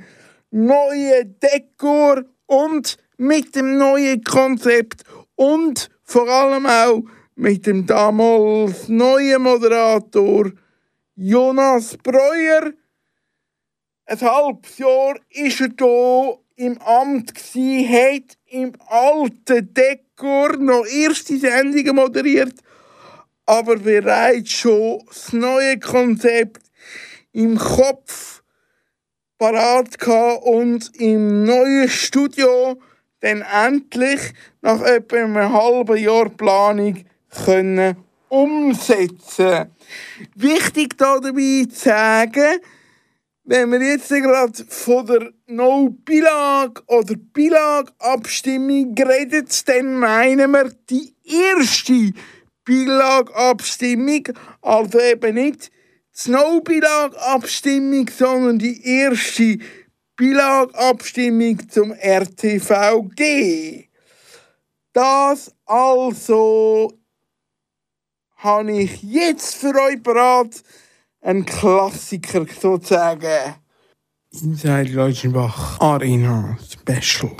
neuen 0.51 1.39
Dekor 1.39 2.25
und 2.47 2.97
mit 3.17 3.55
dem 3.55 3.77
neuen 3.77 4.21
Konzept 4.25 5.03
und 5.35 5.89
vor 6.03 6.27
allem 6.27 6.65
auch 6.65 7.03
mit 7.35 7.65
dem 7.65 7.85
damals 7.85 8.89
neuen 8.89 9.41
Moderator 9.41 10.51
Jonas 11.15 11.95
Breuer. 11.95 12.73
Ein 14.05 14.21
halbes 14.21 14.77
Jahr 14.79 15.15
ist 15.29 15.61
er 15.61 15.69
hier 15.79 16.39
im 16.57 16.77
Amt 16.81 17.31
hat 17.31 18.37
im 18.47 18.73
alten 18.87 19.73
Dekor 19.73 20.57
noch 20.57 20.85
erste 20.85 21.37
Sendungen 21.37 21.95
moderiert, 21.95 22.55
aber 23.49 23.77
bereits 23.77 24.51
schon 24.51 25.01
das 25.07 25.33
neue 25.33 25.79
Konzept 25.79 26.61
im 27.31 27.57
Kopf 27.57 28.43
parat 29.39 29.97
und 30.43 30.91
im 30.99 31.45
neuen 31.45 31.89
Studio 31.89 32.79
dann 33.21 33.41
endlich 33.41 34.19
nach 34.61 34.83
etwa 34.83 35.15
einem 35.15 35.51
halben 35.51 35.97
Jahr 35.97 36.29
Planung 36.29 37.03
können 37.43 37.97
umsetzen. 38.27 39.71
Wichtig 40.35 40.95
da 40.99 41.19
dabei 41.19 41.65
zu 41.71 41.75
sagen, 41.75 42.59
wenn 43.45 43.71
wir 43.71 43.81
jetzt 43.81 44.09
gerade 44.09 44.63
von 44.67 45.07
der 45.07 45.31
No-Bilag 45.47 46.83
oder 46.85 47.15
Bilag-Abstimmung 47.15 48.93
reden, 48.95 49.47
dann 49.65 49.95
meinen 49.95 50.51
wir 50.51 50.71
die 50.87 51.15
erste 51.23 52.13
Bilag-Abstimmung, 52.69 54.29
also 54.61 54.99
eben 54.99 55.33
nicht 55.33 55.71
die 56.23 56.29
No-Bilag-Abstimmung, 56.29 58.07
sondern 58.15 58.59
die 58.59 58.85
erste 58.85 59.57
Bilag-Abstimmung 60.15 61.67
zum 61.67 61.93
RTVG. 61.93 63.85
Das 64.93 65.51
also 65.65 66.93
habe 68.35 68.71
ich 68.71 69.01
jetzt 69.01 69.55
für 69.55 69.73
euch 69.73 70.03
parat. 70.03 70.61
Ein 71.21 71.47
Klassiker 71.47 72.45
sozusagen. 72.61 73.55
Inside 74.29 74.91
Leutschenbach 74.91 75.79
Arena 75.79 76.55
Special. 76.63 77.35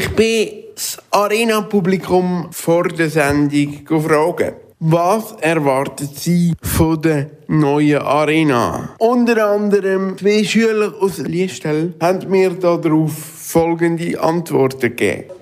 Ich 0.00 0.08
bin 0.16 0.48
das 0.74 0.96
Arena-Publikum 1.10 2.48
vor 2.52 2.84
der 2.84 3.10
Sendung 3.10 3.84
gefragt. 3.84 4.54
Was 4.78 5.32
erwartet 5.42 6.16
Sie 6.16 6.54
von 6.62 7.02
der 7.02 7.26
neuen 7.48 8.00
Arena? 8.00 8.94
Unter 8.98 9.50
anderem 9.50 10.16
zwei 10.16 10.42
Schüler 10.42 10.94
aus 10.98 11.18
Liestel 11.18 11.92
haben 12.00 12.30
mir 12.30 12.48
darauf 12.48 13.12
folgende 13.12 14.18
Antworten 14.18 14.80
gegeben. 14.80 15.24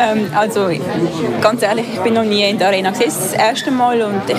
Ähm, 0.00 0.30
also 0.32 0.70
ganz 1.40 1.60
ehrlich, 1.60 1.86
ich 1.92 1.98
bin 2.00 2.14
noch 2.14 2.22
nie 2.22 2.48
in 2.48 2.56
der 2.56 2.68
Arena 2.68 2.90
gewesen, 2.90 3.18
das 3.20 3.32
erste 3.32 3.72
Mal 3.72 4.00
und 4.00 4.22
ich, 4.28 4.36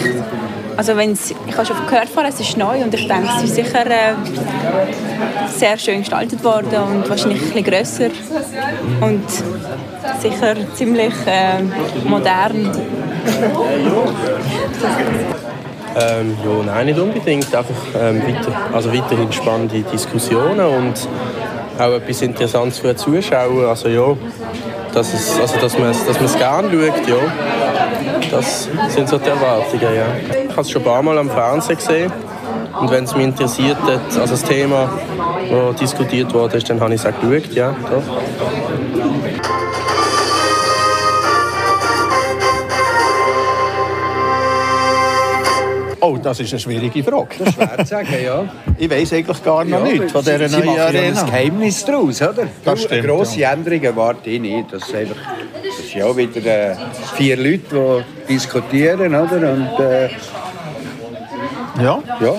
also 0.80 0.96
wenn's, 0.96 1.32
ich 1.46 1.58
habe 1.58 1.66
schon 1.66 1.76
gehört 1.88 2.08
es 2.30 2.40
ist 2.40 2.56
neu 2.56 2.82
und 2.82 2.94
ich 2.94 3.06
denke, 3.06 3.28
es 3.36 3.44
ist 3.44 3.56
sicher 3.56 3.86
äh, 3.86 4.14
sehr 5.54 5.78
schön 5.78 6.00
gestaltet 6.00 6.42
worden 6.42 6.82
und 6.90 7.10
wahrscheinlich 7.10 7.42
ein 7.42 7.48
bisschen 7.50 7.64
grösser 7.66 8.10
und 9.02 9.30
sicher 10.22 10.56
ziemlich 10.76 11.14
äh, 11.28 11.64
modern. 12.08 12.72
Ähm, 16.00 16.38
ja, 16.46 16.64
nein, 16.66 16.86
nicht 16.86 17.00
unbedingt. 17.00 17.54
Einfach 17.54 17.76
ähm, 18.00 18.22
weiter, 18.26 18.54
also 18.72 18.94
weiterhin 18.94 19.34
spannende 19.34 19.82
Diskussionen 19.82 20.62
und 20.62 21.10
auch 21.78 21.92
etwas 21.92 22.22
Interessantes 22.22 22.80
für 22.80 22.94
die 22.94 22.96
Zuschauer. 22.96 23.68
Also 23.68 23.90
ja, 23.90 24.16
dass, 24.94 25.14
es, 25.14 25.40
also, 25.42 25.58
dass 25.60 25.78
man 25.78 25.90
es 25.90 26.06
dass 26.06 26.18
man's 26.22 26.38
gerne 26.38 26.70
schaut, 26.70 27.06
ja. 27.06 27.16
Das 28.32 28.70
sind 28.90 29.10
so 29.10 29.18
die 29.18 29.30
Erwartungen, 29.30 29.82
ja. 29.82 30.06
Ich 30.44 30.52
habe 30.52 30.62
es 30.62 30.70
schon 30.70 30.82
ein 30.82 30.86
paar 30.86 31.02
Mal 31.02 31.18
am 31.18 31.30
Fernsehen 31.30 31.78
gesehen 31.78 32.12
und 32.80 32.92
wenn 32.92 33.04
es 33.04 33.16
mich 33.16 33.26
interessiert 33.26 33.78
hat, 33.84 34.20
also 34.20 34.34
das 34.34 34.44
Thema, 34.44 34.90
das 35.50 35.76
diskutiert 35.80 36.34
wurde, 36.34 36.60
dann 36.60 36.80
habe 36.80 36.94
ich 36.94 37.02
es 37.02 37.06
auch 37.06 37.20
geschaut, 37.20 37.54
ja. 37.54 37.76
Doch. 37.90 39.19
Oh, 46.12 46.18
das 46.18 46.39
ist 46.39 46.51
eine 46.53 46.60
schwierige 46.60 47.03
Frage. 47.03 47.28
Das 47.38 47.47
ist 47.49 47.53
schwer 47.55 47.78
zu 47.78 47.86
sagen, 47.86 48.07
ja. 48.24 48.43
Ich 48.78 48.89
weiß 48.89 49.14
eigentlich 49.14 49.43
gar 49.43 49.64
noch 49.66 49.86
Ja, 49.86 49.91
nichts 49.91 50.12
von 50.12 50.22
dieser 50.24 50.49
Sie 50.49 50.55
neuen 50.55 50.66
machen 50.68 50.78
ja 50.78 50.86
Arena. 50.86 51.20
ein 51.22 51.26
Geheimnis 51.28 51.86
daraus, 51.86 52.22
oder? 52.22 52.47
Das 52.66 52.82
stimmt, 52.84 53.05
grosse 53.07 53.43
Änderung 53.43 53.82
erwarte 53.84 54.30
ich 54.30 54.39
nicht. 54.41 54.72
Das, 54.74 54.88
ist 54.88 54.95
einfach, 54.95 55.16
das 55.64 55.86
ist 55.86 55.93
ja 55.93 56.16
wieder 56.18 56.72
äh, 56.72 56.76
vier 57.16 57.38
Leute, 57.38 58.03
die 58.28 58.34
diskutieren, 58.34 59.14
oder? 59.14 59.51
Und, 59.53 59.80
äh, 59.86 60.10
Ja. 61.82 61.99
ja. 62.22 62.34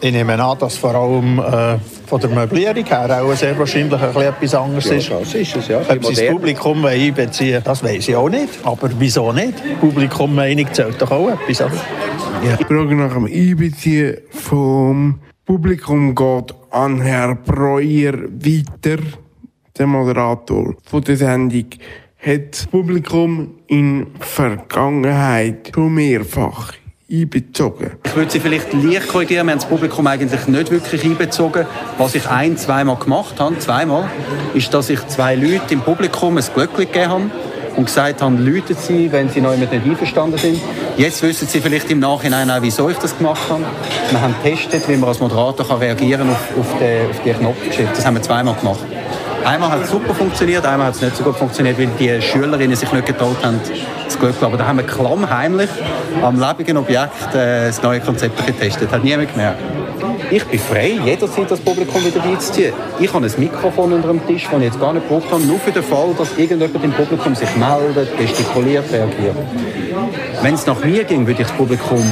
Ich 0.00 0.12
nehme 0.12 0.34
an, 0.42 0.58
dass 0.58 0.76
vor 0.76 0.94
allem 0.94 1.38
äh, 1.38 1.76
von 2.06 2.20
der 2.20 2.28
Möblierung 2.30 2.84
her 2.84 3.22
auch 3.22 3.32
sehr 3.34 3.58
wahrscheinlich 3.58 3.98
ein 4.00 4.08
bisschen 4.12 4.22
etwas 4.22 4.54
anderes 4.54 4.84
Ja, 4.90 4.96
ist. 4.96 5.10
das 5.10 5.34
ist 5.34 5.56
es, 5.56 5.68
ja. 5.68 5.78
Ob 5.80 6.04
sie 6.04 6.14
das. 6.14 6.26
Publikum 6.30 6.84
einbeziehen 6.84 7.62
das 7.64 7.82
weiß 7.82 8.08
ich 8.08 8.14
auch 8.16 8.28
nicht. 8.28 8.50
Aber 8.64 8.90
wieso 8.98 9.32
nicht? 9.32 9.54
Publikummeinung 9.80 10.66
zählt 10.72 11.00
doch 11.00 11.10
auch 11.10 11.28
etwas. 11.30 11.62
Oder? 11.62 11.80
Die 12.44 12.64
Frage 12.64 12.94
nach 12.94 13.14
dem 13.14 13.24
Einbeziehen 13.24 14.18
vom 14.28 15.18
Publikum 15.46 16.14
geht 16.14 16.54
an 16.70 17.00
Herr 17.00 17.36
Breuer 17.36 18.12
weiter, 18.12 19.02
der 19.78 19.86
Moderator 19.86 20.74
von 20.84 21.02
der 21.02 21.16
Sendung. 21.16 21.64
Hat 22.18 22.52
das 22.52 22.66
Publikum 22.66 23.54
in 23.66 24.08
Vergangenheit 24.20 25.72
schon 25.74 25.94
mehrfach 25.94 26.74
einbezogen? 27.10 27.92
Ich 28.04 28.14
würde 28.14 28.30
sie 28.30 28.40
vielleicht 28.40 28.74
leicht 28.74 29.08
korrigieren. 29.08 29.46
Wir 29.46 29.52
haben 29.52 29.60
das 29.60 29.68
Publikum 29.68 30.06
eigentlich 30.06 30.46
nicht 30.46 30.70
wirklich 30.70 31.02
einbezogen. 31.02 31.64
Was 31.96 32.14
ich 32.14 32.28
ein-, 32.28 32.58
zweimal 32.58 32.96
gemacht 32.96 33.40
habe, 33.40 33.58
zweimal, 33.58 34.10
ist, 34.52 34.74
dass 34.74 34.90
ich 34.90 35.04
zwei 35.06 35.34
Leute 35.34 35.72
im 35.72 35.80
Publikum 35.80 36.36
ein 36.36 36.44
Glöckchen 36.54 36.86
gegeben 36.92 37.08
habe 37.08 37.30
und 37.76 37.86
gesagt 37.86 38.22
habe, 38.22 38.36
läuten 38.36 38.76
Sie, 38.76 39.10
wenn 39.10 39.28
Sie 39.28 39.40
noch 39.40 39.56
nicht 39.56 39.72
einverstanden 39.72 40.38
sind. 40.38 40.60
Jetzt 40.96 41.22
wissen 41.22 41.48
Sie 41.48 41.60
vielleicht 41.60 41.90
im 41.90 42.00
Nachhinein 42.00 42.50
auch, 42.50 42.62
wieso 42.62 42.88
ich 42.88 42.98
das 42.98 43.16
gemacht 43.16 43.42
habe. 43.48 43.64
Wir 44.10 44.20
haben 44.20 44.34
getestet, 44.42 44.88
wie 44.88 44.96
man 44.96 45.08
als 45.08 45.20
Moderator 45.20 45.66
kann 45.66 45.78
reagieren 45.78 46.28
auf, 46.30 46.58
auf, 46.58 46.78
den, 46.78 47.10
auf 47.10 47.20
die 47.24 47.32
Knopfgeschichte. 47.32 47.92
Das 47.94 48.06
haben 48.06 48.14
wir 48.14 48.22
zweimal 48.22 48.54
gemacht. 48.54 48.80
Einmal 49.44 49.72
hat 49.72 49.82
es 49.82 49.90
super 49.90 50.14
funktioniert, 50.14 50.64
einmal 50.64 50.86
hat 50.86 50.94
es 50.94 51.02
nicht 51.02 51.16
so 51.16 51.22
gut 51.22 51.36
funktioniert, 51.36 51.78
weil 51.78 51.88
die 51.98 52.22
Schülerinnen 52.22 52.76
sich 52.76 52.90
nicht 52.90 53.04
getraut 53.06 53.36
haben, 53.42 53.60
das 54.04 54.18
Glück 54.18 54.34
Aber 54.40 54.56
da 54.56 54.66
haben 54.66 54.78
wir 54.78 54.86
klammheimlich 54.86 55.68
am 56.22 56.40
lebenden 56.40 56.78
Objekt 56.78 57.34
äh, 57.34 57.66
das 57.66 57.82
neue 57.82 58.00
Konzept 58.00 58.46
getestet. 58.46 58.90
Hat 58.90 59.04
niemand 59.04 59.32
gemerkt. 59.32 59.60
Ich 60.34 60.44
bin 60.46 60.58
frei, 60.58 60.98
jederzeit 61.04 61.48
das 61.48 61.60
Publikum 61.60 62.04
wieder 62.04 62.18
beizuziehen. 62.18 62.72
Ich 62.98 63.14
habe 63.14 63.24
ein 63.24 63.32
Mikrofon 63.38 63.92
unter 63.92 64.08
dem 64.08 64.26
Tisch, 64.26 64.48
das 64.50 64.58
ich 64.58 64.64
jetzt 64.64 64.80
gar 64.80 64.92
nicht 64.92 65.08
gebraucht 65.08 65.30
habe, 65.30 65.44
nur 65.44 65.60
für 65.60 65.70
den 65.70 65.84
Fall, 65.84 66.08
dass 66.18 66.36
irgendjemand 66.36 66.82
im 66.82 66.90
Publikum 66.90 67.36
sich 67.36 67.48
meldet, 67.54 68.18
gestikuliert, 68.18 68.84
reagiert. 68.90 69.36
Wenn 70.42 70.54
es 70.54 70.66
nach 70.66 70.84
mir 70.84 71.04
ging, 71.04 71.24
würde 71.24 71.42
ich 71.42 71.46
das 71.46 71.56
Publikum 71.56 72.02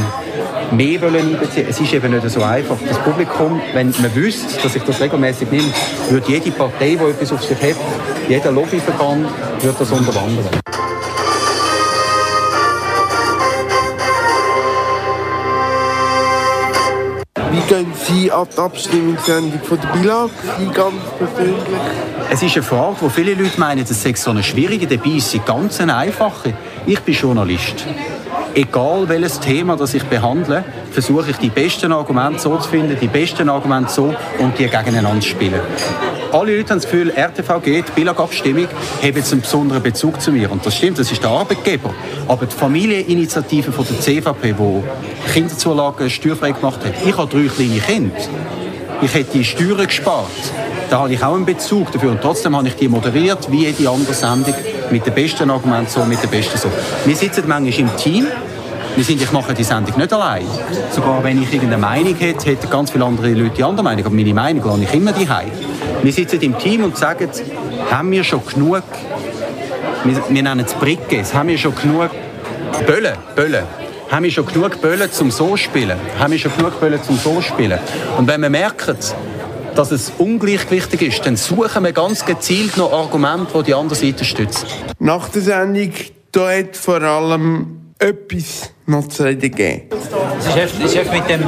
mehr 0.70 1.02
wollen 1.02 1.34
einbeziehen. 1.34 1.66
Es 1.68 1.80
ist 1.80 1.92
eben 1.92 2.12
nicht 2.12 2.30
so 2.30 2.44
einfach. 2.44 2.76
Das 2.88 2.98
Publikum, 2.98 3.60
wenn 3.74 3.92
man 4.00 4.14
wüsste, 4.14 4.62
dass 4.62 4.76
ich 4.76 4.84
das 4.84 5.00
regelmäßig 5.00 5.50
nehme, 5.50 5.72
würde 6.08 6.30
jede 6.30 6.52
Partei, 6.52 6.94
die 6.94 7.10
etwas 7.10 7.32
auf 7.32 7.42
sich 7.42 7.60
hat, 7.60 7.76
jeder 8.28 8.52
Lobbyverband, 8.52 9.26
würde 9.60 9.76
das 9.80 9.90
unterwandern. 9.90 10.46
Gehen 17.72 17.92
Sie 17.94 18.30
an 18.30 18.46
die 18.54 18.58
Abstimmungssendung 18.58 19.60
von 19.62 19.80
der 19.80 19.88
Bilag? 19.88 20.30
Sie 20.58 20.66
ganz 20.66 21.02
persönlich? 21.16 21.56
Es 22.30 22.42
ist 22.42 22.54
eine 22.54 22.62
Frage, 22.62 22.96
wo 23.00 23.08
viele 23.08 23.32
Leute 23.32 23.58
meinen, 23.58 23.86
das 23.86 24.02
sei 24.02 24.12
so 24.14 24.30
eine 24.30 24.42
schwierige, 24.42 24.86
dabei 24.86 25.16
ist 25.16 25.30
sie 25.30 25.38
ganz 25.38 25.80
eine 25.80 25.96
einfache. 25.96 26.52
Ich 26.86 27.00
bin 27.00 27.14
Journalist. 27.14 27.86
Egal 28.54 29.08
welches 29.08 29.40
Thema 29.40 29.76
das 29.76 29.94
ich 29.94 30.04
behandle, 30.04 30.62
versuche 30.90 31.30
ich 31.30 31.36
die 31.38 31.48
besten 31.48 31.90
Argumente 31.90 32.38
so 32.38 32.58
zu 32.58 32.68
finden, 32.68 32.98
die 33.00 33.06
besten 33.06 33.48
Argumente 33.48 33.90
so 33.90 34.14
und 34.38 34.58
die 34.58 34.64
gegeneinander 34.64 35.22
zu 35.22 35.28
spielen. 35.28 35.60
Alle 36.32 36.56
Leute 36.56 36.70
haben 36.70 36.80
das 36.80 36.90
Gefühl, 36.90 37.10
RTV 37.10 37.60
geht, 37.60 37.88
die 37.88 37.92
Billag-Abstimmung, 37.92 38.66
haben 39.02 39.16
jetzt 39.16 39.32
einen 39.32 39.40
besonderen 39.40 39.82
Bezug 39.82 40.20
zu 40.20 40.32
mir. 40.32 40.50
Und 40.50 40.66
das 40.66 40.76
stimmt, 40.76 40.98
das 40.98 41.10
ist 41.10 41.22
der 41.22 41.30
Arbeitgeber. 41.30 41.94
Aber 42.28 42.44
die 42.44 42.54
Familieninitiative 42.54 43.72
von 43.72 43.86
der 43.88 44.00
CVP, 44.00 44.52
die 44.52 45.32
Kinderzulagen 45.32 46.10
steuerfrei 46.10 46.52
gemacht 46.52 46.80
hat, 46.84 46.92
ich 47.06 47.16
habe 47.16 47.30
drei 47.30 47.48
kleine 47.48 47.80
Kinder. 47.80 48.16
Ich 49.00 49.14
hätte 49.14 49.38
die 49.38 49.44
Steuern 49.44 49.86
gespart. 49.86 50.30
Da 50.92 50.98
habe 50.98 51.14
ich 51.14 51.24
auch 51.24 51.34
einen 51.34 51.46
Bezug 51.46 51.90
dafür. 51.90 52.10
Und 52.10 52.20
trotzdem 52.20 52.54
habe 52.54 52.68
ich 52.68 52.76
die 52.76 52.86
moderiert, 52.86 53.50
wie 53.50 53.64
jede 53.64 53.88
andere 53.88 54.12
Sendung, 54.12 54.52
mit 54.90 55.06
den 55.06 55.14
besten 55.14 55.50
Argumenten 55.50 55.90
so, 55.90 56.04
mit 56.04 56.22
den 56.22 56.28
besten 56.28 56.58
so. 56.58 56.68
Wir 57.06 57.16
sitzen 57.16 57.44
manchmal 57.46 57.80
im 57.80 57.96
Team. 57.96 58.26
Wir 58.94 59.02
sind, 59.02 59.22
ich 59.22 59.32
mache 59.32 59.54
die 59.54 59.64
Sendung 59.64 59.96
nicht 59.96 60.12
allein. 60.12 60.44
Sogar 60.90 61.24
wenn 61.24 61.42
ich 61.42 61.50
irgendeine 61.50 61.80
Meinung 61.80 62.14
hätte, 62.16 62.44
hätten 62.44 62.68
ganz 62.68 62.90
viele 62.90 63.06
andere 63.06 63.32
Leute 63.32 63.54
die 63.56 63.64
andere 63.64 63.82
Meinung. 63.82 64.04
Aber 64.04 64.14
meine 64.14 64.34
Meinung 64.34 64.62
lasse 64.66 64.82
ich 64.82 64.92
immer 64.92 65.12
daheim. 65.12 65.50
Wir 66.02 66.12
sitzen 66.12 66.42
im 66.42 66.58
Team 66.58 66.84
und 66.84 66.94
sagen, 66.94 67.30
haben 67.90 68.10
wir 68.10 68.22
schon 68.22 68.42
genug, 68.44 68.82
wir, 70.04 70.22
wir 70.28 70.42
nennen 70.42 70.60
es 70.60 70.74
Brickes, 70.74 71.32
haben 71.32 71.48
wir 71.48 71.56
schon 71.56 71.74
genug 71.74 72.10
Böllen, 72.86 73.16
Böllen. 73.34 73.64
Haben 74.10 74.24
wir 74.24 74.30
schon 74.30 74.44
genug 74.44 74.78
Böllen 74.82 75.10
zum 75.10 75.30
so 75.30 75.56
spielen? 75.56 75.98
Haben 76.18 76.32
wir 76.32 76.38
schon 76.38 76.54
genug 76.54 76.78
Böllen 76.78 77.02
zum 77.02 77.16
so 77.16 77.40
spielen? 77.40 77.78
Und 78.18 78.28
wenn 78.28 78.42
wir 78.42 78.50
merken, 78.50 78.98
dass 79.74 79.90
es 79.90 80.12
ungleichgewichtig 80.18 81.02
ist, 81.02 81.26
dann 81.26 81.36
suchen 81.36 81.84
wir 81.84 81.92
ganz 81.92 82.24
gezielt 82.24 82.76
noch 82.76 82.92
Argumente, 82.92 83.52
die 83.58 83.62
die 83.64 83.74
andere 83.74 83.94
Seite 83.94 84.24
stützen. 84.24 84.66
Nach 84.98 85.28
der 85.28 85.42
Sendung, 85.42 85.92
da 86.32 86.50
hat 86.50 86.76
vor 86.76 87.00
allem 87.02 87.78
etwas 87.98 88.70
noch 88.86 89.06
zu 89.08 89.22
reden 89.22 89.40
gegeben. 89.42 89.82
Es 90.40 90.46
ist 90.48 90.74
es 90.84 90.94
ist 90.96 91.12
mit, 91.12 91.28
dem, 91.30 91.40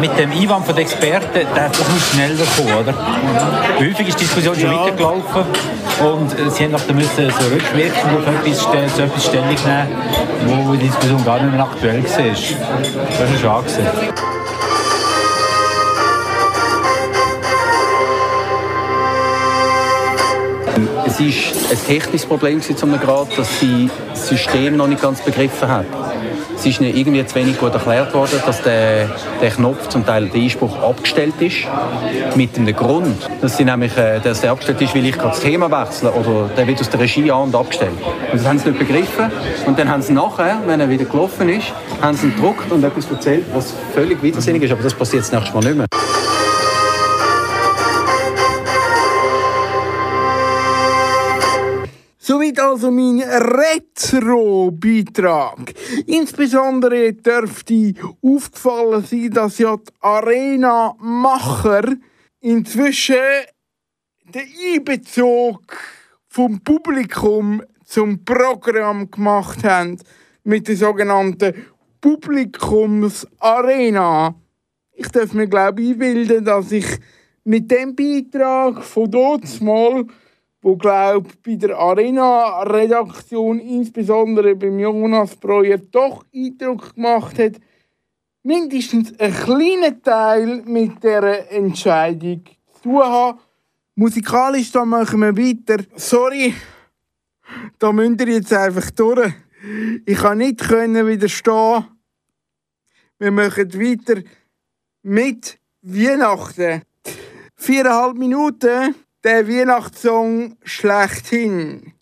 mit 0.00 0.18
dem 0.18 0.32
Einwand 0.32 0.66
von 0.66 0.74
den 0.74 0.82
Experten, 0.84 1.28
der- 1.54 1.68
das 1.68 1.78
muss 1.88 2.10
schneller 2.12 2.44
kommen, 2.56 2.74
oder? 2.82 2.94
Häufig 3.78 4.08
ist 4.08 4.18
die 4.20 4.24
Diskussion 4.24 4.58
schon 4.58 4.70
weitergelaufen 4.76 5.44
und 6.10 6.30
sie 6.52 6.64
haben 6.64 6.72
nach 6.72 6.80
der 6.82 6.94
müssen 6.96 7.30
so 7.30 7.46
rückwirkend 7.54 8.04
auf 8.18 8.26
etwas, 8.26 8.62
stellen, 8.62 8.88
zu 8.92 9.02
etwas 9.02 9.24
Stellung 9.24 9.48
nehmen, 9.48 10.66
wo 10.66 10.72
die 10.72 10.86
Diskussion 10.88 11.24
gar 11.24 11.40
nicht 11.40 11.52
mehr 11.54 11.62
aktuell 11.62 12.02
war. 12.02 12.10
Das 13.20 13.30
ist 13.30 13.40
schon 13.40 13.50
angesehen. 13.50 13.86
Es 21.14 21.20
war 21.20 21.70
ein 21.70 21.86
technisches 21.86 22.26
Problem 22.26 22.60
zu 22.60 22.74
einem 22.82 22.98
Grad, 22.98 23.38
dass 23.38 23.60
sie 23.60 23.88
das 24.10 24.26
System 24.26 24.76
noch 24.76 24.88
nicht 24.88 25.00
ganz 25.00 25.20
begriffen 25.20 25.68
hat. 25.68 25.86
Es 26.56 26.66
ist 26.66 26.80
ihnen 26.80 26.96
irgendwie 26.96 27.24
zu 27.24 27.36
wenig 27.36 27.56
gut 27.56 27.72
erklärt 27.72 28.12
worden, 28.14 28.40
dass 28.44 28.62
der, 28.62 29.08
der 29.40 29.50
Knopf 29.50 29.88
zum 29.90 30.04
Teil 30.04 30.26
der 30.26 30.42
Einspruch 30.42 30.76
abgestellt 30.82 31.34
ist. 31.38 31.68
Mit 32.34 32.56
dem 32.56 32.66
Grund, 32.74 33.30
dass, 33.40 33.56
sie 33.56 33.64
nämlich, 33.64 33.96
äh, 33.96 34.18
dass 34.18 34.40
der 34.40 34.50
abgestellt 34.50 34.80
ist, 34.80 34.92
weil 34.96 35.06
ich 35.06 35.14
gerade 35.14 35.28
das 35.28 35.40
Thema 35.40 35.70
wechsle 35.70 36.10
oder 36.10 36.50
der 36.56 36.66
wird 36.66 36.80
aus 36.80 36.90
der 36.90 36.98
Regie 36.98 37.30
an 37.30 37.42
und 37.42 37.54
abgestellt. 37.54 37.92
Und 38.32 38.40
das 38.40 38.48
haben 38.48 38.58
sie 38.58 38.70
nicht 38.70 38.80
begriffen. 38.80 39.30
Und 39.66 39.78
dann 39.78 39.88
haben 39.88 40.02
sie 40.02 40.14
nachher, 40.14 40.58
wenn 40.66 40.80
er 40.80 40.90
wieder 40.90 41.04
gelaufen 41.04 41.48
ist, 41.48 41.72
haben 42.02 42.16
sie 42.16 42.26
ihn 42.26 42.34
gedruckt 42.34 42.72
und 42.72 42.82
etwas 42.82 43.08
erzählt, 43.08 43.44
was 43.54 43.72
völlig 43.94 44.20
widersinnig 44.20 44.64
ist. 44.64 44.72
Aber 44.72 44.82
das 44.82 44.94
passiert 44.94 45.22
das 45.22 45.30
nächste 45.30 45.54
Mal 45.54 45.60
nicht 45.60 45.76
mehr. 45.76 45.86
Also 52.74 52.90
mein 52.90 53.20
Retro-Beitrag. 53.20 55.74
Insbesondere 56.06 57.12
dürfte 57.12 57.94
aufgefallen 58.20 59.04
sein, 59.04 59.30
dass 59.30 59.58
ja 59.58 59.76
die 59.76 59.92
Arena-Macher 60.00 61.94
inzwischen 62.40 63.14
den 64.24 64.48
Einbezug 64.72 65.62
vom 66.26 66.58
Publikum 66.64 67.62
zum 67.84 68.24
Programm 68.24 69.08
gemacht 69.08 69.62
haben 69.62 69.98
mit 70.42 70.66
der 70.66 70.76
sogenannten 70.76 71.54
Publikumsarena. 72.00 74.34
Ich 74.94 75.06
darf 75.10 75.32
mir 75.32 75.46
glaube 75.46 75.80
ich 75.80 75.92
einbilden, 75.92 76.44
dass 76.44 76.72
ich 76.72 76.98
mit 77.44 77.70
dem 77.70 77.94
Beitrag 77.94 78.82
von 78.82 79.08
dort 79.08 79.60
mal 79.60 80.04
wo 80.64 80.76
glaub 80.76 81.26
bei 81.42 81.56
der 81.56 81.76
Arena-Redaktion, 81.76 83.60
insbesondere 83.60 84.56
beim 84.56 84.78
Jonas 84.78 85.36
Breuer, 85.36 85.76
doch 85.76 86.24
Eindruck 86.34 86.94
gemacht 86.94 87.38
hat, 87.38 87.60
mindestens 88.42 89.12
einen 89.20 89.34
kleinen 89.34 90.02
Teil 90.02 90.62
mit 90.64 91.02
dieser 91.02 91.52
Entscheidung 91.52 92.44
zu 92.82 93.04
haben. 93.04 93.38
Musikalisch, 93.94 94.72
da 94.72 94.86
machen 94.86 95.20
wir 95.20 95.36
weiter. 95.36 95.84
Sorry, 95.96 96.54
da 97.78 97.92
müsst 97.92 98.22
ihr 98.22 98.28
jetzt 98.28 98.52
einfach 98.54 98.90
durch. 98.92 99.34
Ich 100.06 100.16
kann 100.16 100.38
nicht 100.38 100.60
können 100.60 101.06
widerstehen. 101.06 101.84
Wir 103.18 103.30
machen 103.30 103.70
weiter 103.74 104.22
mit 105.02 105.58
Weihnachten. 105.82 106.82
Viereinhalb 107.54 108.16
Minuten, 108.16 108.94
der 109.24 109.48
Weihnachtssong 109.48 110.56
schlechthin. 110.64 111.94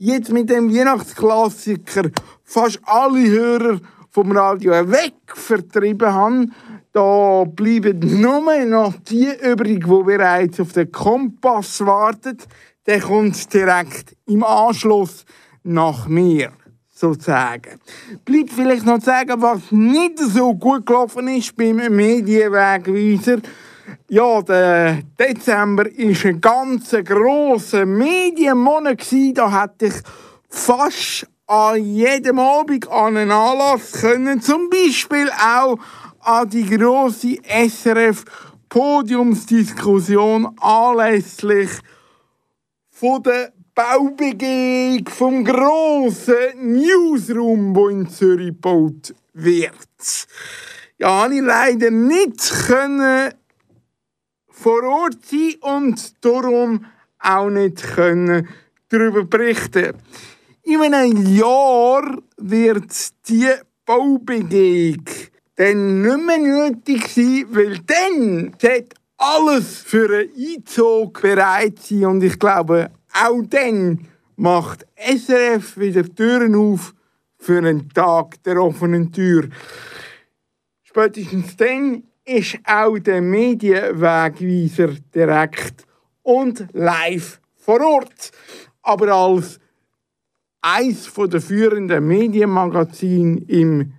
Jetzt 0.00 0.32
mit 0.32 0.48
dem 0.48 0.74
Weihnachtsklassiker 0.74 2.10
fast 2.42 2.80
alle 2.84 3.28
Hörer 3.28 3.80
vom 4.10 4.32
Radio 4.32 4.72
weg 4.90 5.14
vertrieben 5.26 6.12
habe, 6.12 6.46
da 6.92 7.44
bleiben 7.44 8.20
nur 8.20 8.64
noch 8.64 8.94
die 9.08 9.28
übrig, 9.42 9.84
die 9.84 10.02
bereits 10.02 10.58
auf 10.58 10.72
den 10.72 10.90
Kompass 10.90 11.84
warten. 11.84 12.38
Der 12.86 13.00
kommt 13.00 13.52
direkt 13.52 14.16
im 14.26 14.42
Anschluss 14.42 15.24
nach 15.62 16.08
mir, 16.08 16.50
sozusagen. 16.90 17.78
Bleibt 18.24 18.50
vielleicht 18.50 18.86
noch 18.86 18.98
zu 18.98 19.04
sagen, 19.04 19.40
was 19.40 19.70
nicht 19.70 20.18
so 20.18 20.54
gut 20.54 20.86
gelaufen 20.86 21.28
ist 21.28 21.54
beim 21.54 21.76
Medienwegweiser. 21.76 23.40
Ja, 24.08 24.42
der 24.42 25.02
Dezember 25.18 25.84
war 25.84 26.30
ein 26.30 26.40
ganz 26.40 26.90
grosser 27.04 27.86
Medienmonat. 27.86 29.06
Da 29.34 29.62
hätte 29.62 29.86
ich 29.86 29.94
fast 30.48 31.26
an 31.46 31.82
jedem 31.82 32.38
Abend 32.38 32.88
an 32.88 33.16
einen 33.16 33.30
Anlass 33.30 33.92
können. 33.92 34.40
Zum 34.40 34.70
Beispiel 34.70 35.30
auch 35.30 35.78
an 36.20 36.48
die 36.48 36.64
grosse 36.64 37.38
SRF 37.44 38.24
Podiumsdiskussion 38.68 40.54
anlässlich 40.60 41.70
von 42.90 43.22
der 43.22 43.52
Baubegehung 43.74 45.08
vom 45.08 45.44
grossen 45.44 46.36
Newsroom, 46.56 47.74
wo 47.74 47.88
in 47.88 48.08
Zürich 48.08 48.48
gebaut 48.48 49.14
wird. 49.32 50.28
Ja, 50.98 51.22
habe 51.22 51.34
ich 51.34 51.40
leider 51.40 51.90
nicht 51.90 52.50
können 52.66 53.32
vor 54.60 54.82
Ort 54.82 55.24
sein 55.24 55.54
und 55.60 56.24
darum 56.24 56.84
auch 57.18 57.48
nicht 57.48 57.82
können 57.94 58.46
darüber 58.90 59.24
berichten. 59.24 59.94
In 60.64 60.82
einem 60.82 61.34
Jahr 61.34 62.18
wird 62.36 62.92
die 63.28 63.48
Baubegehung 63.86 65.04
dann 65.56 66.02
nicht 66.02 66.26
mehr 66.26 66.38
nötig 66.38 67.08
sein, 67.08 67.46
weil 67.50 67.78
dann 67.86 68.54
sollte 68.60 68.96
alles 69.16 69.78
für 69.78 70.08
einen 70.10 70.30
Einzug 70.36 71.22
bereit 71.22 71.78
sein 71.78 72.04
und 72.04 72.22
ich 72.22 72.38
glaube, 72.38 72.90
auch 73.12 73.42
dann 73.48 74.06
macht 74.36 74.86
SRF 74.96 75.78
wieder 75.78 76.04
Türen 76.04 76.54
auf 76.54 76.94
für 77.38 77.58
einen 77.58 77.88
Tag 77.88 78.42
der 78.44 78.58
offenen 78.58 79.10
Tür. 79.10 79.48
Spätestens 80.82 81.56
dann 81.56 82.04
ist 82.30 82.58
auch 82.64 82.98
der 82.98 83.20
Medienwegweiser 83.20 84.94
direkt 85.12 85.84
und 86.22 86.68
live 86.72 87.40
vor 87.56 87.80
Ort. 87.80 88.30
Aber 88.82 89.12
als 89.12 89.58
eins 90.60 91.12
der 91.12 91.40
führenden 91.40 92.06
Medienmagazine 92.06 93.40
im 93.48 93.94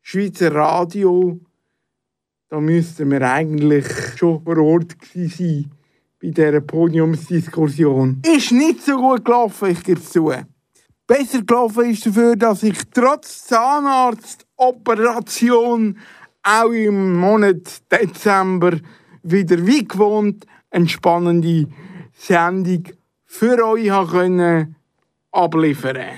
Schweizer 0.00 0.54
Radio, 0.54 1.38
da 2.48 2.58
müssten 2.58 3.10
wir 3.10 3.20
eigentlich 3.22 3.86
schon 4.16 4.42
vor 4.42 4.56
Ort 4.58 4.96
sein 5.12 5.70
bei 6.22 6.30
dieser 6.30 6.62
Podiumsdiskussion. 6.62 8.22
Ist 8.24 8.52
nicht 8.52 8.82
so 8.82 8.96
gut 8.96 9.22
gelaufen, 9.24 9.72
ich 9.72 9.84
gebe 9.84 10.00
es 10.00 10.10
zu. 10.10 10.32
Besser 11.06 11.42
gelaufen 11.42 11.90
ist 11.90 12.06
dafür, 12.06 12.34
dass 12.34 12.62
ich 12.62 12.78
trotz 12.92 13.44
Zahnarztoperation 13.46 15.98
auch 16.46 16.70
im 16.70 17.14
Monat 17.14 17.82
Dezember 17.90 18.78
wieder 19.24 19.66
wie 19.66 19.86
gewohnt 19.86 20.46
eine 20.70 20.88
spannende 20.88 21.66
Sendung 22.16 22.84
für 23.24 23.66
euch 23.66 23.90
können 24.10 24.76
abliefern. 25.32 26.14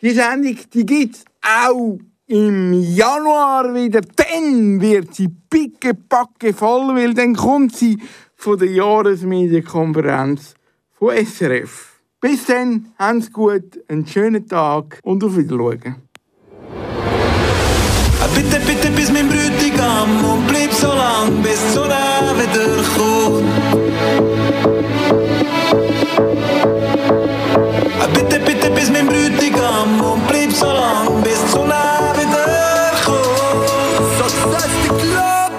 Die 0.00 0.10
Sendung 0.10 0.56
die 0.72 0.86
gibt 0.86 1.16
es 1.16 1.24
auch 1.42 1.98
im 2.28 2.72
Januar 2.72 3.74
wieder. 3.74 4.00
Dann 4.00 4.80
wird 4.80 5.14
sie 5.14 5.28
pickepacke 5.28 6.52
voll, 6.54 6.94
weil 6.94 7.14
dann 7.14 7.34
kommt 7.34 7.74
sie 7.74 7.98
von 8.36 8.58
der 8.58 8.70
Jahresmedienkonferenz 8.70 10.54
von 10.92 11.16
SRF. 11.16 12.00
Bis 12.20 12.46
dann, 12.46 12.92
habt's 12.98 13.32
gut, 13.32 13.80
einen 13.88 14.06
schönen 14.06 14.46
Tag 14.46 15.00
und 15.02 15.22
auf 15.24 15.36
Wiedersehen. 15.36 16.05
Bitte, 18.36 18.60
bitte, 18.66 18.90
bis 18.90 19.10
mein 19.10 19.28
Brütigam 19.30 20.22
und 20.22 20.46
bleib 20.46 20.70
so 20.70 20.88
lang, 20.88 21.42
bis 21.42 21.58
die 21.58 21.72
Sonne 21.72 21.96
wieder 22.36 22.82
kommt. 22.94 23.44
Bitte, 28.12 28.38
bitte, 28.40 28.70
bis 28.70 28.90
mein 28.90 29.06
Brütigam 29.06 30.00
und 30.02 30.28
bleib 30.28 30.52
so 30.52 30.66
lang, 30.66 31.22
bis 31.22 31.38
die 31.46 31.50
Sonne 31.50 31.74
wieder 32.18 32.92
kommt. 33.06 33.66
Success 34.18 34.70
the 34.82 34.90
Club. 35.00 35.54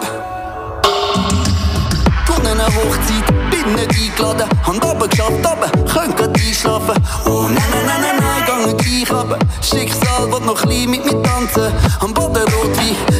Gut 2.27 2.45
an 2.47 2.61
Hochzeit, 2.61 3.27
bin 3.49 3.73
nicht 3.73 3.89
eingeladen. 3.89 4.47
Hand 4.67 4.85
oben 4.85 5.09
geschafft, 5.09 5.43
aber 5.43 5.67
könnt 5.91 6.15
grad 6.15 6.37
einschlafen. 6.39 6.95
Oh 7.25 7.47
nein, 7.49 7.55
nein, 7.71 7.85
nein, 7.87 8.01
nein, 8.01 8.17
nein, 8.19 8.45
gang 8.45 8.65
nicht 8.67 9.11
runter. 9.11 9.39
Schicksal 9.61 10.31
will 10.31 10.45
noch 10.45 10.61
klein 10.61 10.89
mit 10.89 11.03
mir 11.05 11.21
tanzen. 11.23 11.71
Am 12.01 12.13
Boden 12.13 12.43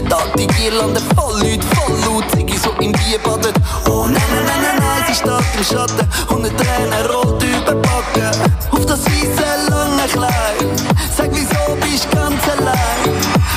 Da 0.10 0.20
die 0.38 0.48
Girlande 0.48 1.02
voll 1.16 1.40
Leute, 1.40 1.66
voll 1.76 1.98
laut. 2.06 2.24
Ziggy 2.32 2.58
so 2.58 2.72
im 2.80 2.92
Bier 2.92 3.20
badet. 3.24 3.56
Oh 3.90 4.06
nein, 4.06 4.22
nein, 4.32 4.46
nein, 4.46 4.62
nein, 4.62 4.78
nein, 4.80 5.04
sie 5.08 5.16
steht 5.16 5.30
im 5.58 5.64
Schatten. 5.64 6.08
Und 6.30 6.46
eine 6.46 6.56
Träne 6.56 7.10
rollt 7.10 7.44
über 7.44 7.74
die 7.74 7.88
Backen. 7.88 8.54
Auf 8.72 8.86
das 8.86 9.06
weiße 9.06 9.70
lange 9.70 10.08
Kleid. 10.12 10.68
Sag, 11.16 11.30
wieso 11.32 11.76
bist 11.82 12.08
du 12.12 12.16
ganz 12.18 12.44
allein? 12.48 13.16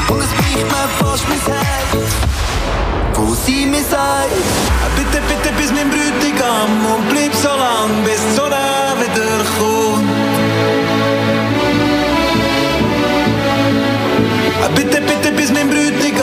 Und 0.08 0.20
es 0.20 0.30
bricht 0.38 0.66
mir 0.66 0.88
fast 0.98 1.28
mein 1.28 1.40
Herz. 1.46 2.12
Wo 3.14 3.34
sie 3.34 3.66
mir 3.66 3.84
sagt, 3.84 4.70
Bitte, 4.96 5.22
bitte, 5.28 5.54
bis 5.56 5.72
mein 5.72 5.88
Brütigam 5.88 6.86
und 6.94 7.08
bleib 7.08 7.34
so 7.34 7.48
lang, 7.48 8.04
bis 8.04 8.20
die 8.20 8.36
Sonne 8.36 8.89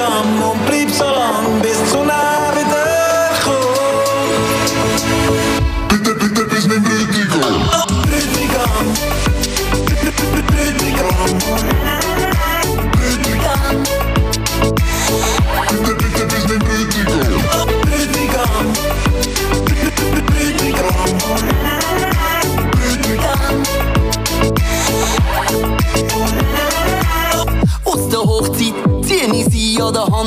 Brütigam 0.08 0.67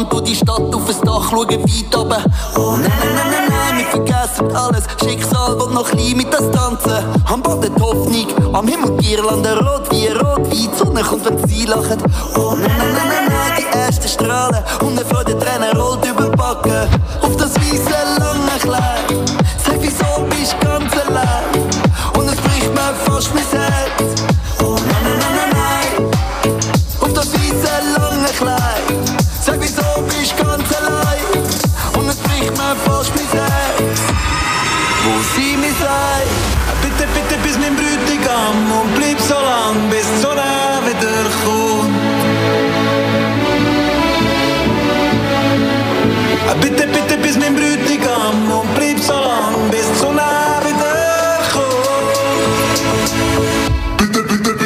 Hand 0.00 0.12
durch 0.12 0.24
die 0.24 0.34
Stadt 0.34 0.74
auf 0.74 0.86
das 0.86 1.00
Dach, 1.00 1.30
schauen 1.30 1.48
weit 1.48 1.96
runter. 1.96 2.24
Oh 2.56 2.76
nein, 2.76 2.90
nein, 3.00 3.14
nein, 3.14 3.30
nein, 3.30 3.48
nein, 3.48 3.78
wir 3.78 3.86
vergessen 3.86 4.56
alles. 4.56 4.84
Schicksal 5.02 5.58
will 5.58 5.74
noch 5.74 5.90
klein 5.90 6.16
mit 6.16 6.32
das 6.32 6.50
Tanzen. 6.50 7.04
Am 7.26 7.42
Boden 7.42 7.74
die 7.74 7.82
Hoffnung, 7.82 8.54
am 8.54 8.66
Himmel 8.66 8.96
Girlande 8.96 9.58
rot 9.58 9.90
wie 9.90 10.08
rot, 10.08 10.50
wie 10.50 10.68
die 10.68 10.76
Sonne 10.76 11.02
kommt, 11.02 11.26
wenn 11.26 11.46
sie 11.46 11.66
lachen. 11.66 11.98
Oh 12.36 12.54
nein, 12.56 12.70
nein, 12.78 12.94
nein, 12.94 13.08
nein, 13.08 13.26
nein, 13.28 13.52
die 13.58 13.78
ersten 13.78 14.08
Strahlen 14.08 14.62
und 14.80 14.98
eine 14.98 15.04
Freude 15.04 15.38
Tränen 15.38 15.76
rollt 15.76 16.04
über 16.06 16.30
Backen. 16.30 16.88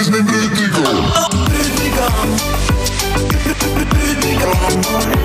Bitte, 0.07 0.23
bitte, 0.23 0.51
bis 0.51 0.79
mein 0.79 0.99
Brütigam. 3.89 5.24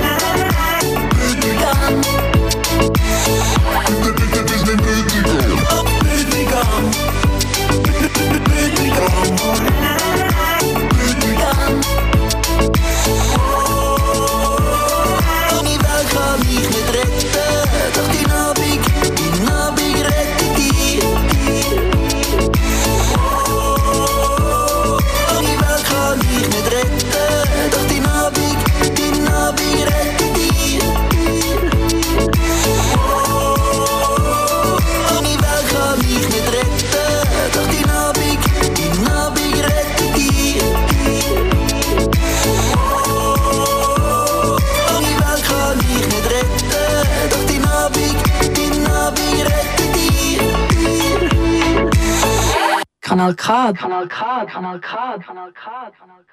Kanal 53.20 53.36
K. 53.36 53.74
Kanal 53.74 54.10
K. 54.10 54.46
Kanal 54.48 54.82
K. 54.82 55.20
Kanal 55.20 55.52
K. 55.54 55.92
Kanal 56.00 56.24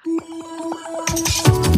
K. 1.73 1.76